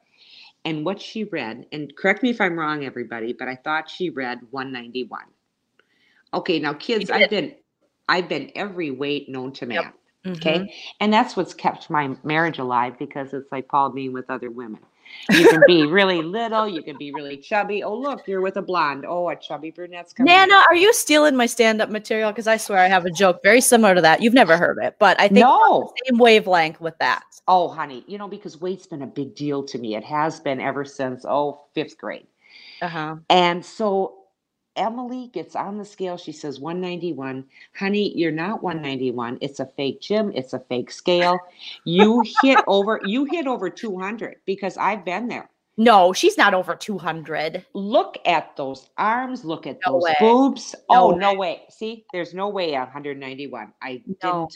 [0.65, 4.09] And what she read, and correct me if I'm wrong, everybody, but I thought she
[4.09, 5.25] read 191.
[6.33, 7.09] Okay, now kids.
[7.09, 7.55] I've been
[8.09, 9.93] I've been every weight known to man.
[10.25, 10.37] Yep.
[10.37, 10.59] Okay.
[10.59, 10.73] Mhm.
[10.99, 14.81] And that's what's kept my marriage alive because it's like Paul being with other women.
[15.29, 17.83] You can be really little, you can be really chubby.
[17.83, 19.05] Oh, look, you're with a blonde.
[19.07, 20.31] Oh, a chubby brunette's coming.
[20.31, 20.39] in.
[20.49, 22.31] Nana, are you stealing my stand-up material?
[22.31, 24.21] Because I swear I have a joke very similar to that.
[24.21, 25.93] You've never heard it, but I think No.
[26.07, 27.23] same wavelength with that.
[27.47, 29.95] Oh, honey, you know, because weight's been a big deal to me.
[29.95, 32.27] It has been ever since, oh, fifth grade.
[32.81, 33.15] Uh huh.
[33.29, 34.20] And so
[34.75, 36.17] Emily gets on the scale.
[36.17, 37.45] She says 191.
[37.75, 39.37] Honey, you're not 191.
[39.41, 40.31] It's a fake gym.
[40.33, 41.39] It's a fake scale.
[41.83, 45.49] You hit over, you hit over 200 because I've been there.
[45.77, 47.65] No, she's not over two hundred.
[47.73, 49.45] Look at those arms.
[49.45, 50.15] Look at No those way.
[50.19, 50.75] boobs.
[50.89, 51.63] No oh, no way.
[51.69, 53.73] See, there's no way 191.
[53.81, 54.47] I No.
[54.47, 54.53] didn't,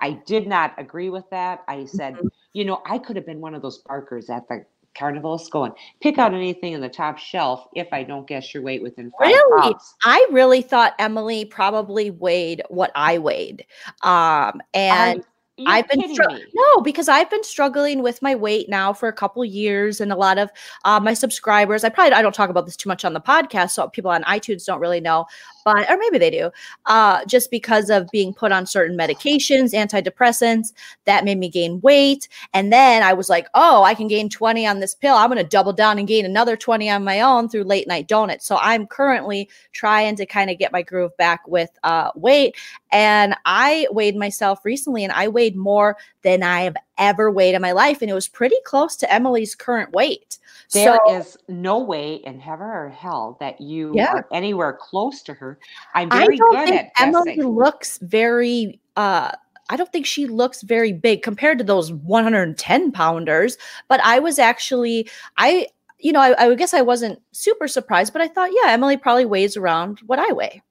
[0.00, 1.62] I did not agree with that.
[1.68, 2.30] I said, Mhm.
[2.52, 4.66] you know, I could have been one of those barkers at the
[4.96, 8.82] carnivals going, pick out anything in the top shelf if I don't guess your weight
[8.82, 9.62] within five Really?
[9.72, 9.94] pounds.
[10.02, 13.64] I really thought Emily probably weighed what I weighed,
[14.02, 15.24] um, and.
[15.66, 19.42] I've been str- no because I've been struggling with my weight now for a couple
[19.42, 20.50] years, and a lot of
[20.84, 21.82] uh, my subscribers.
[21.82, 24.22] I probably I don't talk about this too much on the podcast, so people on
[24.24, 25.24] iTunes don't really know,
[25.66, 26.50] or maybe they do.
[26.86, 30.72] Uh, just because of being put on certain medications, antidepressants,
[31.04, 34.66] that made me gain weight, and then I was like, oh, I can gain twenty
[34.66, 35.16] on this pill.
[35.16, 38.06] I'm going to double down and gain another twenty on my own through late night
[38.08, 38.46] donuts.
[38.46, 42.56] So I'm currently trying to kind of get my groove back with uh, weight.
[42.92, 47.62] And I weighed myself recently and I weighed more than I have ever weighed in
[47.62, 48.00] my life.
[48.00, 50.38] And it was pretty close to Emily's current weight.
[50.72, 54.12] There is so no way in heaven or hell that you Yeah.
[54.12, 55.58] are anywhere close to her.
[55.94, 57.48] I'm I very don't good at Emily guessing.
[57.50, 59.32] looks very, uh,
[59.70, 63.58] I don't think she looks very big compared to those 110 pounders.
[63.88, 65.66] But I was actually, I,
[65.98, 68.96] you know, I, I would guess I wasn't super surprised, but I thought, yeah, Emily
[68.96, 70.62] probably weighs around what I weigh.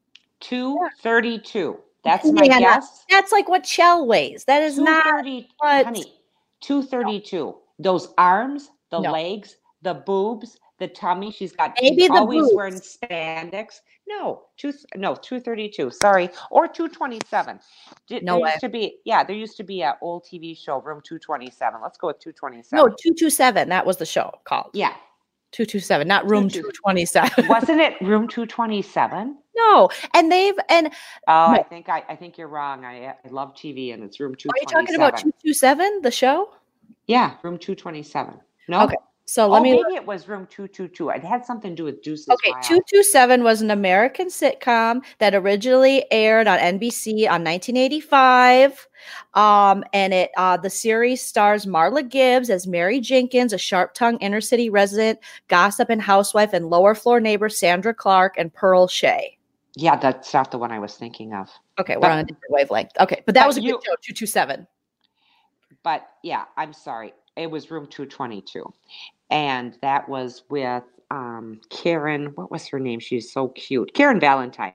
[0.42, 1.78] 232.
[2.04, 3.04] That's my guess.
[3.10, 4.46] That's like what Chell weighs.
[4.46, 5.26] That is not
[5.58, 6.14] what- honey,
[6.62, 7.56] 232.
[7.80, 9.12] Those arms, the No.
[9.12, 11.32] legs, the boobs, the tummy.
[11.32, 12.98] She's got Maybe she's the always wearing boobs.
[13.02, 13.80] spandex.
[14.08, 15.92] No, two no, 232.
[15.92, 16.30] Sorry.
[16.52, 17.60] Or 227.
[18.22, 18.50] No there way.
[18.50, 21.80] used to be yeah, there used to be a old TV show, room 227.
[21.82, 22.76] Let's go with 227.
[22.76, 23.70] no 227.
[23.70, 24.72] That was the show called.
[24.74, 24.94] Yeah.
[25.52, 27.48] 227, not room 227.
[27.48, 29.38] Wasn't it room 227?
[29.56, 30.88] no, and they've and
[31.28, 32.84] Oh, I think I, I think you're wrong.
[32.84, 36.50] I, I love TV and it's room are you talking about 227, the show?
[37.08, 38.34] Yeah, room 227.
[38.68, 38.84] No.
[38.84, 38.96] Okay,
[39.28, 39.72] So Oh, let me.
[39.72, 41.10] maybe it was room 222.
[41.10, 42.64] It had something to do with Deuces Okay, Wild.
[42.64, 48.88] 227 was an American sitcom that originally aired on NBC on 1985.
[49.34, 54.42] Um, and it uh, the series stars Marla Gibbs as Mary Jenkins, a sharp-tongued inner
[54.42, 59.38] city resident, gossip and housewife, and lower floor neighbor Sandra Clark and Pearl Shay.
[59.76, 61.50] Yeah, that's not the one I was thinking of.
[61.80, 62.92] Okay, we're But- on a different wavelength.
[63.00, 64.68] Okay, but that but was a you- good show, 227.
[65.82, 67.14] But yeah, I'm sorry.
[67.36, 68.72] It was room 222.
[69.30, 72.28] And that was with um, Karen.
[72.36, 73.00] What was her name?
[73.00, 73.94] She's so cute.
[73.94, 74.74] Karen Valentine.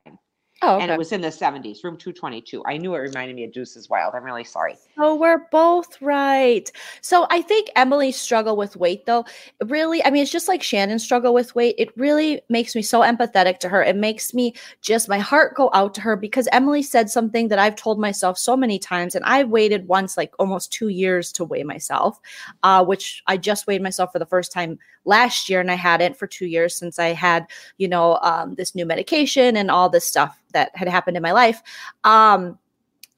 [0.63, 2.63] Oh, And it was in the 70s, room 222.
[2.67, 4.15] I knew it reminded me of Deuces Wild.
[4.15, 4.77] I'm really sorry.
[4.95, 6.71] So we're both right.
[7.01, 9.25] So I think Emily's struggle with weight, though,
[9.65, 11.77] really, I mean, it's just like Shannon's struggle with weight.
[11.79, 13.83] It really makes me so empathetic to her.
[13.83, 17.59] It makes me just, my heart go out to her because Emily said something that
[17.59, 19.15] I've told myself so many times.
[19.15, 22.21] And I waited once, like almost two years to weigh myself,
[22.65, 25.61] uh, which I just weighed myself for the first time last year.
[25.61, 27.47] And I hadn't for two years since I had,
[27.79, 31.33] you know, um, this new medication and all this stuff that had happened in my
[31.33, 31.63] life.
[32.05, 32.59] Um,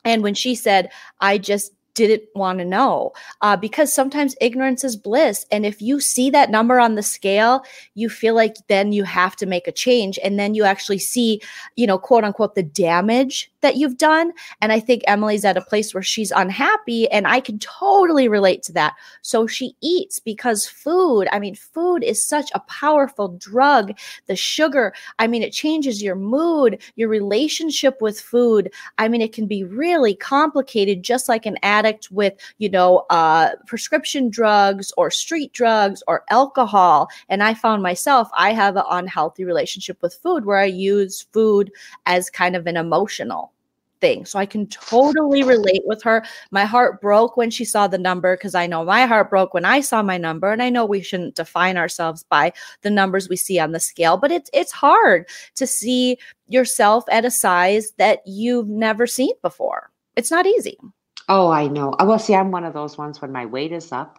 [0.04, 0.90] and when she said,
[1.20, 3.12] I just didn't want to know
[3.42, 5.44] uh, because sometimes ignorance is bliss.
[5.50, 7.64] And if you see that number on the scale,
[7.94, 10.18] you feel like then you have to make a change.
[10.24, 11.40] And then you actually see,
[11.76, 14.32] you know, quote unquote, the damage that you've done.
[14.60, 17.10] And I think Emily's at a place where she's unhappy.
[17.10, 18.94] And I can totally relate to that.
[19.20, 23.92] So she eats because food, I mean, food is such a powerful drug.
[24.26, 28.72] The sugar, I mean, it changes your mood, your relationship with food.
[28.98, 33.04] I mean, it can be really complicated, just like an addict addict with, you know,
[33.10, 37.08] uh, prescription drugs or street drugs or alcohol.
[37.28, 41.72] And I found myself, I have an unhealthy relationship with food where I use food
[42.06, 43.52] as kind of an emotional
[44.00, 44.24] thing.
[44.24, 46.24] So I can totally relate with her.
[46.50, 49.64] My heart broke when she saw the number because I know my heart broke when
[49.64, 50.50] I saw my number.
[50.50, 52.52] And I know we shouldn't define ourselves by
[52.82, 56.18] the numbers we see on the scale, but it's it's hard to see
[56.48, 59.90] yourself at a size that you've never seen before.
[60.16, 60.76] It's not easy.
[61.28, 61.92] Oh, I know.
[61.98, 64.18] Uh, well, see, I'm one of those ones when my weight is up,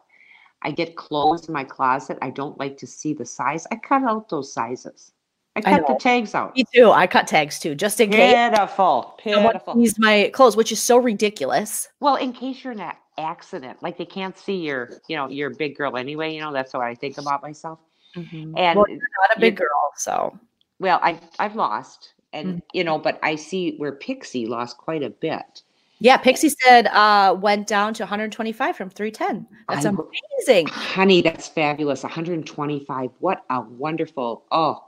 [0.61, 2.17] I get clothes in my closet.
[2.21, 3.67] I don't like to see the size.
[3.71, 5.11] I cut out those sizes.
[5.55, 5.99] I I cut the know.
[5.99, 6.55] tags out.
[6.55, 6.89] Me too.
[6.89, 9.15] I cut tags too, just in case Pitiful.
[9.23, 9.75] someone Pitiful.
[9.75, 11.89] sees my clothes, which is so ridiculous.
[11.99, 15.51] Well, in case you're in an accident, like they can't see your, you know, you're
[15.51, 16.33] a big girl anyway.
[16.33, 17.79] You know, that's what I think about myself.
[18.15, 18.53] And Mm-hmm.
[18.77, 20.39] well, you're not a big you- girl, so
[20.79, 22.59] well, I I've lost, and Mm-hmm.
[22.73, 25.61] you know, but I see where Pixie lost quite a bit.
[26.03, 26.17] Yeah.
[26.17, 29.47] Pixie said uh went down to 125 from 310.
[29.69, 30.67] That's I amazing.
[30.67, 32.03] Honey, that's fabulous.
[32.03, 33.09] 125.
[33.19, 34.43] What a wonderful.
[34.51, 34.83] Oh,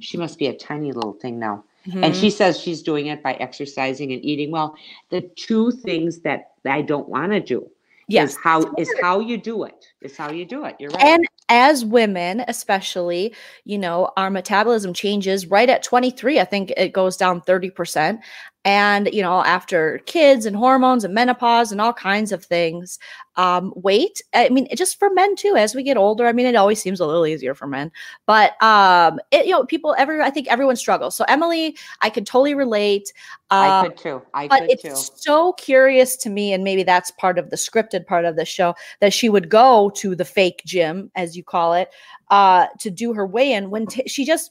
[0.00, 1.64] she must be a tiny little thing now.
[1.84, 2.20] And Mhm.
[2.20, 4.74] she says she's doing it by exercising and eating well.
[5.10, 7.70] The two things that I don't want to do
[8.08, 9.86] yes, is how is how you do it.
[10.00, 10.74] Is how you do it.
[10.80, 11.04] You're right.
[11.04, 13.32] And as women, especially,
[13.64, 16.40] you know, our metabolism changes right at 23.
[16.40, 18.18] I think it goes down 30%.
[18.66, 22.98] And, you know, after kids and hormones and menopause and all kinds of things,
[23.36, 26.56] um, weight, I mean, just for men too, as we get older, I mean, it
[26.56, 27.92] always seems a little easier for men,
[28.26, 31.16] but, um, it, you know, people, every, I think everyone struggles.
[31.16, 33.12] So, Emily, I could totally relate.
[33.60, 34.22] I Uh, could too.
[34.34, 34.94] I but could it's too.
[35.16, 38.74] so curious to me and maybe that's part of the scripted part of the show
[39.00, 41.90] that she would go to the fake gym as you call it
[42.30, 44.50] uh to do her weigh-in when t- she just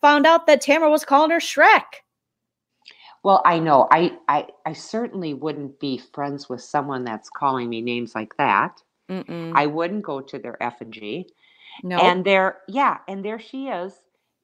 [0.00, 1.82] found out that tamara was calling her shrek
[3.26, 3.88] Well, I know.
[3.90, 8.80] I, I I certainly wouldn't be friends with someone that's calling me names like that.
[9.10, 9.50] Mm-mm.
[9.52, 11.26] I wouldn't go to their effigy.
[11.82, 13.94] no And there, yeah, and there she is,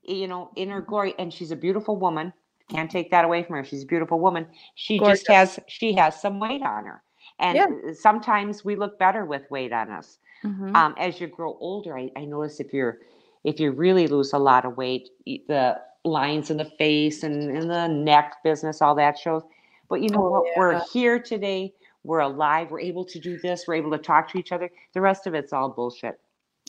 [0.03, 2.33] you know, in her glory, and she's a beautiful woman.
[2.71, 3.65] Can't take that away from her.
[3.65, 4.49] She's a beautiful woman.
[4.75, 7.05] She just has she has some weight on her,
[7.39, 7.67] and Yeah.
[7.67, 10.19] uh, sometimes we look better with weight on us.
[10.43, 10.75] Mhm.
[10.75, 12.99] Um, as you grow older, I, I notice if you're
[13.45, 17.69] if you really lose a lot of weight, the lines in the face and in
[17.69, 19.43] the neck business, all that shows.
[19.89, 20.47] But you know Oh, what?
[20.57, 21.73] We're here today.
[22.05, 22.71] We're alive.
[22.71, 23.65] We're able to do this.
[23.69, 24.71] We're able to talk to each other.
[24.95, 26.19] The rest of it's all bullshit.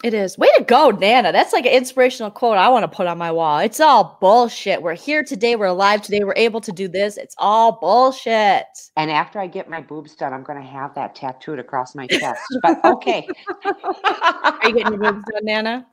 [0.03, 3.05] it is way to go nana that's like an inspirational quote i want to put
[3.05, 6.72] on my wall it's all bullshit we're here today we're alive today we're able to
[6.72, 8.65] do this it's all bullshit
[8.97, 12.07] And after I get my boobs done, I'm going to have that tattooed across my
[12.19, 12.41] chest.
[12.64, 13.27] But okay.
[13.64, 15.85] are you getting your boobs done nana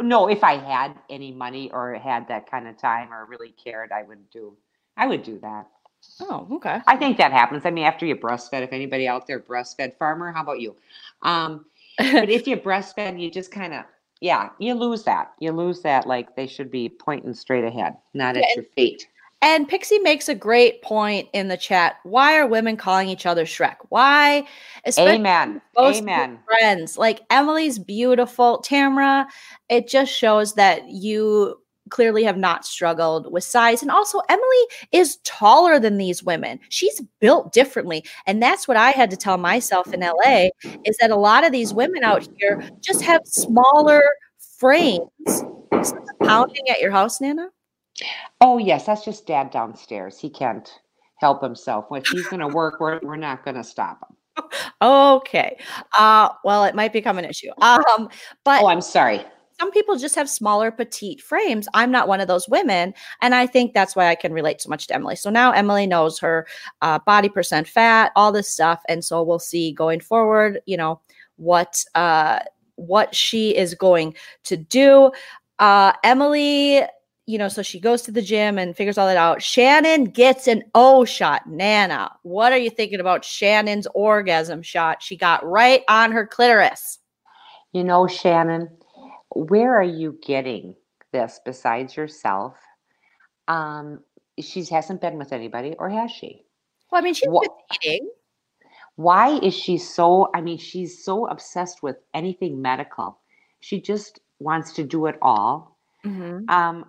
[0.00, 3.92] no, if I had any money or had that kind of time or really cared,
[3.92, 4.56] I would do.
[4.96, 5.66] I would do that.
[6.20, 7.64] oh okay I think that happens.
[7.64, 10.76] I mean, after you breastfed, if anybody out there breastfed farmer, how about you?
[11.22, 11.66] Um,
[11.98, 13.84] but if you breastfed, you just kind of,
[14.20, 15.32] yeah, you lose that.
[15.40, 16.06] You lose that.
[16.06, 19.08] Like they should be pointing straight ahead, not at Yeah, your feet.
[19.44, 21.96] And Pixie makes a great point in the chat.
[22.02, 23.76] Why are women calling each other Shrek?
[23.90, 24.46] Why?
[24.86, 25.60] Especially Amen.
[25.78, 26.38] Amen.
[26.46, 26.96] friends.
[26.96, 28.62] Like Emily's beautiful.
[28.62, 29.28] Tamara,
[29.68, 31.60] it just shows that you
[31.90, 33.82] clearly have not struggled with size.
[33.82, 36.58] And also, Emily is taller than these women.
[36.70, 38.02] She's built differently.
[38.26, 40.48] And that's what I had to tell myself in LA
[40.86, 44.02] is that a lot of these women out here just have smaller
[44.56, 45.00] frames.
[45.74, 45.92] Is
[46.22, 47.50] pounding at your house, Nana?
[48.40, 50.18] Oh, yes, that's just dad downstairs.
[50.18, 50.68] He can't
[51.16, 51.86] help himself.
[51.92, 54.44] If he's going to work, we're, we're not going to stop him.
[54.82, 55.56] Okay.
[55.96, 57.50] Uh, well, it might become an issue.
[57.60, 58.08] Um,
[58.44, 59.24] but Oh, I'm sorry.
[59.60, 61.68] some people just have smaller, petite frames.
[61.72, 62.94] I'm not one of those women.
[63.22, 65.14] And I think that's why I can relate so much to Emily.
[65.14, 66.48] So now Emily knows her
[66.82, 68.82] uh, body percent fat, all this stuff.
[68.88, 71.00] And so we'll see going forward, you know,
[71.36, 72.40] what uh,
[72.74, 75.12] what she is going to do.
[75.60, 76.82] Uh, Emily,
[77.26, 79.42] you know, so she goes to the gym and figures all that out.
[79.42, 81.48] Shannon gets an O shot.
[81.48, 85.02] Nana, what are you thinking about Shannon's orgasm shot?
[85.02, 86.98] She got right on her clitoris.
[87.72, 88.68] You know, Shannon,
[89.34, 90.74] where are you getting
[91.12, 92.56] this besides yourself?
[93.48, 94.00] Um,
[94.38, 96.44] she hasn't been with anybody, or has she?
[96.90, 97.50] Well, I mean, she's Wha- been
[97.82, 98.10] eating.
[98.96, 100.28] Why is she so?
[100.34, 103.18] I mean, she's so obsessed with anything medical.
[103.60, 105.78] She just wants to do it all.
[106.04, 106.48] Mhm.
[106.50, 106.84] Um,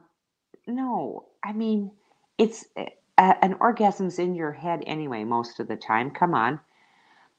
[0.68, 1.92] no, I mean,
[2.38, 2.86] it's uh,
[3.18, 6.12] an orgasm's in your head anyway most of the time.
[6.12, 6.60] Come on.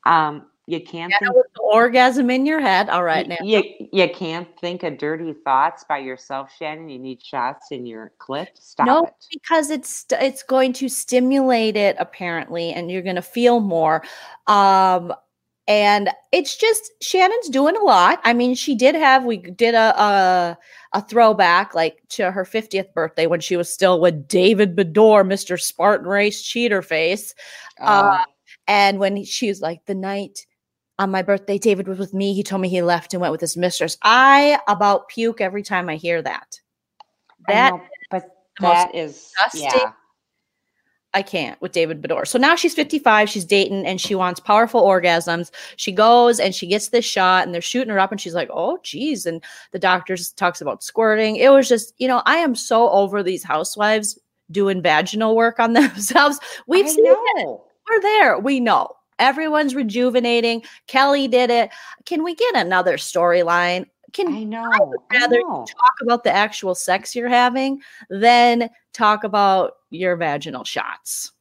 [0.05, 2.89] Um, you can't Yeah, think orgasm in your head.
[2.89, 3.37] All right, now.
[3.41, 3.63] you,
[3.93, 6.89] you can't think of dirty thoughts by yourself, Shannon.
[6.89, 8.49] You need shots in your clit.
[8.55, 9.15] Stop no, it.
[9.31, 14.03] because it's it's going to stimulate it apparently, and you're going to feel more.
[14.49, 15.13] Um,
[15.69, 18.21] and it's just Shannon's doing a lot.
[18.25, 20.59] I mean, she did have we did a a,
[20.93, 25.61] a throwback like to her 50th birthday when she was still with David Beador, Mr.
[25.61, 27.35] Spartan Race cheater face.
[27.81, 28.33] Uh, Oh,
[28.69, 30.47] And when he- she was like, the night
[30.99, 32.33] on my birthday, David was with me.
[32.35, 33.99] He told me he left and went with his mistress.
[34.03, 36.61] I about puke every time I hear that.
[37.49, 38.25] That know, but
[38.61, 39.93] that is disgusting yeah.
[41.17, 42.27] I can't with David Beador.
[42.27, 45.51] So now she's 55, she's dating, and she wants powerful orgasms.
[45.77, 48.51] She goes and she gets this shot, and they're shooting her up, and she's like,
[48.53, 51.37] "Oh, geez!" And the doctor just talks about squirting.
[51.37, 54.19] It was just, you know, I am so over these housewives
[54.51, 56.39] doing vaginal work on themselves.
[56.67, 57.61] We've I seen it.
[57.89, 58.39] We're there.
[58.39, 58.91] We know.
[59.19, 60.65] Everyone's rejuvenating.
[60.87, 61.71] Kelly did it.
[62.05, 63.87] Can we get another storyline?
[64.13, 64.95] Can I know.
[65.11, 65.67] I rather know.
[65.69, 71.33] talk about the actual sex you're having than talk about your vaginal shots?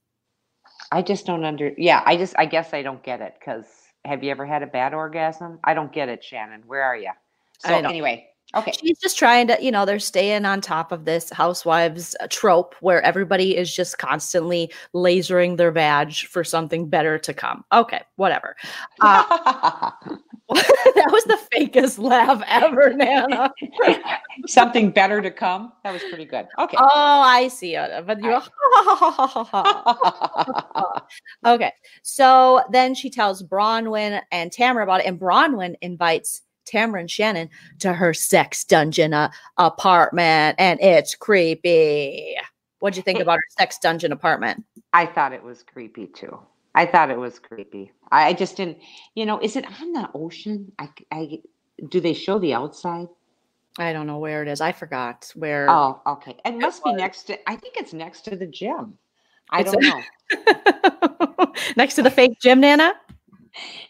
[0.92, 1.74] I just don't under.
[1.78, 2.36] Yeah, I just.
[2.38, 3.36] I guess I don't get it.
[3.40, 3.66] Because
[4.06, 5.60] have you ever had a bad orgasm?
[5.64, 6.64] I don't get it, Shannon.
[6.66, 7.12] Where are you?
[7.60, 8.72] So anyway, okay.
[8.80, 12.76] She's just trying to, you know, they're staying on top of this housewives uh, trope
[12.82, 17.64] where everybody is just constantly lasering their badge for something better to come.
[17.72, 18.56] Okay, whatever.
[19.02, 19.92] Uh,
[20.54, 23.52] that was the fakest laugh ever, Nana.
[24.46, 25.74] Something better to come.
[25.84, 26.46] That was pretty good.
[26.60, 26.78] Okay.
[26.80, 28.06] Oh, I see it.
[28.06, 28.40] But you
[31.46, 31.72] Okay.
[32.04, 37.50] So then she tells Braunwyn and Tamara about it, and Braunwyn invites Tamara and Shannon
[37.80, 42.36] to her sex dungeon uh, apartment, and it's creepy.
[42.80, 44.64] What'd you think about her sex dungeon apartment?
[44.94, 46.40] I thought it was creepy too.
[46.76, 47.92] I thought it was creepy.
[48.12, 48.78] I, I just didn't.
[49.16, 50.72] You know, is it on the ocean?
[50.78, 51.40] I, I
[51.90, 53.08] do they show the outside?
[53.78, 54.62] I don't know where it is.
[54.62, 55.70] I forgot where.
[55.70, 56.36] Oh, okay.
[56.46, 57.50] It must be next to.
[57.50, 58.98] I think it's next to the gym.
[59.50, 61.52] I It's don't know.
[61.78, 62.96] Next to the fake gym, Nana.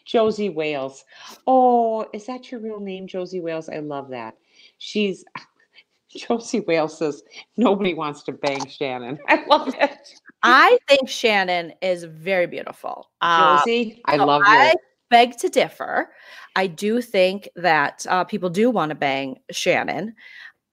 [0.06, 1.06] Josie Wales.
[1.48, 3.70] Oh, is that your real name, Josie Wales?
[3.70, 4.36] I love that.
[4.78, 5.26] She's
[6.16, 7.24] Josie Wales says
[7.58, 9.20] nobody wants to bang Shannon.
[9.28, 9.98] I love it.
[10.44, 13.10] I think Shannon is very beautiful.
[13.22, 14.80] Uh, Josie, I so love I you.
[15.10, 16.12] beg to differ.
[16.56, 20.16] I do think that uh, people do want to bang Shannon.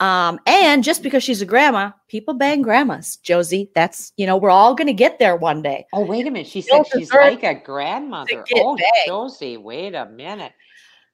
[0.03, 3.19] Um, and just because she's a grandma, people bang grandmas.
[3.19, 5.87] Josie, that's, you know, we're all going to get there one day.
[5.93, 6.49] Oh, wait a minute.
[6.49, 8.45] She said she's like a grandmother.
[8.57, 8.91] Oh, banged.
[9.07, 10.53] Josie, wait a minute.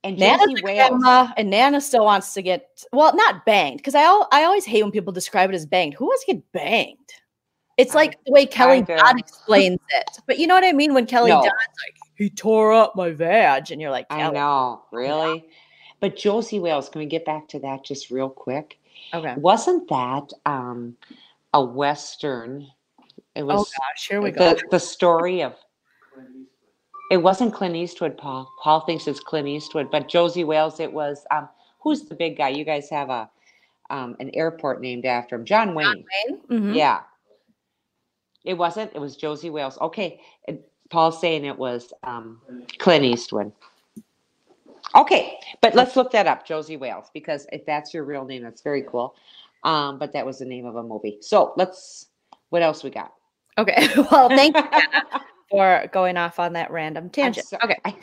[0.05, 4.29] And Nana's grandma, and Nana still wants to get, well, not banged, because I, al-
[4.33, 5.93] I always hate when people describe it as banged.
[5.93, 6.97] Who wants to get banged?
[7.77, 8.97] It's I- like the way Kelly do.
[8.97, 10.19] Dodd explains it.
[10.27, 10.95] But you know what I mean?
[10.95, 11.43] When Kelly No.
[11.43, 15.45] Dodd's like, he tore up my vag, and you're like, I know, really.
[16.01, 18.79] But Josie Wales, can we get back to that just real quick?
[19.15, 19.35] Okay.
[19.37, 20.97] Wasn't that um,
[21.55, 22.69] a Western?
[23.35, 24.55] It Oh was gosh, here we go.
[24.55, 25.55] the, the story of
[27.11, 28.51] it wasn't Clint Eastwood, Paul.
[28.63, 31.49] Paul thinks it's Clint Eastwood, but Josie Wales, it was um
[31.81, 32.51] who's the big guy?
[32.51, 33.31] You guys have a
[33.91, 35.45] um an airport named after him.
[35.45, 36.05] John Wayne.
[36.51, 36.75] Mhm.
[36.75, 37.01] Yeah.
[38.45, 39.77] It wasn't, it was Josie Wales.
[39.81, 40.21] Okay.
[40.47, 40.61] and
[40.91, 42.41] Paul's saying it was um
[42.79, 43.53] Clint Eastwood.
[44.95, 48.63] Okay, but let's look that up, Josie Wales, because if that's your real name, that's
[48.63, 49.15] very cool.
[49.65, 51.19] Um, but that was the name of a movie.
[51.21, 52.07] So let's
[52.51, 53.13] what else we got?
[53.59, 53.89] Okay.
[54.11, 54.63] Well, thank you
[55.51, 57.47] for going off on that random tangent.
[57.63, 57.79] Okay.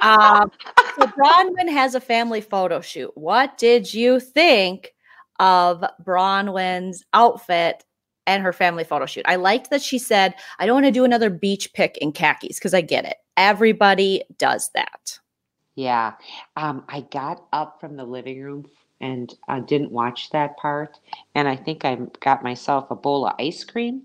[0.00, 0.52] Um,
[0.96, 3.10] so Braunwyn has a family photo shoot.
[3.16, 4.94] What did you think
[5.40, 7.84] of Braunwyn's outfit
[8.24, 9.24] and her family photo shoot?
[9.26, 12.60] I liked that she said, I don't want to do another beach pic in khakis
[12.60, 13.16] because I get it.
[13.36, 15.18] Everybody does that.
[15.78, 16.14] Yeah.
[16.56, 18.66] Um, I got up from the living room
[19.00, 20.98] and I didn't watch that part.
[21.36, 24.02] And I think I got myself a bowl of ice cream.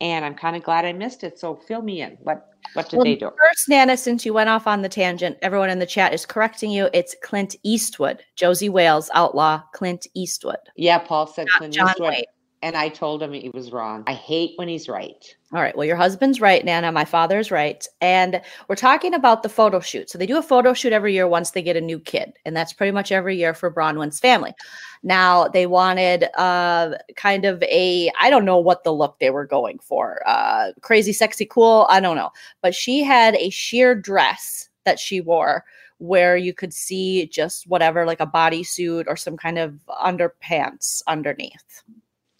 [0.00, 1.38] And I'm kind of glad I missed it.
[1.38, 2.18] So fill me in.
[2.24, 3.30] What what did Well, they do?
[3.30, 6.72] First, Nana, since you went off on the tangent, everyone in the chat is correcting
[6.72, 6.90] you.
[6.92, 10.58] It's Clint Eastwood, Josie Wales, outlaw Clint Eastwood.
[10.76, 12.10] Yeah, Paul said not Clint John Eastwood.
[12.10, 12.24] Wayne.
[12.64, 14.04] And I told him he was wrong.
[14.06, 15.36] I hate when he's right.
[15.52, 15.76] All right.
[15.76, 16.90] Well, your husband's right, Nana.
[16.92, 17.86] My father's right.
[18.00, 20.08] And we're talking about the photo shoot.
[20.08, 22.32] So they do a photo shoot every year once they get a new kid.
[22.46, 24.54] And that's pretty much every year for Braunwyn's family.
[25.02, 29.46] Now, they wanted uh, kind of a, I don't know what the look they were
[29.46, 30.22] going for.
[30.26, 31.86] Uh, crazy, sexy, cool.
[31.90, 32.30] I don't know.
[32.62, 35.66] But she had a sheer dress that she wore
[35.98, 41.82] where you could see just whatever, like a bodysuit or some kind of underpants underneath.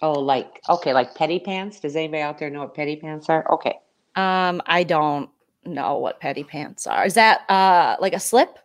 [0.03, 1.81] Oh, like okay, like petty pants.
[1.81, 3.51] Does anybody out there know what petty pants are?
[3.53, 3.79] Okay.
[4.17, 5.31] Um, I don't
[5.65, 7.05] know what petty pants are.
[7.07, 8.59] Is that uh like a slip?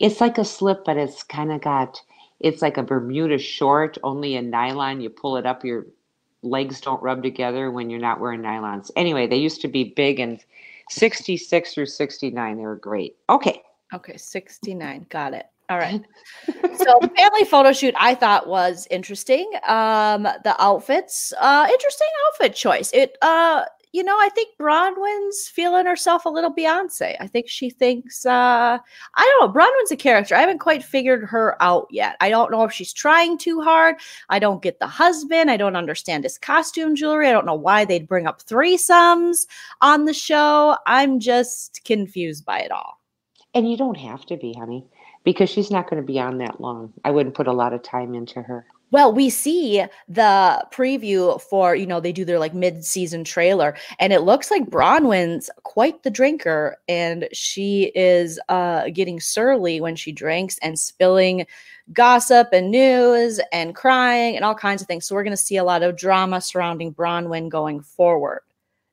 [0.00, 2.00] It's like a slip, but it's kind of got
[2.40, 5.00] it's like a Bermuda short, only in nylon.
[5.00, 5.86] You pull it up, your
[6.42, 8.90] legs don't rub together when you're not wearing nylons.
[8.96, 10.44] Anyway, they used to be big and
[10.90, 12.56] 66 through 69.
[12.56, 13.16] They were great.
[13.30, 13.62] Okay.
[13.94, 15.06] Okay, 69.
[15.08, 15.46] Got it.
[15.72, 16.04] All right.
[16.76, 19.50] so the family photo shoot I thought was interesting.
[19.66, 22.90] Um the outfits, uh interesting outfit choice.
[22.92, 27.16] It uh you know, I think Braunwyn's feeling herself a little Beyonce.
[27.20, 28.78] I think she thinks uh
[29.14, 30.34] I don't know, Braunwyn's a character.
[30.34, 32.16] I haven't quite figured her out yet.
[32.20, 33.94] I don't know if she's trying too hard.
[34.28, 35.50] I don't get the husband.
[35.50, 37.28] I don't understand his costume jewelry.
[37.28, 39.46] I don't know why they'd bring up threesomes
[39.80, 40.76] on the show.
[40.86, 42.98] I'm just confused by it all.
[43.54, 44.86] And you don't have to be, honey,
[45.24, 46.92] because she's not going to be on that long.
[47.04, 48.66] I wouldn't put a lot of time into her.
[48.92, 53.74] Well, we see the preview for, you know, they do their like mid season trailer,
[53.98, 59.96] and it looks like Braunwyn's quite the drinker, and she is uh, getting surly when
[59.96, 61.46] she drinks and spilling
[61.94, 65.06] gossip and news and crying and all kinds of things.
[65.06, 68.42] So we're going to see a lot of drama surrounding Braunwyn going forward,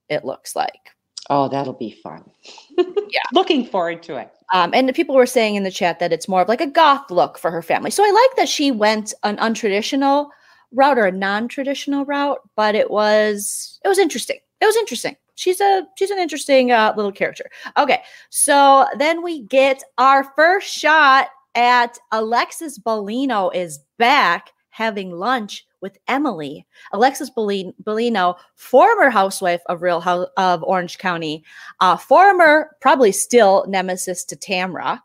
[0.07, 0.91] it looks like.
[1.29, 2.29] Oh, that'll be fun.
[3.11, 3.21] Yeah.
[3.33, 4.31] Looking forward to it.
[4.53, 7.11] Um, and people were saying in the chat that it's more of like a goth
[7.11, 7.91] look for her family.
[7.91, 10.29] So I like that she went an untraditional
[10.71, 14.39] route or a non-traditional route, but it was it was interesting.
[14.61, 15.15] It was interesting.
[15.35, 17.49] She's a she's an interesting uh, little character.
[17.77, 25.65] Okay, so then we get our first shot at Alexis Bellino is back having lunch
[25.81, 26.65] with Emily.
[26.93, 31.43] Alexis Bellin- Bellino, former housewife of Real House of Orange County,
[31.79, 35.01] uh, former, probably still nemesis to Tamra.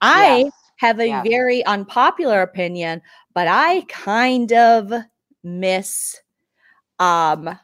[0.00, 1.26] I Yes, have a yes.
[1.26, 3.00] very unpopular opinion,
[3.34, 4.92] but I kind of
[5.42, 6.20] miss
[6.98, 7.58] um,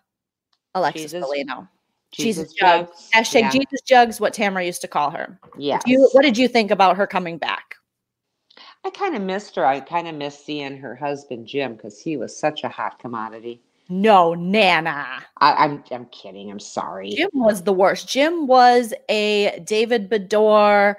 [0.75, 1.69] Alexis Jesus- Bellino.
[2.13, 2.91] Jesus, Jesus Jugs.
[2.91, 3.11] jugs.
[3.13, 3.51] Hashtag Yeah.
[3.51, 5.37] Jesus Jugs, what Tamra used to call her.
[5.59, 5.81] Yeah.
[6.13, 7.74] What did you think about her coming back?
[8.85, 9.65] I kind of missed her.
[9.65, 13.63] I kind of missed seeing her husband Jim because he was such a hot commodity.
[13.89, 15.23] No, Nana.
[15.39, 16.51] I, I'm I'm kidding.
[16.51, 17.11] I'm sorry.
[17.11, 18.09] Jim was the worst.
[18.09, 20.97] Jim was a David Beador.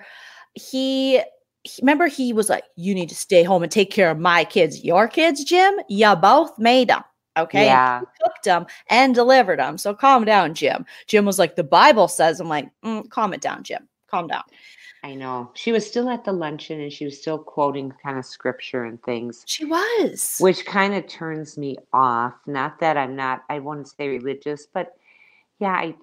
[0.54, 1.18] He,
[1.64, 4.44] he- remember he was like, "You need to stay home and take care of my
[4.44, 4.84] kids.
[4.84, 5.76] Your kids, Jim.
[5.90, 7.04] You both made them,
[7.38, 7.66] okay?
[7.66, 8.02] Yeah.
[8.24, 9.78] Cooked them and delivered them.
[9.80, 13.42] So calm down, Jim." Jim was like, "The Bible says." I'm like, mm, "Calm it
[13.42, 13.88] down, Jim.
[14.10, 14.44] Calm down."
[15.06, 15.52] I know.
[15.54, 19.02] She was still at the luncheon and she was still quoting kind of scripture and
[19.04, 20.38] things, She was.
[20.40, 22.34] which kind of turns me off.
[22.48, 24.98] Not that I'm not, I wouldn't say religious, but
[25.60, 25.96] yeah, I,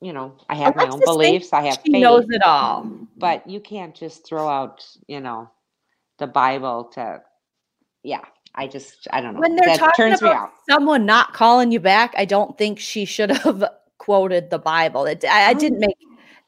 [0.00, 1.52] you know, I have my own beliefs.
[1.52, 2.90] I have she faith, knows it all.
[3.18, 5.50] but you can't just throw out, you know,
[6.16, 7.20] the Bible to,
[8.02, 8.22] yeah.
[8.54, 9.40] I just, I don't know.
[9.40, 10.52] When they're that talking turns me about out.
[10.70, 13.62] someone not calling you back, I don't think she should have
[13.98, 15.04] quoted the Bible.
[15.04, 15.58] It, I, I mm.
[15.58, 15.98] didn't make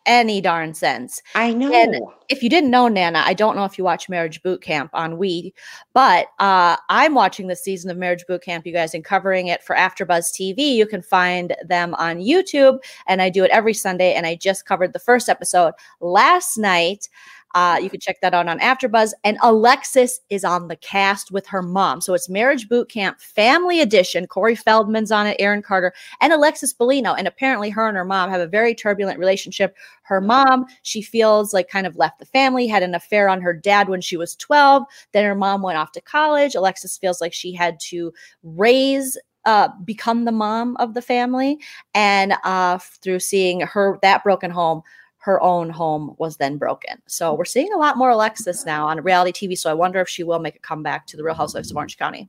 [0.07, 1.23] any darn sense.
[1.35, 2.15] I know.
[2.29, 5.19] if you didn't know Nana, I don't know if you watch Marriage Boot Camp on
[5.19, 5.53] We,
[5.93, 9.63] but uh, I'm watching the season of Marriage Boot Camp, you guys, and covering it
[9.63, 10.75] for AfterBuzz TV.
[10.75, 14.15] You can find them on YouTube, and I do it every Sunday.
[14.15, 17.09] And I just covered the first episode last night.
[17.55, 19.13] Uh, you can check that out on AfterBuzz.
[19.25, 23.81] And Alexis is on the cast with her mom, so it's Marriage Boot Camp Family
[23.81, 24.27] Edition.
[24.27, 27.15] Corey Feldman's on it, Aaron Carter, and Alexis Bellino.
[27.17, 29.77] And apparently, her and her mom have a very turbulent relationship
[30.11, 33.55] her mom she feels like kind of left the family had an affair on her
[33.55, 34.83] dad when she was 12
[35.13, 38.13] then her mom went off to college alexis feels like she had to
[38.43, 39.17] raise
[39.47, 41.59] uh, become the mom of the family
[41.95, 44.83] and uh, through seeing her that broken home
[45.21, 47.01] her own home was then broken.
[47.07, 50.09] So we're seeing a lot more alexis now on reality tv so i wonder if
[50.09, 52.29] she will make a comeback to the real housewives of orange county.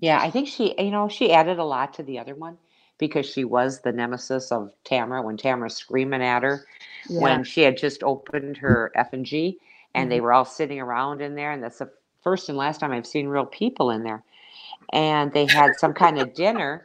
[0.00, 2.58] Yeah, I think she, you know, she added a lot to the other one
[2.98, 6.66] because she was the nemesis of Tamara when Tamara's screaming at her
[7.08, 9.58] when she had just opened her F and G
[9.94, 10.24] and they mm-hmm.
[10.24, 11.90] were all sitting around in there and that's the
[12.22, 14.24] first and last time I've seen real people in there.
[14.92, 16.84] And they had some kind of dinner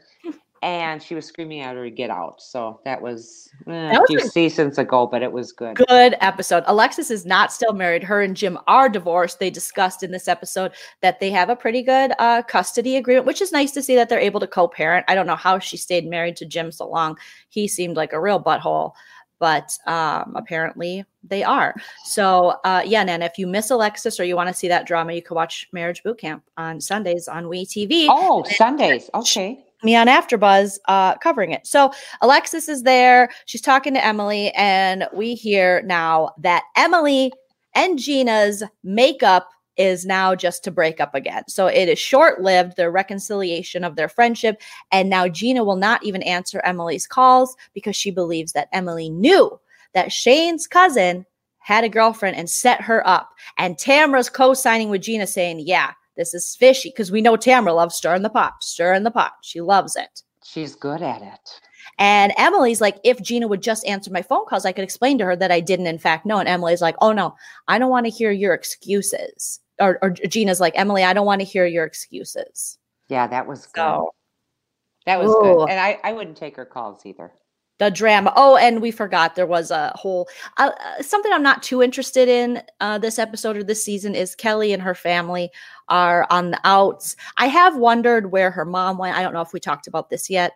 [0.62, 2.42] and she was screaming at her to get out.
[2.42, 5.76] So that was, eh, That a was few a- seasons ago, but it was good.
[5.78, 6.64] good episode.
[6.68, 8.04] Alexis is not still married.
[8.04, 9.40] Her and Jim are divorced.
[9.40, 10.72] They discussed in this episode
[11.02, 14.10] that they have a pretty good uh, custody agreement, which is nice to see that
[14.10, 15.06] they're able to co-parent.
[15.08, 17.18] I don't know how she stayed married to Jim so long.
[17.50, 18.94] He seemed like a real butthole,
[19.40, 21.76] but um, apparently they are.
[22.06, 25.14] So uh, yeah, Nana, if you miss Alexis or you want to see that drama,
[25.14, 29.10] you can watch Marriage Boot Camp on Sundays on We TV Oh, Sundays.
[29.14, 29.64] Okay.
[29.84, 31.66] Me on AfterBuzz uh, covering it.
[31.68, 31.92] So
[32.22, 33.30] Alexis is there.
[33.46, 37.32] She's talking to Emily, and we hear now that Emily
[37.76, 41.44] and Gina's makeup is now just to break up again.
[41.48, 44.60] So it is short lived, their reconciliation of their friendship.
[44.92, 49.60] And now Gina will not even answer Emily's calls because she believes that Emily knew
[49.94, 51.26] that Shane's cousin
[51.60, 53.30] had a girlfriend and set her up.
[53.58, 57.74] And Tamra's co signing with Gina saying, Yeah, this is fishy because we know Tamra
[57.76, 59.34] loves stirring the pot, stirring the pot.
[59.42, 60.24] She loves it.
[60.44, 61.62] She's good at it.
[62.00, 65.26] And Emily's like, if Gina would just answer my phone calls, I could explain to
[65.26, 66.38] her that I didn't, in fact, know.
[66.40, 67.36] And Emily's like, oh no,
[67.68, 69.60] I don't want to hear your excuses.
[69.80, 72.78] Or, or Gina's like, Emily, I don't want to hear your excuses.
[73.10, 73.82] Yeah, that was good.
[73.82, 74.14] So
[75.06, 75.40] that was Ooh.
[75.42, 75.70] good.
[75.70, 77.32] And I, I wouldn't take her calls either.
[77.80, 78.34] the drama.
[78.36, 80.28] Oh, and we forgot there was a whole
[80.58, 84.36] uh, uh, something I'm not too interested in uh, this episode or this season is
[84.36, 85.50] Kelly and her family
[85.90, 87.16] are on the outs.
[87.38, 89.18] I have wondered where her mom went.
[89.18, 90.54] I don't know if we talked about this yet,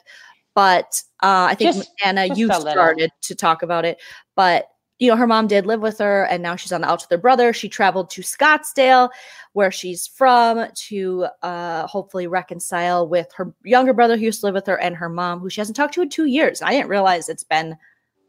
[0.53, 4.01] but uh, I think Just- Anna, just you started to talk about it.
[4.35, 4.67] But
[4.99, 7.09] you know, her mom did live with her, and now she's on the outs with
[7.09, 7.53] her brother.
[7.53, 9.09] She traveled to Scottsdale,
[9.53, 14.53] where she's from, to uh, hopefully reconcile with her younger brother who used to live
[14.53, 16.61] with her and her mom, who she hasn't talked to in two years.
[16.61, 17.75] I didn't realize it's been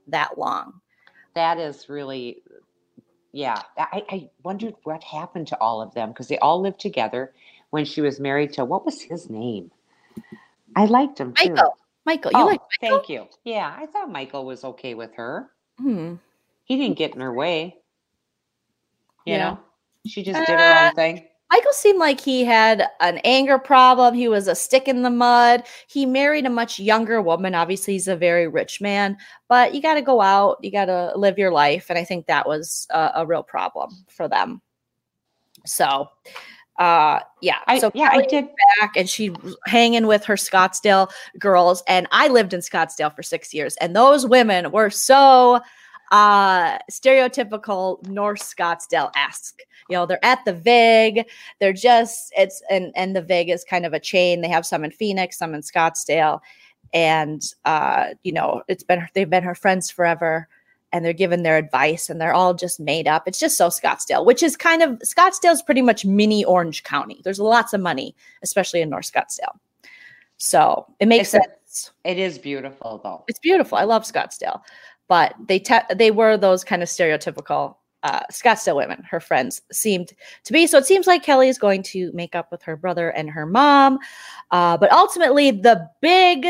[0.06, 0.80] that long.
[1.34, 2.42] That is really,
[3.32, 3.62] yeah.
[3.78, 7.32] I, I wondered what happened to all of them because they all lived together
[7.70, 9.70] when she was married to what was his name?
[10.76, 11.54] I liked him too.
[11.56, 11.76] Michael,
[12.06, 13.00] Michael, you oh, like Michael?
[13.00, 13.26] thank you.
[13.44, 15.50] Yeah, I thought Michael was okay with her.
[15.78, 16.16] Hmm.
[16.64, 17.76] He didn't get in her way.
[19.26, 19.38] You Yeah.
[19.38, 19.60] know,
[20.06, 21.28] she just did her own thing.
[21.52, 24.14] Michael seemed like he had an anger problem.
[24.14, 25.64] He was a stick in the mud.
[25.86, 27.54] He married a much younger woman.
[27.54, 29.18] Obviously, he's a very rich man,
[29.50, 31.90] but you got to go out, you got to live your life.
[31.90, 34.62] And I think that was a, a real problem for them.
[35.66, 36.08] So,
[36.78, 37.58] uh, yeah.
[37.66, 38.48] I, so yeah, I did.
[38.80, 39.34] back and she
[39.66, 41.82] hanging with her Scottsdale girls.
[41.86, 45.60] And I lived in Scottsdale for six years, and those women were so
[46.12, 49.60] uh stereotypical North Scottsdale esque.
[49.88, 51.26] You know, they're at the Vig.
[51.58, 54.40] They're just it's and and the Vig is kind of a chain.
[54.40, 56.40] They have some in Phoenix, some in Scottsdale,
[56.94, 60.48] and uh, you know, it's been they've been her friends forever.
[60.94, 63.26] And they're giving their advice, and they're all just made up.
[63.26, 67.22] It's just so Scottsdale, which is kind of Scottsdale's pretty much mini Orange County.
[67.24, 69.56] There's lots of money, especially in North Scottsdale.
[70.36, 71.92] So it makes It's a- sense.
[72.04, 73.24] It is beautiful though.
[73.26, 73.78] It's beautiful.
[73.78, 74.60] I love Scottsdale,
[75.12, 79.02] but they te- they were those kind of stereotypical uh, Scottsdale women.
[79.02, 80.14] Her friends seemed
[80.44, 80.66] to be.
[80.66, 83.44] So it seems like Kelly is going to make up with her brother and her
[83.44, 83.98] mom.
[84.52, 86.46] Uh, but ultimately, the big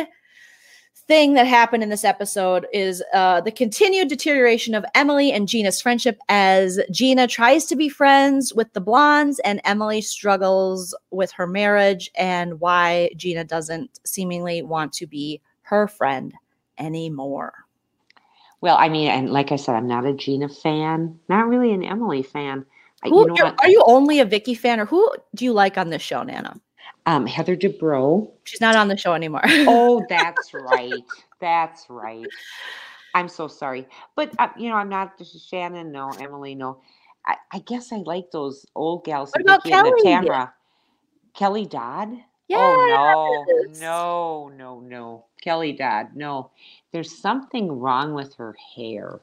[1.09, 5.80] thing that happened in this episode is uh, the continued deterioration of Emily and Gina's
[5.80, 11.48] friendship as Gina tries to be friends with the blondes and Emily struggles with her
[11.48, 16.32] marriage and why Gina doesn't seemingly want to be her friend
[16.78, 17.61] anymore.
[18.62, 21.82] Well, I mean, and like I said, I'm not a Gina fan, not really an
[21.82, 22.64] Emily fan.
[23.05, 23.60] Who, you know what?
[23.60, 26.55] are you only a Vicki fan or who do you like on this show, Nana?
[27.05, 28.30] Um, Heather Dubrow.
[28.44, 29.43] She's not on the show anymore.
[29.44, 31.02] Oh, that's right.
[31.40, 32.26] That's right.
[33.14, 35.90] I'm so sorry, but uh, you know, I'm not Shannon.
[35.90, 36.55] No, Emily.
[36.55, 36.80] No.
[37.26, 39.30] I, I guess I like those old gals.
[39.32, 40.28] What the about Vicki and the Kelly?
[40.28, 40.52] Tamra.
[41.34, 42.16] Kelly Dodd.
[42.48, 42.60] Yes.
[42.60, 43.44] Oh
[43.81, 45.24] no, no, no, no.
[45.40, 46.14] Kelly Dodd.
[46.14, 46.51] No,
[46.93, 49.20] there's something wrong with her hair.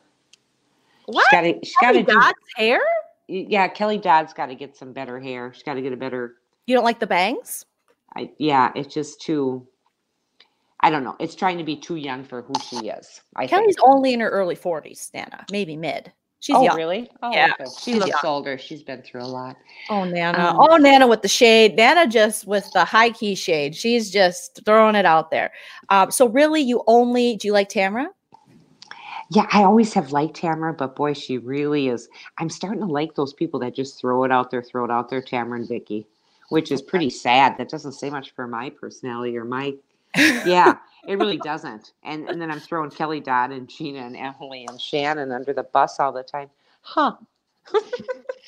[1.06, 1.26] What?
[1.30, 1.60] She's got to.
[1.66, 2.22] She's Kelly to do.
[2.56, 2.82] Hair?
[3.28, 5.54] Yeah, Kelly Dodd's got to get some better hair.
[5.54, 6.36] She's got to get a better.
[6.66, 7.66] You don't like the bangs?
[8.16, 9.66] I, yeah, it's just too.
[10.82, 11.16] I don't know.
[11.20, 13.22] It's trying to be too young for who she is.
[13.36, 13.88] I Kelly's think.
[13.88, 16.12] only in her early 40s, Nana, maybe mid.
[16.42, 16.78] She's oh, young.
[16.78, 17.12] really?
[17.22, 17.70] Oh, Yeah, okay.
[17.80, 18.32] She she's looks young.
[18.32, 18.58] older.
[18.58, 19.58] She's been through a lot.
[19.90, 20.38] Oh, Nana.
[20.38, 21.76] Um, oh, Nana with the shade.
[21.76, 23.76] Nana just with the high key shade.
[23.76, 25.52] She's just throwing it out there.
[25.90, 28.08] Um, so, really, you only do you like Tamara?
[29.32, 32.10] Yeah, I always have liked Tamara, but boy, she really is.
[32.40, 35.10] I'm starting to like those people that just throw it out there, throw it out
[35.10, 36.08] there, Tamara and Vicki,
[36.50, 37.56] which is pretty sad.
[37.58, 39.76] That doesn't say much for my personality or my.
[40.16, 40.78] Yeah,
[41.08, 41.94] it really doesn't.
[42.04, 45.64] And and then I'm throwing Kelly Dodd and Gina and Emily and Shannon under the
[45.64, 46.50] bus all the time.
[46.82, 47.16] Huh.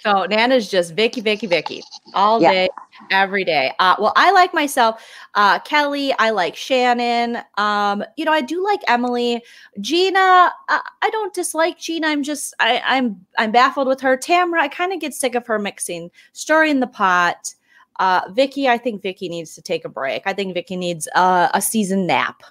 [0.04, 1.84] So Nana's just Vicki, Vicki, Vicki
[2.16, 2.50] all Yeah.
[2.50, 2.70] day,
[3.12, 3.72] every day.
[3.78, 5.06] Uh, well, I like myself,
[5.36, 6.12] uh, Kelly.
[6.18, 7.38] I like Shannon.
[7.58, 9.44] Um, you know, I do like Emily.
[9.80, 12.08] Gina, uh, I don't dislike Gina.
[12.08, 14.18] I'm just, I, I'm, I'm baffled with her.
[14.18, 17.54] Tamra, I kind of get sick of her mixing story in the pot.
[18.02, 20.24] Uh, Vicki, I think Vicki needs to take a break.
[20.26, 22.42] I think Vicki needs uh, a season nap.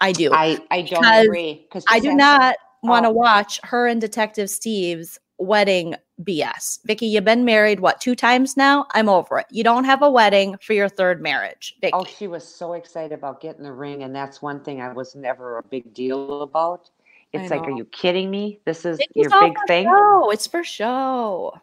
[0.00, 0.32] I do.
[0.32, 1.64] I, I don't Because agree.
[1.68, 3.12] Because I do not want to Oh.
[3.12, 6.80] watch her and Detective Steve's wedding BS.
[6.84, 8.86] Vicki, you've been married what two times now?
[8.94, 9.46] I'm over it.
[9.50, 11.92] You don't have a wedding for your third marriage, Vicki.
[11.94, 15.14] Oh, she was so excited about getting the ring, and that's one thing I was
[15.14, 16.90] never a big deal about.
[17.32, 18.60] It's like, are you kidding me?
[18.64, 19.84] This is Vicki's your big thing.
[19.84, 20.30] Show.
[20.30, 21.54] It's for show.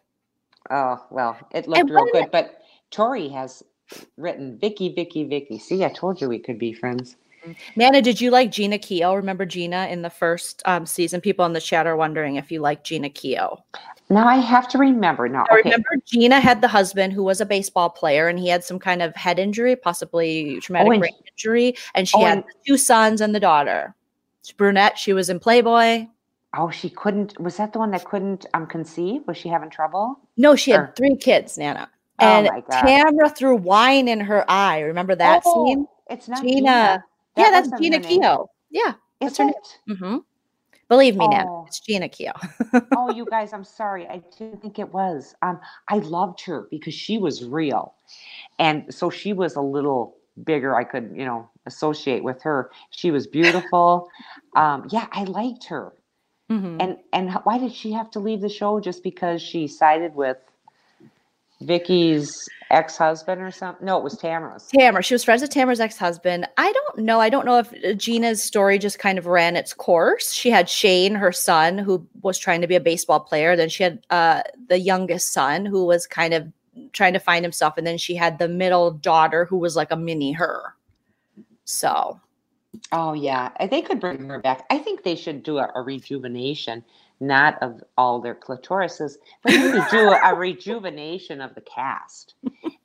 [0.70, 2.30] Oh well, it looked real when- good.
[2.30, 2.60] But
[2.94, 3.62] Tori has
[4.16, 5.58] written Vicki, Vicki, Vicki.
[5.58, 7.16] See, I told you we could be friends.
[7.76, 9.16] Nana, did you like Gina Keough?
[9.16, 11.20] Remember Gina in the first um, season?
[11.20, 13.60] People in the chat are wondering if you like Gina Keough.
[14.10, 15.28] Now I have to remember.
[15.28, 18.48] Now, I okay, remember Gina had the husband who was a baseball player and he
[18.48, 21.76] had some kind of head injury, possibly traumatic and- brain injury.
[21.94, 23.94] And she oh, had and- two sons and the daughter.
[24.44, 24.98] She's brunette.
[24.98, 26.06] She was in Playboy.
[26.56, 27.38] oh, she couldn't.
[27.40, 29.22] Was that the one that couldn't um conceive?
[29.26, 30.20] Was she having trouble?
[30.36, 31.90] No, she had three kids, Nana.
[32.20, 32.48] Oh And.
[32.70, 34.80] Tamra threw wine in her eye.
[34.80, 35.86] Remember that Oh, scene?
[36.10, 36.54] It's not Gina.
[36.56, 37.04] Gina.
[37.36, 37.98] yeah, that's Gina.
[38.00, 38.46] Keough.
[38.70, 38.94] Yeah.
[39.20, 39.54] That's her name.
[39.88, 39.96] it?
[39.98, 40.16] hmm
[40.88, 41.26] Believe me.
[41.28, 41.64] Oh.
[41.66, 42.88] It's Gina Keough.
[42.96, 44.06] oh, you guys, I'm sorry.
[44.06, 45.34] I didn't think it was.
[45.42, 45.58] Um,
[45.88, 47.94] I loved her because she was real,
[48.58, 50.76] and so she was a little bigger.
[50.76, 52.70] I could, you know, associate with her.
[52.90, 54.08] She was beautiful.
[54.56, 55.94] um, yeah, I liked her.
[56.50, 56.76] Mhm.
[56.80, 58.78] And and why did she have to leave the show?
[58.78, 60.36] Just because she sided with
[61.64, 63.86] Vicki's ex-husband or something?
[63.86, 64.66] No, it was Tamara's.
[64.66, 65.02] Tamara.
[65.02, 66.48] She was friends with Tamara's ex-husband.
[66.56, 67.20] I don't know.
[67.20, 70.32] I don't know if Gina's story just kind of ran its course.
[70.32, 73.56] She had Shane, her son, who was trying to be a baseball player.
[73.56, 76.50] Then she had uh, the youngest son, who was kind of
[76.92, 79.96] trying to find himself, and then she had the middle daughter, who was like a
[79.96, 80.74] mini her.
[81.64, 82.20] So
[82.92, 84.64] Oh yeah, they could bring her back.
[84.70, 86.84] I think they should do a, a rejuvenation,
[87.20, 92.34] not of all their clitorises, but maybe do a rejuvenation of the cast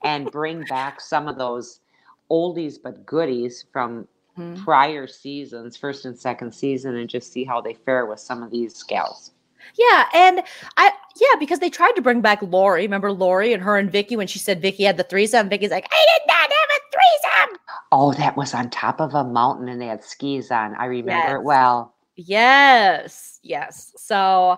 [0.03, 1.81] and bring back some of those
[2.31, 4.07] oldies but goodies from
[4.37, 4.63] Mhm.
[4.63, 8.51] prior seasons, first and second season, and just see how they fare with some of
[8.51, 9.31] these gals.
[9.75, 10.41] Yeah, and
[10.77, 12.83] I yeah, because they tried to bring back Lori.
[12.83, 15.49] Remember Lori and her and Vicki when she said Vicki had the threesome.
[15.49, 17.59] Vicki's like, I did not have a threesome.
[17.91, 20.75] Oh, that was on top of a mountain, and they had skis on.
[20.75, 21.93] I remember it well.
[22.19, 23.93] Yes, yes.
[23.97, 24.57] So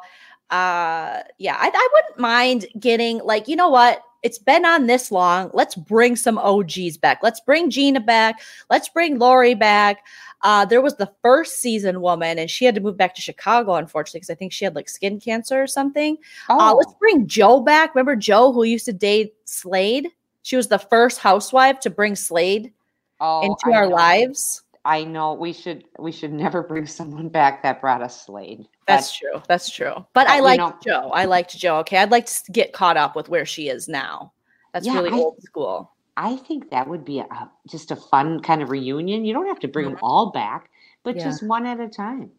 [0.49, 4.03] uh yeah, I, I wouldn't mind getting like, you know what?
[4.23, 5.49] It's been on this long.
[5.53, 7.19] Let's bring some OGs back.
[7.23, 8.41] Let's bring Gina back.
[8.69, 10.03] Let's bring Lori back.
[10.43, 13.75] Uh, there was the first season woman, and she had to move back to Chicago,
[13.75, 16.17] unfortunately, because I think she had like skin cancer or something.
[16.49, 17.95] Uh, Oh, let's bring Joe back.
[17.95, 20.07] Remember Joe, who used to date Slade?
[20.43, 22.73] She was the first housewife to bring Slade
[23.19, 23.95] oh, into I our know.
[23.95, 24.63] lives.
[24.83, 28.67] I know we should we should never bring someone back that brought us Slade.
[28.87, 29.41] That's true.
[29.47, 29.93] That's true.
[29.93, 31.11] But But, I liked know- Joe.
[31.13, 31.77] I liked Joe.
[31.79, 31.97] Okay.
[31.97, 34.33] I'd like to get caught up with where she is now.
[34.73, 35.91] That's Yeah, really I- old school.
[36.17, 39.23] I think that would be a, just a fun kind of reunion.
[39.23, 40.69] You don't have to bring them all back,
[41.03, 41.23] but Yeah.
[41.23, 42.31] just one at a time.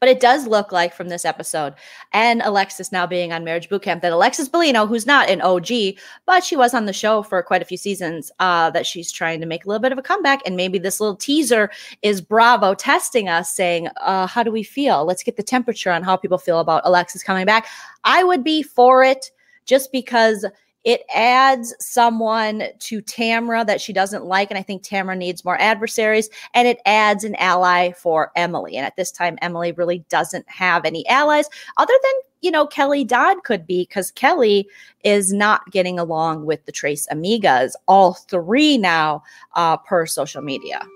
[0.00, 1.74] But it does look like from this episode
[2.12, 5.96] and Alexis now being on Marriage Bootcamp that Alexis Bellino, who's not an OG,
[6.26, 9.40] but she was on the show for quite a few seasons, uh, that she's trying
[9.40, 10.40] to make a little bit of a comeback.
[10.46, 11.70] And maybe this little teaser
[12.02, 15.04] is Bravo testing us, saying, uh, How do we feel?
[15.04, 17.66] Let's get the temperature on how people feel about Alexis coming back.
[18.04, 19.30] I would be for it
[19.66, 20.44] just because
[20.84, 24.50] it adds someone to Tamra that she doesn't like.
[24.50, 26.28] And I think Tamra needs more adversaries.
[26.52, 28.76] And it adds an ally for Emily.
[28.76, 31.48] And at this time, Emily really doesn't have any allies
[31.78, 32.12] other than,
[32.42, 34.68] you know, Kelly Dodd could be because Kelly
[35.02, 39.22] is not getting along with the Tres Amigas, all three now
[39.54, 40.86] uh, per social media.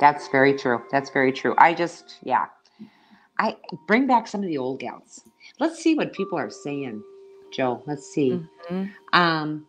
[0.00, 0.82] That's very true.
[0.92, 1.54] That's very true.
[1.58, 2.46] I just, yeah,
[3.38, 3.56] I
[3.88, 5.22] bring back some of the old gals.
[5.58, 7.02] Let's see what people are saying,
[7.54, 7.82] Joe.
[7.86, 8.40] Let's see.
[8.70, 8.90] Mhm.
[9.12, 9.66] Um,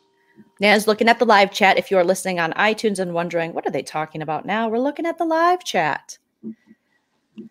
[0.60, 1.78] Nana's looking at the live chat.
[1.78, 4.70] If you're listening on iTunes and wondering, what are they talking about now?
[4.70, 6.18] We're looking at the live chat.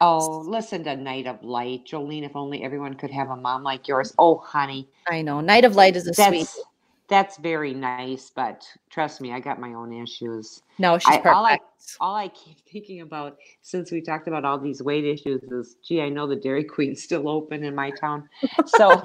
[0.00, 2.24] oh, listen to Night of Light, Jolene.
[2.24, 4.14] If only everyone could have a mom like yours.
[4.18, 5.40] Oh, honey, I know.
[5.40, 6.48] Night of Light is a sweet.
[7.08, 8.30] That's very nice.
[8.34, 10.62] But trust me, I got my own issues.
[10.78, 11.34] No, she's I- perfect.
[11.34, 11.58] all I-
[12.00, 16.00] all I keep thinking about since we talked about all these weight issues is, gee,
[16.00, 18.26] I know the Dairy Queen's still open in my town.
[18.66, 19.02] So,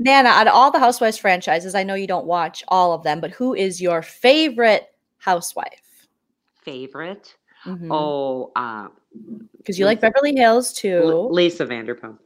[0.00, 3.20] Nana, out of all the Housewives franchises, I know you don't watch all of them,
[3.20, 4.88] but who is your favorite
[5.18, 5.82] housewife?
[6.62, 7.34] favorite.
[7.64, 8.92] Because Oh, um,
[9.66, 11.28] you like Beverly Hills too.
[11.30, 12.18] Lisa Vanderpump.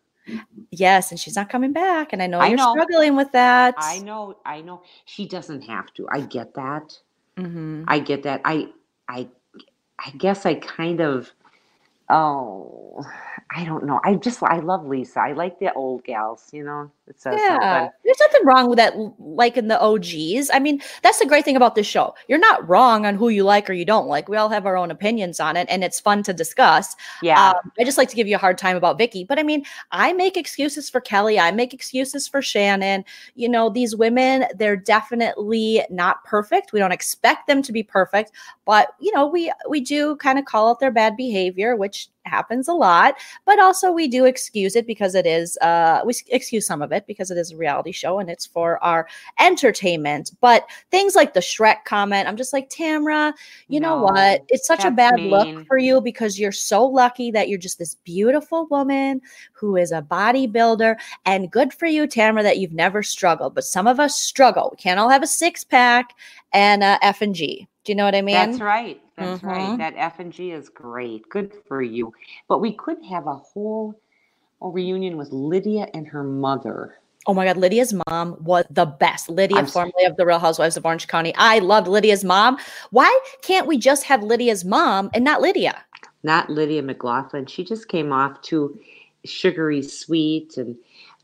[0.71, 2.13] Yes, and she's not coming back.
[2.13, 2.73] And I know I you're know.
[2.73, 3.75] struggling with that.
[3.79, 4.83] I know, I know.
[5.05, 6.09] She doesn't have to.
[6.11, 6.99] I get that.
[7.37, 7.85] Mhm.
[7.89, 8.41] I get that.
[8.45, 8.69] I,
[9.09, 9.29] I,
[9.99, 11.31] I guess I kind of.
[12.13, 13.03] Oh,
[13.55, 14.01] I don't know.
[14.05, 15.21] I just I love Lisa.
[15.21, 16.49] I like the old gals.
[16.53, 17.91] You know, it says Yeah, something.
[18.05, 18.95] there's nothing wrong with that.
[19.19, 22.15] Like in the OGs, I mean, that's the great thing about this show.
[22.29, 24.29] You're not wrong on who you like or you don't like.
[24.29, 26.97] We all have our own opinions on it, and it's fun to discuss.
[27.23, 27.51] Yeah.
[27.51, 29.65] Um, I just like to give you a hard time about Vicki, but I mean,
[29.91, 31.39] I make excuses for Kelly.
[31.39, 33.05] I make excuses for Shannon.
[33.35, 36.73] You know, these women, they're definitely not perfect.
[36.73, 38.33] We don't expect them to be perfect,
[38.65, 42.69] but you know, we we do kind of call out their bad behavior, which happens
[42.69, 43.15] a lot.
[43.45, 45.57] But also, we do excuse it because it is.
[45.59, 48.83] Uh, we excuse some of it because it is a reality show and it's for
[48.83, 49.09] our
[49.41, 50.33] entertainment.
[50.41, 53.33] But things like the Shrek comment, I'm just like Tamra.
[53.69, 54.45] You know what?
[54.49, 55.31] It's such a bad mean.
[55.31, 59.21] look for you because you're so lucky that you're just this beautiful woman
[59.53, 60.97] who is a bodybuilder.
[61.25, 63.55] And good for you, Tamara, that you've never struggled.
[63.55, 64.69] But some of us struggle.
[64.73, 66.15] We can't all have a six pack
[66.53, 67.69] and a F and G.
[67.85, 68.35] Do you know what I mean?
[68.35, 69.01] That's right.
[69.17, 69.47] That's Mhm.
[69.49, 69.79] right.
[69.79, 71.29] That F and G is great.
[71.29, 72.13] Good for you.
[72.49, 73.95] But we could have a whole
[74.61, 76.99] a reunion with Lydia and her mother.
[77.27, 79.29] Oh my God, Lydia's mom was the best.
[79.29, 81.35] Lydia, I'm formerly of the Real Housewives of Orange County.
[81.37, 82.59] I loved Lydia's mom.
[82.91, 85.85] Why can't we just have Lydia's mom and not Lydia?
[86.23, 87.47] Not Lydia McLaughlin.
[87.47, 88.79] She just came off too
[89.25, 90.77] sugary sweet and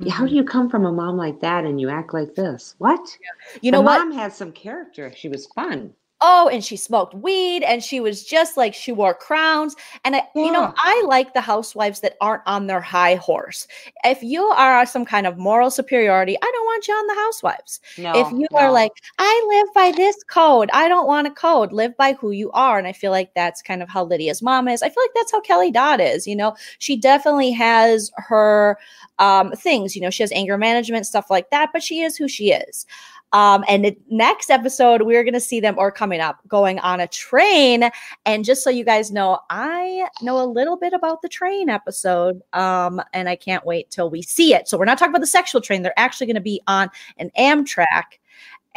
[0.08, 0.28] how Mhm.
[0.30, 2.74] do you come from a mom like that and you act like this?
[2.78, 3.16] What?
[3.60, 5.12] You know mom has some character.
[5.14, 5.94] She was fun.
[6.20, 9.76] Oh, and she smoked weed and she was just like she wore crowns.
[10.04, 13.68] And I, you know, I like the housewives that aren't on their high horse.
[14.04, 17.80] If you are some kind of moral superiority, I don't want you on the housewives.
[17.98, 18.12] No.
[18.16, 21.96] if you are like, I live by this code, I don't want a code, live
[21.96, 22.78] by who you are.
[22.78, 24.82] And I feel like that's kind of how Lydia's mom is.
[24.82, 26.26] I feel like that's how Kelly Dodd is.
[26.26, 28.76] You know, she definitely has her
[29.20, 32.28] um, things, you know, she has anger management, stuff like that, but she is who
[32.28, 32.86] she is.
[33.32, 37.00] Um, and the next episode, we're going to see them, or coming up, going on
[37.00, 37.90] a train.
[38.24, 42.40] And just so you guys know, I know a little bit about the train episode,
[42.52, 44.68] um, and I can't wait till we see it.
[44.68, 46.88] So we're not talking about the sexual train; they're actually going to be on
[47.18, 48.18] an Amtrak,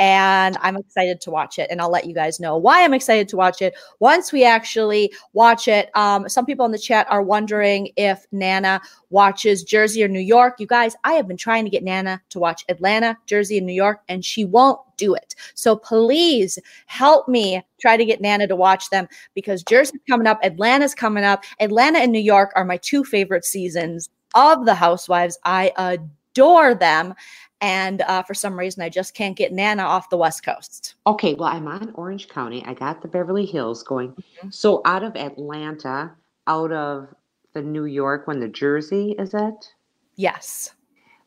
[0.01, 1.67] and I'm excited to watch it.
[1.69, 5.13] And I'll let you guys know why I'm excited to watch it once we actually
[5.33, 5.95] watch it.
[5.95, 10.55] Um, some people in the chat are wondering if Nana watches Jersey or New York.
[10.59, 13.73] You guys, I have been trying to get Nana to watch Atlanta, Jersey, and New
[13.73, 15.35] York, and she won't do it.
[15.53, 16.57] So please
[16.87, 21.23] help me try to get Nana to watch them because Jersey's coming up, Atlanta's coming
[21.23, 21.43] up.
[21.59, 25.37] Atlanta and New York are my two favorite seasons of the Housewives.
[25.43, 27.13] I adore them.
[27.61, 30.95] And uh, for some reason, I just can't get Nana off the West Coast.
[31.05, 32.63] Okay, well, I'm on Orange County.
[32.65, 34.13] I got the Beverly Hills going.
[34.43, 34.53] Mhm.
[34.53, 36.11] So out of Atlanta,
[36.47, 37.13] out of
[37.53, 39.73] the New York one, the Jersey, is it?
[40.15, 40.73] Yes.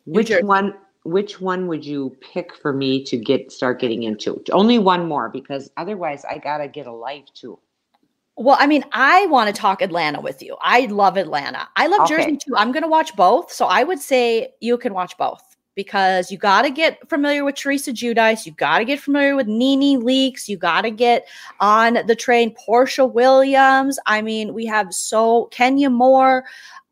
[0.07, 0.75] Which one?
[1.05, 4.43] Which one would you pick for me to get start getting into?
[4.53, 7.59] Only one more because otherwise I gotta get a life too.
[8.37, 10.57] Well, I mean, I want to talk Atlanta with you.
[10.61, 11.69] I love Atlanta.
[11.77, 12.17] I love Okay.
[12.17, 12.55] Jersey too.
[12.57, 13.53] I'm going to watch both.
[13.53, 17.57] So I would say you can watch both because you got to get familiar with
[17.57, 18.47] Teresa Giudice.
[18.47, 20.49] You got to get familiar with NeNe Leakes.
[20.49, 21.27] You got to get
[21.61, 23.99] on the train Porsha Williams.
[24.07, 26.45] I mean, we have so Kenya Moore.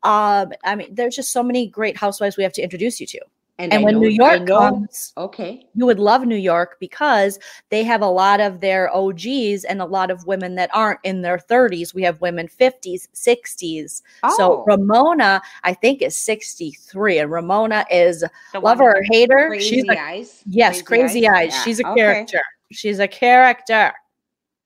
[0.03, 3.19] Um, I mean, there's just so many great housewives we have to introduce you to.
[3.59, 7.37] And I when know- New York comes, okay, you would love New York because
[7.69, 11.21] they have a lot of their OGs and a lot of women that aren't in
[11.21, 11.93] their 30s.
[11.93, 14.01] We have women 50s, 60s.
[14.37, 14.63] So Oh.
[14.65, 18.23] Ramona, I think, is 63, and Ramona is
[18.53, 19.49] the love one or with hate her.
[19.49, 20.43] Crazy She's a eyes.
[20.47, 21.51] yes, crazy eyes.
[21.53, 22.01] Yeah, She's a okay.
[22.01, 22.41] character.
[22.71, 23.93] She's a character.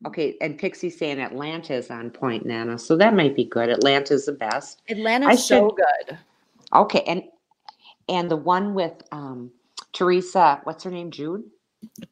[0.05, 2.77] Okay, and Pixie saying Atlanta is on point, Nana.
[2.80, 3.69] So that might be good.
[3.69, 4.81] Atlanta's the best.
[4.89, 5.76] Atlanta's I so should-
[6.07, 6.18] good.
[6.73, 7.23] Okay, and
[8.09, 9.51] and the one with um
[9.93, 11.11] Teresa, what's her name?
[11.11, 11.43] Jude?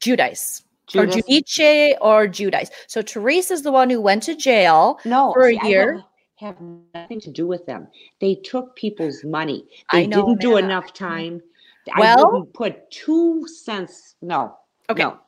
[0.00, 0.62] Judice.
[0.94, 2.70] Or Judice or Judice.
[2.86, 5.00] So Teresa is the one who went to jail.
[5.04, 6.02] No, for a see, I year.
[6.36, 6.56] have
[6.94, 7.88] nothing to do with them.
[8.20, 9.64] They took people's money.
[9.92, 11.42] They I know, didn't do enough time.
[11.98, 14.14] Well- I wouldn't put two cents.
[14.22, 14.56] No.
[14.88, 15.02] Okay.
[15.02, 15.18] No.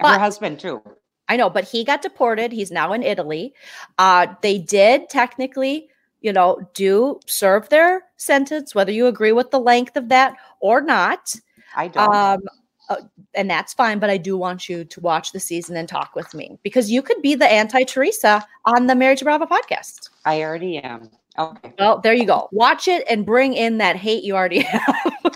[0.00, 0.82] But- Her husband too.
[1.28, 2.52] I know, but he got deported.
[2.52, 3.52] He's now in Italy.
[3.98, 5.90] Uh, they did technically,
[6.20, 10.80] you know, do serve their sentence, whether you agree with the length of that or
[10.80, 11.34] not.
[11.76, 12.14] I don't.
[12.14, 12.40] Um,
[12.88, 12.96] uh,
[13.34, 13.98] and that's fine.
[13.98, 17.02] But I do want you to watch the season and talk with me because you
[17.02, 20.08] could be the anti Teresa on the Married to Bravo podcast.
[20.24, 21.10] I already am.
[21.38, 21.72] Okay.
[21.78, 22.48] Well, there you go.
[22.50, 24.82] Watch it and bring in that hate you already have.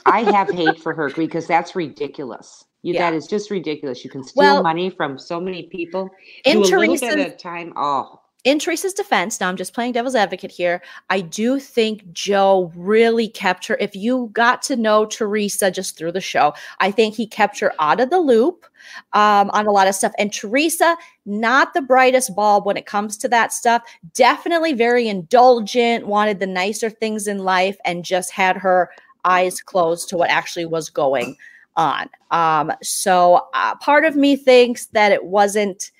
[0.07, 2.65] I have hate for her because that's ridiculous.
[2.83, 3.11] You, Yeah.
[3.11, 4.03] That is just ridiculous.
[4.03, 6.11] You can steal Well, money from so many people.
[6.45, 7.73] in do a little bit Teresa's- at a time.
[7.77, 10.82] Oh, in Teresa's defense, now I'm just playing devil's advocate here.
[11.10, 13.77] I do think Joe really kept her.
[13.78, 17.73] If you got to know Teresa just through the show, I think he kept her
[17.78, 18.66] out of the loop
[19.12, 20.12] um, on a lot of stuff.
[20.19, 23.82] And Teresa, not the brightest bulb when it comes to that stuff.
[24.12, 28.90] Definitely very indulgent, wanted the nicer things in life, and just had her
[29.24, 31.36] eyes closed to what actually was going
[31.77, 32.09] on.
[32.32, 35.93] Um, so uh, part of me thinks that it wasn't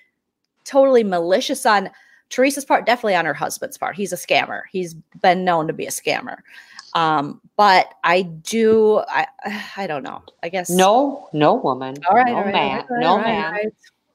[0.65, 1.89] totally malicious on
[2.33, 3.95] Teresa's part, definitely on her husband's part.
[3.95, 4.63] He's a scammer.
[4.73, 6.39] He's been known to be a scammer.
[6.95, 9.27] Um, but I do, I,
[9.77, 10.23] I don't know.
[10.43, 13.53] I guess No, no woman, All right, no all right, man, all right, no man,
[13.53, 13.73] right.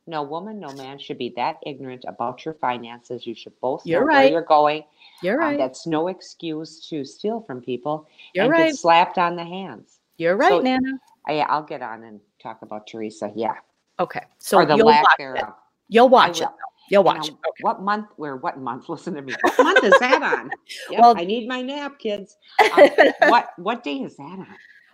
[0.07, 3.25] no woman, no man should be that ignorant about your finances.
[3.27, 4.23] You should both You're know right.
[4.25, 4.83] where you're going.
[5.21, 5.57] You're Um, right.
[5.57, 8.67] that's no excuse to steal from people You're and right.
[8.67, 9.99] get slapped on the hands.
[10.17, 10.99] You're right, so- Nana.
[11.29, 13.31] Yeah, I'll get on and talk about Teresa.
[13.35, 13.55] Yeah,
[13.99, 15.53] Okay, so or the you'll lack thereof.
[15.89, 16.47] You'll watch it.
[16.89, 17.33] You'll You watch know.
[17.47, 17.61] Okay.
[17.61, 18.07] What month?
[18.17, 18.37] Where?
[18.37, 18.89] What month?
[18.89, 19.33] Listen to me.
[19.41, 20.51] What month is that on?
[20.91, 22.37] Yep, Well- I need my nap, kids.
[22.77, 22.89] Um,
[23.29, 24.47] what What day is that on?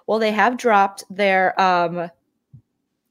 [0.08, 2.10] Well, they have dropped their um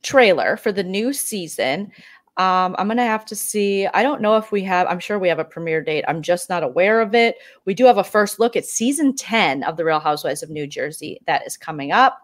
[0.02, 1.92] trailer for the new season.
[2.38, 3.86] Um, I'm gonna have to see.
[3.88, 4.86] I don't know if we have.
[4.86, 6.04] I'm sure we have a premiere date.
[6.08, 7.36] I'm just not aware of it.
[7.66, 10.66] We do have a first look at season 10 of The Real Housewives of New
[10.66, 12.18] Jersey that is coming up.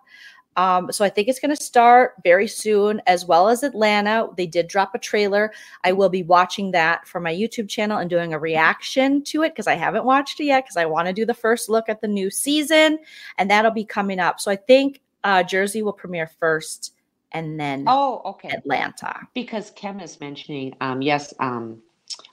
[0.59, 4.28] Um, so I think it's going to start very soon, as well as Atlanta.
[4.36, 5.52] They did drop a trailer.
[5.85, 9.51] I will be watching that for my YouTube channel and doing a reaction to it
[9.51, 12.01] because I haven't watched it yet because I want to do the first look at
[12.01, 12.98] the new season,
[13.39, 14.40] and that'll be coming up.
[14.40, 16.93] So I think uh, Jersey will premiere first,
[17.30, 18.48] and then Oh, okay.
[18.48, 19.28] Atlanta.
[19.35, 21.80] Because Kim is mentioning, um, yes, um,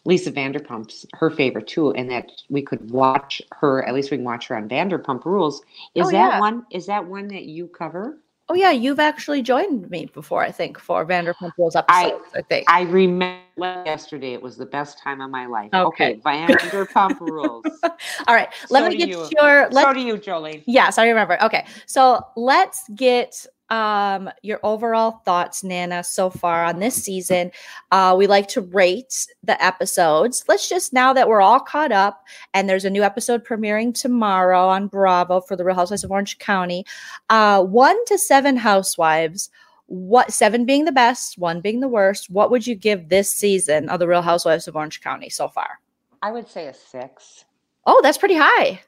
[0.06, 3.84] Lisa Vanderpump's her favorite too, and that we could watch her.
[3.88, 5.62] At least we can watch her on Vanderpump Rules.
[5.96, 6.40] Is Oh, that yeah.
[6.40, 6.66] one?
[6.72, 8.20] Is that one that you cover?
[8.48, 10.44] Oh yeah, you've actually joined me before.
[10.44, 12.32] I think for Vanderpump Rules I- episodes.
[12.36, 12.70] I, think.
[12.70, 14.34] I remember yesterday.
[14.34, 15.72] It was the best time of my life.
[15.74, 16.18] Okay.
[16.24, 17.66] Vanderpump Rules.
[17.84, 19.28] All right, let So me get you.
[19.42, 19.68] your.
[19.72, 20.64] Let so do you, Jolie.
[20.68, 21.42] Yes, I remember.
[21.44, 21.66] Okay.
[21.88, 27.52] So let's get um your overall thoughts, Nana, so far on this season.
[27.92, 30.44] Uh we like to rate the episodes.
[30.48, 32.24] Let's just now that we're all caught up
[32.54, 36.38] and there's a new episode premiering tomorrow on Bravo for the Real Housewives of Orange
[36.40, 36.86] County.
[37.30, 39.50] Uh one to seven housewives.
[39.88, 42.30] What seven being the best, one being the worst.
[42.30, 45.80] What would you give this season of the Real Housewives of Orange County so far?
[46.22, 47.46] I would say a six.
[47.86, 48.82] Oh, that's pretty high.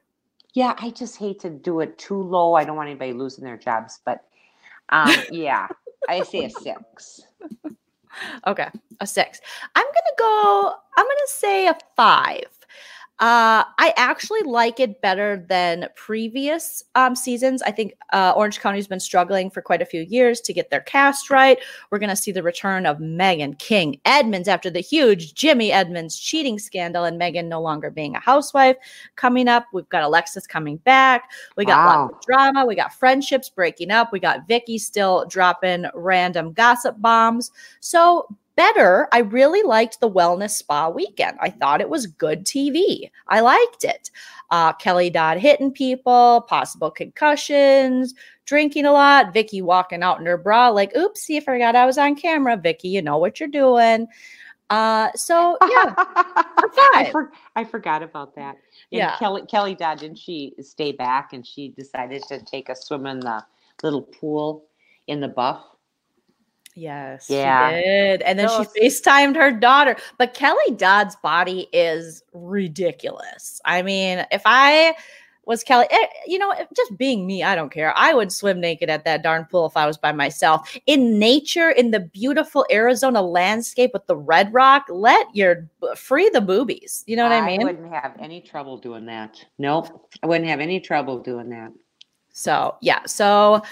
[0.53, 2.55] Yeah, I just hate to do it too low.
[2.55, 4.23] I don't want anybody losing their jobs, but
[4.89, 5.67] um, yeah,
[6.07, 7.21] I say a six.
[8.47, 8.69] Okay,
[8.99, 9.41] a six.
[9.75, 10.73] I'm gonna go.
[10.97, 12.56] I'm gonna say a five.
[13.19, 17.63] Uh, I actually like it better than previous um, seasons.
[17.63, 20.81] I think uh, Orange County's been struggling for quite a few years to get their
[20.81, 21.57] cast right.
[21.89, 26.19] We're going to see the return of Meghan King Edmonds after the huge Jimmy Edmonds
[26.19, 28.77] cheating scandal and Meghan no longer being a housewife
[29.15, 29.65] coming up.
[29.73, 31.31] We've got Alexis coming back.
[31.55, 32.67] We got lots of drama.
[32.67, 34.11] We got friendships breaking up.
[34.11, 37.49] We got Vicki still dropping random gossip bombs.
[37.79, 38.27] So
[38.57, 39.07] better.
[39.13, 41.37] I really liked the wellness spa weekend.
[41.39, 43.09] I thought it was good TV.
[43.29, 44.11] I liked it.
[44.51, 48.13] Uh, Kelly Dodd hitting people, possible concussions,
[48.45, 51.97] drinking a lot, Vicki walking out in her bra, like, oopsie, I forgot I was
[51.97, 52.57] on camera.
[52.57, 54.07] Vicki, you know what you're doing.
[54.69, 58.57] Uh, so yeah, I, for, I forgot about that.
[58.91, 59.17] And Yeah.
[59.17, 63.21] Kelly Kelly Dodd didn't she stay back and she decided to take a swim in
[63.21, 63.45] the
[63.81, 64.65] little pool
[65.07, 65.63] in the buff.
[66.77, 67.69] Yes, Yeah.
[67.71, 68.21] she did.
[68.21, 69.97] And then she FaceTimed her daughter.
[70.19, 73.59] But Kelly Dodd's body is ridiculous.
[73.65, 74.93] I mean, if I
[75.45, 77.97] was Kelly, eh, you know, just being me, I don't care.
[77.97, 80.77] I would swim naked at that darn pool if I was by myself.
[80.85, 86.41] In nature, in the beautiful Arizona landscape with the red rock, let your free the
[86.41, 87.03] boobies.
[87.07, 87.61] You know what I, mean?
[87.61, 89.43] I wouldn't have any trouble doing that.
[89.57, 90.11] Nope.
[90.21, 91.71] I wouldn't have any trouble doing that.
[92.37, 93.03] So, yeah.
[93.07, 93.63] So,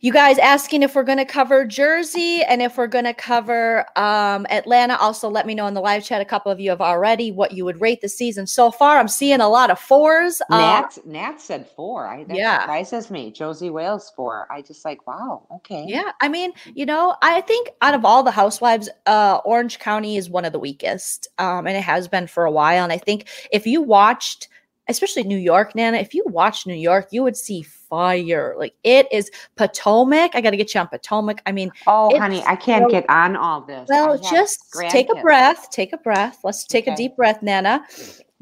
[0.00, 3.86] you guys asking if we're going to cover Jersey and if we're going to cover
[3.96, 4.98] um, Atlanta.
[4.98, 6.20] Also, let me know in the live chat.
[6.20, 8.98] A couple of you have already what you would rate the season so far.
[8.98, 10.42] I'm seeing a lot of fours.
[10.50, 12.06] Uh, Nat Nat said four.
[12.08, 12.60] I that Yeah.
[12.62, 13.30] surprises me.
[13.30, 14.46] Josie Wales four.
[14.50, 15.46] I just like wow.
[15.54, 15.86] Okay.
[15.88, 16.10] yeah.
[16.20, 20.28] I mean, you know, I think out of all the housewives, uh, Orange County is
[20.28, 21.28] one of the weakest.
[21.38, 22.82] Um, and it has been for a while.
[22.82, 24.48] And I think if you watched,
[24.88, 27.62] especially New York, Nana, if you watched New York, you would see
[27.94, 28.54] fire.
[28.58, 30.32] Like it is Potomac.
[30.34, 31.40] I got to get you on Potomac.
[31.46, 33.86] I mean, Oh, honey, I can't so- get on all this.
[33.88, 35.70] Well, just take a breath.
[35.70, 36.38] Take a breath.
[36.42, 37.84] Let's take a deep breath, Nana.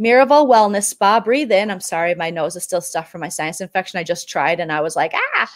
[0.01, 1.20] Miraval Wellness Spa.
[1.20, 1.70] Breathe in.
[1.70, 3.99] I'm sorry, my nose is still stuffed from my sinus infection.
[4.01, 5.51] I just tried and I was like, ah.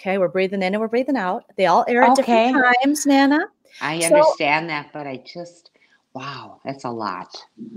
[0.00, 1.44] Okay, we're breathing in and we're breathing out.
[1.56, 2.72] They all air at different Okay.
[2.82, 3.40] times, Nana.
[3.80, 5.70] I So- understand that, but I just
[6.14, 7.34] Wow, that's a lot.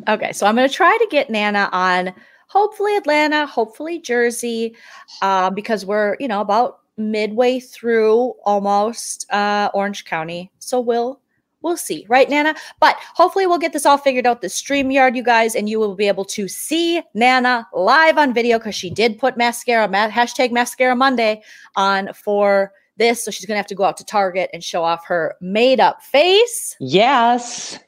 [0.07, 2.13] Okay, so I'm going to try to get Nana on
[2.47, 4.75] hopefully Atlanta, hopefully Jersey,
[5.21, 10.51] uh, because we're, you know, about midway through almost uh, Orange County.
[10.59, 11.21] So we'll
[11.61, 12.55] we'll see, right, Nana?
[12.79, 14.41] But hopefully we'll get this all figured out.
[14.41, 18.57] The StreamYard, you guys, and you will be able to see Nana live on video
[18.57, 21.43] because she did put mascara, ma- hashtag mascara Monday
[21.75, 23.23] on for this.
[23.23, 26.01] So she's gonna have to go out to Target and show off her made up
[26.01, 26.75] face.
[26.79, 27.79] Yes.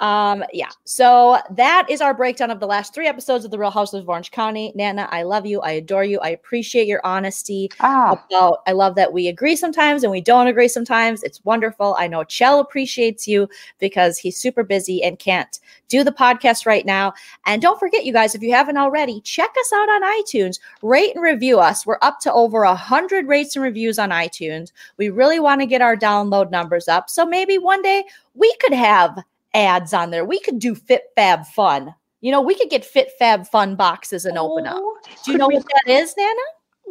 [0.00, 0.70] Um, yeah.
[0.84, 4.08] So that is our breakdown of the last three episodes of The Real Housewives of
[4.08, 4.72] Orange County.
[4.74, 5.60] Nana, I love you.
[5.60, 6.18] I adore you.
[6.20, 10.46] I appreciate your honesty Ah, about I love that we agree sometimes and we don't
[10.46, 11.22] agree sometimes.
[11.22, 11.96] It's wonderful.
[11.98, 13.48] I know Chell appreciates you
[13.78, 17.12] because he's super busy and can't do the podcast right now.
[17.46, 20.60] And don't forget, you guys, if you haven't already, check us out on iTunes.
[20.82, 21.84] Rate and review us.
[21.84, 24.72] We're up to over a hundred rates and reviews on iTunes.
[24.96, 27.10] We really want to get our download numbers up.
[27.10, 28.04] So maybe one day
[28.34, 29.18] we could have
[29.54, 30.24] ads on there.
[30.24, 31.94] We could do Fit Fab Fun.
[32.20, 34.76] You know, we could get Fit Fab Fun boxes and open up.
[34.78, 36.40] oh, Do you know what that is, Nana?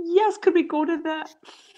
[0.05, 1.27] Yes, could we go to the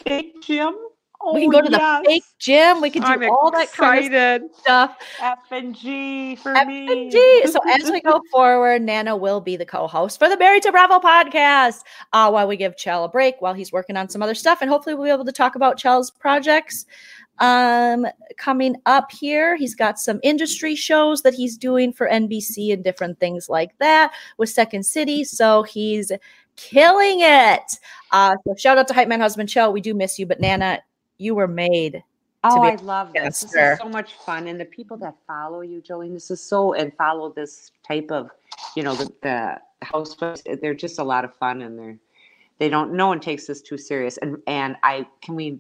[0.06, 0.76] fake gym?
[1.24, 2.02] Oh, we can go to yes.
[2.04, 2.82] the fake gym.
[2.82, 4.98] We can do I'm all that kind of stuff.
[5.20, 6.88] F and G for F me.
[6.92, 7.44] and G.
[7.48, 11.00] So as we go forward, Nana will be the co-host for the Married to Bravo
[11.00, 11.82] podcast.
[12.14, 14.70] Uh, while we give Chell a break, while he's working on some other stuff, and
[14.70, 16.86] hopefully we'll be able to talk about Chell's projects.
[17.42, 18.08] Um,
[18.38, 23.20] coming up here, he's got some industry shows that he's doing for NBC and different
[23.20, 25.24] things like that with Second City.
[25.26, 26.12] So he's
[26.56, 27.80] killing it.
[28.12, 29.74] Uh, so shout out to Hype Man Husband Chell.
[29.74, 30.80] We do miss you, but Nana,
[31.18, 32.04] you were made
[32.44, 33.42] Oh, I love this.
[33.42, 34.48] This is so much fun.
[34.48, 38.32] And the people that follow you, Jolene, this is so, and follow this type of,
[38.76, 41.98] you know, the, the housewives, they're just a lot of fun and they're,
[42.58, 44.18] they don't, no one takes this too serious.
[44.18, 45.60] And, and I, can we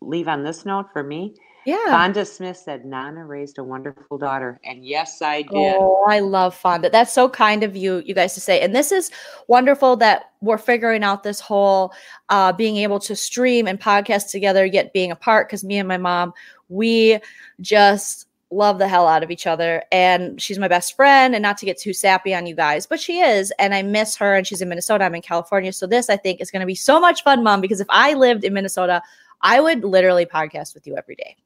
[0.00, 1.34] leave on this note for me?
[1.68, 1.90] Yeah.
[1.90, 4.58] Fonda Smith said, Nana raised a wonderful daughter.
[4.64, 5.50] And yes, I did.
[5.52, 6.88] Oh, I love Fonda.
[6.88, 8.62] That's so kind of you, you guys, to say.
[8.62, 9.10] And this is
[9.48, 11.92] wonderful that we're figuring out this whole
[12.30, 15.48] uh, being able to stream and podcast together, yet being apart.
[15.48, 16.32] Because me and my mom,
[16.70, 17.18] we
[17.60, 19.82] just love the hell out of each other.
[19.92, 21.34] And she's my best friend.
[21.34, 23.52] And not to get too sappy on you guys, but she is.
[23.58, 24.36] And I miss her.
[24.36, 25.04] And she's in Minnesota.
[25.04, 25.74] I'm in California.
[25.74, 27.60] So this, I think, is going to be so much fun, mom.
[27.60, 29.02] Because if I lived in Minnesota,
[29.40, 31.36] I would literally podcast with you every day.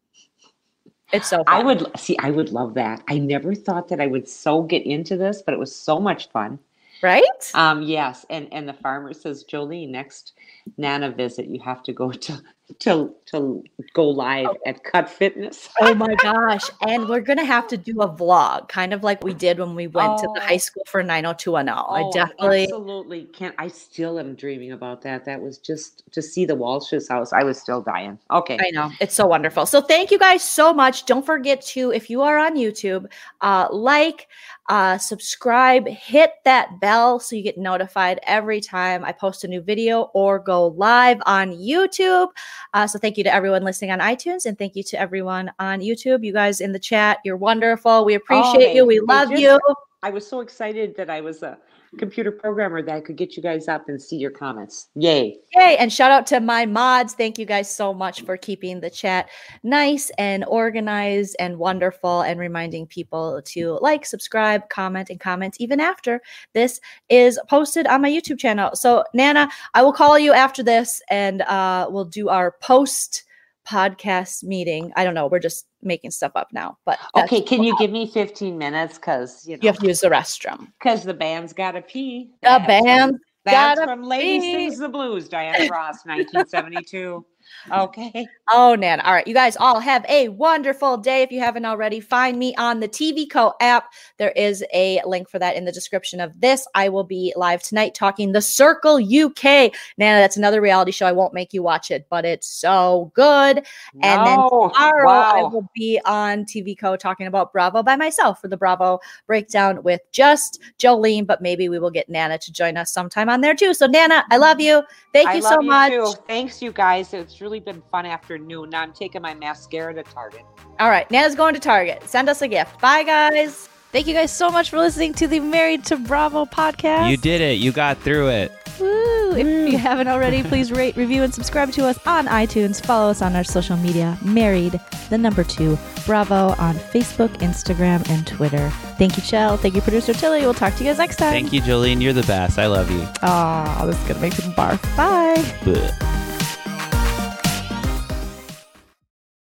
[1.13, 1.45] It's so fun.
[1.47, 3.03] I would see, I would love that.
[3.09, 6.31] I never thought that I would so get into this, but it was so much
[6.31, 6.59] fun.
[7.03, 7.51] right?
[7.55, 10.33] Um, yes, and and the farmer says, Jolie, next
[10.79, 12.43] Nana visit, you have to go to
[12.81, 15.69] to to go live at Cut Fitness.
[15.81, 16.71] Oh my gosh.
[16.87, 19.87] And we're to have to do a vlog, kind of like we did when we
[19.87, 20.47] went to the Oh.
[20.47, 21.69] high school for 90210.
[21.75, 23.55] I Oh, definitely, absolutely can't.
[23.59, 25.25] I still am dreaming about that.
[25.25, 27.33] That was just to see the Walsh's house.
[27.33, 28.19] I was still dying.
[28.31, 28.91] Okay, I know.
[29.01, 29.67] It's so wonderful.
[29.67, 31.07] So thank you guys so much.
[31.07, 33.07] Don't forget to, if you are on YouTube,
[33.41, 34.29] uh, like,
[34.69, 39.61] uh, subscribe, hit that bell so you get notified every time I post a new
[39.61, 42.29] video or go live on YouTube.
[42.73, 45.81] Uh, so thank you to everyone listening on iTunes and thank you to everyone on
[45.81, 46.25] YouTube.
[46.25, 48.05] You guys in the chat, you're wonderful.
[48.05, 48.87] We appreciate they- you.
[48.87, 49.59] We love just- you.
[50.05, 51.59] I was so excited that I was a
[51.99, 54.89] computer programmer that could get you guys up and see your comments.
[54.95, 55.39] Yay!
[55.55, 55.77] Yay!
[55.77, 57.15] And shout out to my mods.
[57.15, 59.29] Thank you guys so much for keeping the chat
[59.63, 65.81] nice and organized and wonderful and reminding people to like, subscribe, comment, and comment even
[65.81, 66.21] after
[66.55, 68.75] this is posted on my YouTube channel.
[68.75, 73.25] So, Nana, I will call you after this and uh, we'll do our post
[73.67, 74.93] podcast meeting.
[74.97, 75.27] I don't know.
[75.27, 78.97] We're just making stuff up now, but Okay, can you give me 15 minutes?
[78.97, 80.73] Because you you have to use the restroom.
[80.79, 82.31] because the band's got to pee.
[82.43, 84.41] The band That's from Lady.
[84.41, 87.25] Sings the Blues, Diana Ross, 1972.
[87.73, 88.27] Okay.
[88.51, 89.01] Oh, Nan.
[89.01, 89.27] All right.
[89.27, 91.23] You guys all have a wonderful day.
[91.23, 93.93] If you haven't already, find me on the TV Co app.
[94.19, 96.67] There is a link for that in the description of this.
[96.75, 99.73] I will be live tonight talking The Circle UK.
[99.99, 101.07] Nana, that's another reality show.
[101.07, 103.65] I won't make you watch it, but it's so good.
[104.03, 108.41] And then No, Tomorrow, I will be on TV Co talking about Bravo by myself
[108.41, 112.77] for the Bravo breakdown with just Jolene, but maybe we will get Nana to join
[112.77, 113.75] us sometime on there too.
[113.75, 114.83] So, Nana, I love you.
[115.13, 115.93] Thank I you so much.
[116.27, 117.13] Thanks, you guys.
[117.13, 118.71] It's really been fun afternoon.
[118.71, 120.43] Now I'm taking my mascara to Target.
[120.79, 122.09] All right, Nana's going to Target.
[122.09, 122.81] Send us a gift.
[122.81, 123.69] Bye, guys.
[123.91, 127.11] Thank you guys so much for listening to the Married to Bravo podcast.
[127.11, 127.59] You did it.
[127.59, 128.53] You got through it.
[128.81, 129.35] Woo!
[129.37, 132.83] If you haven't already, please rate, review, and subscribe to us on iTunes.
[132.83, 138.27] Follow us on our social media, Married, the number two, Bravo on Facebook, Instagram, and
[138.27, 138.71] Twitter.
[138.99, 139.59] Thank you, Chell.
[139.59, 140.41] Thank you, producer Tilly.
[140.41, 141.33] We'll talk to you guys next time.
[141.33, 142.01] Thank you, Jolene.
[142.01, 142.59] You're the best.
[142.59, 143.07] I love you.
[143.23, 144.81] Aw, this is going to make me barf.
[144.97, 145.37] Bye.
[145.65, 146.32] Bleh.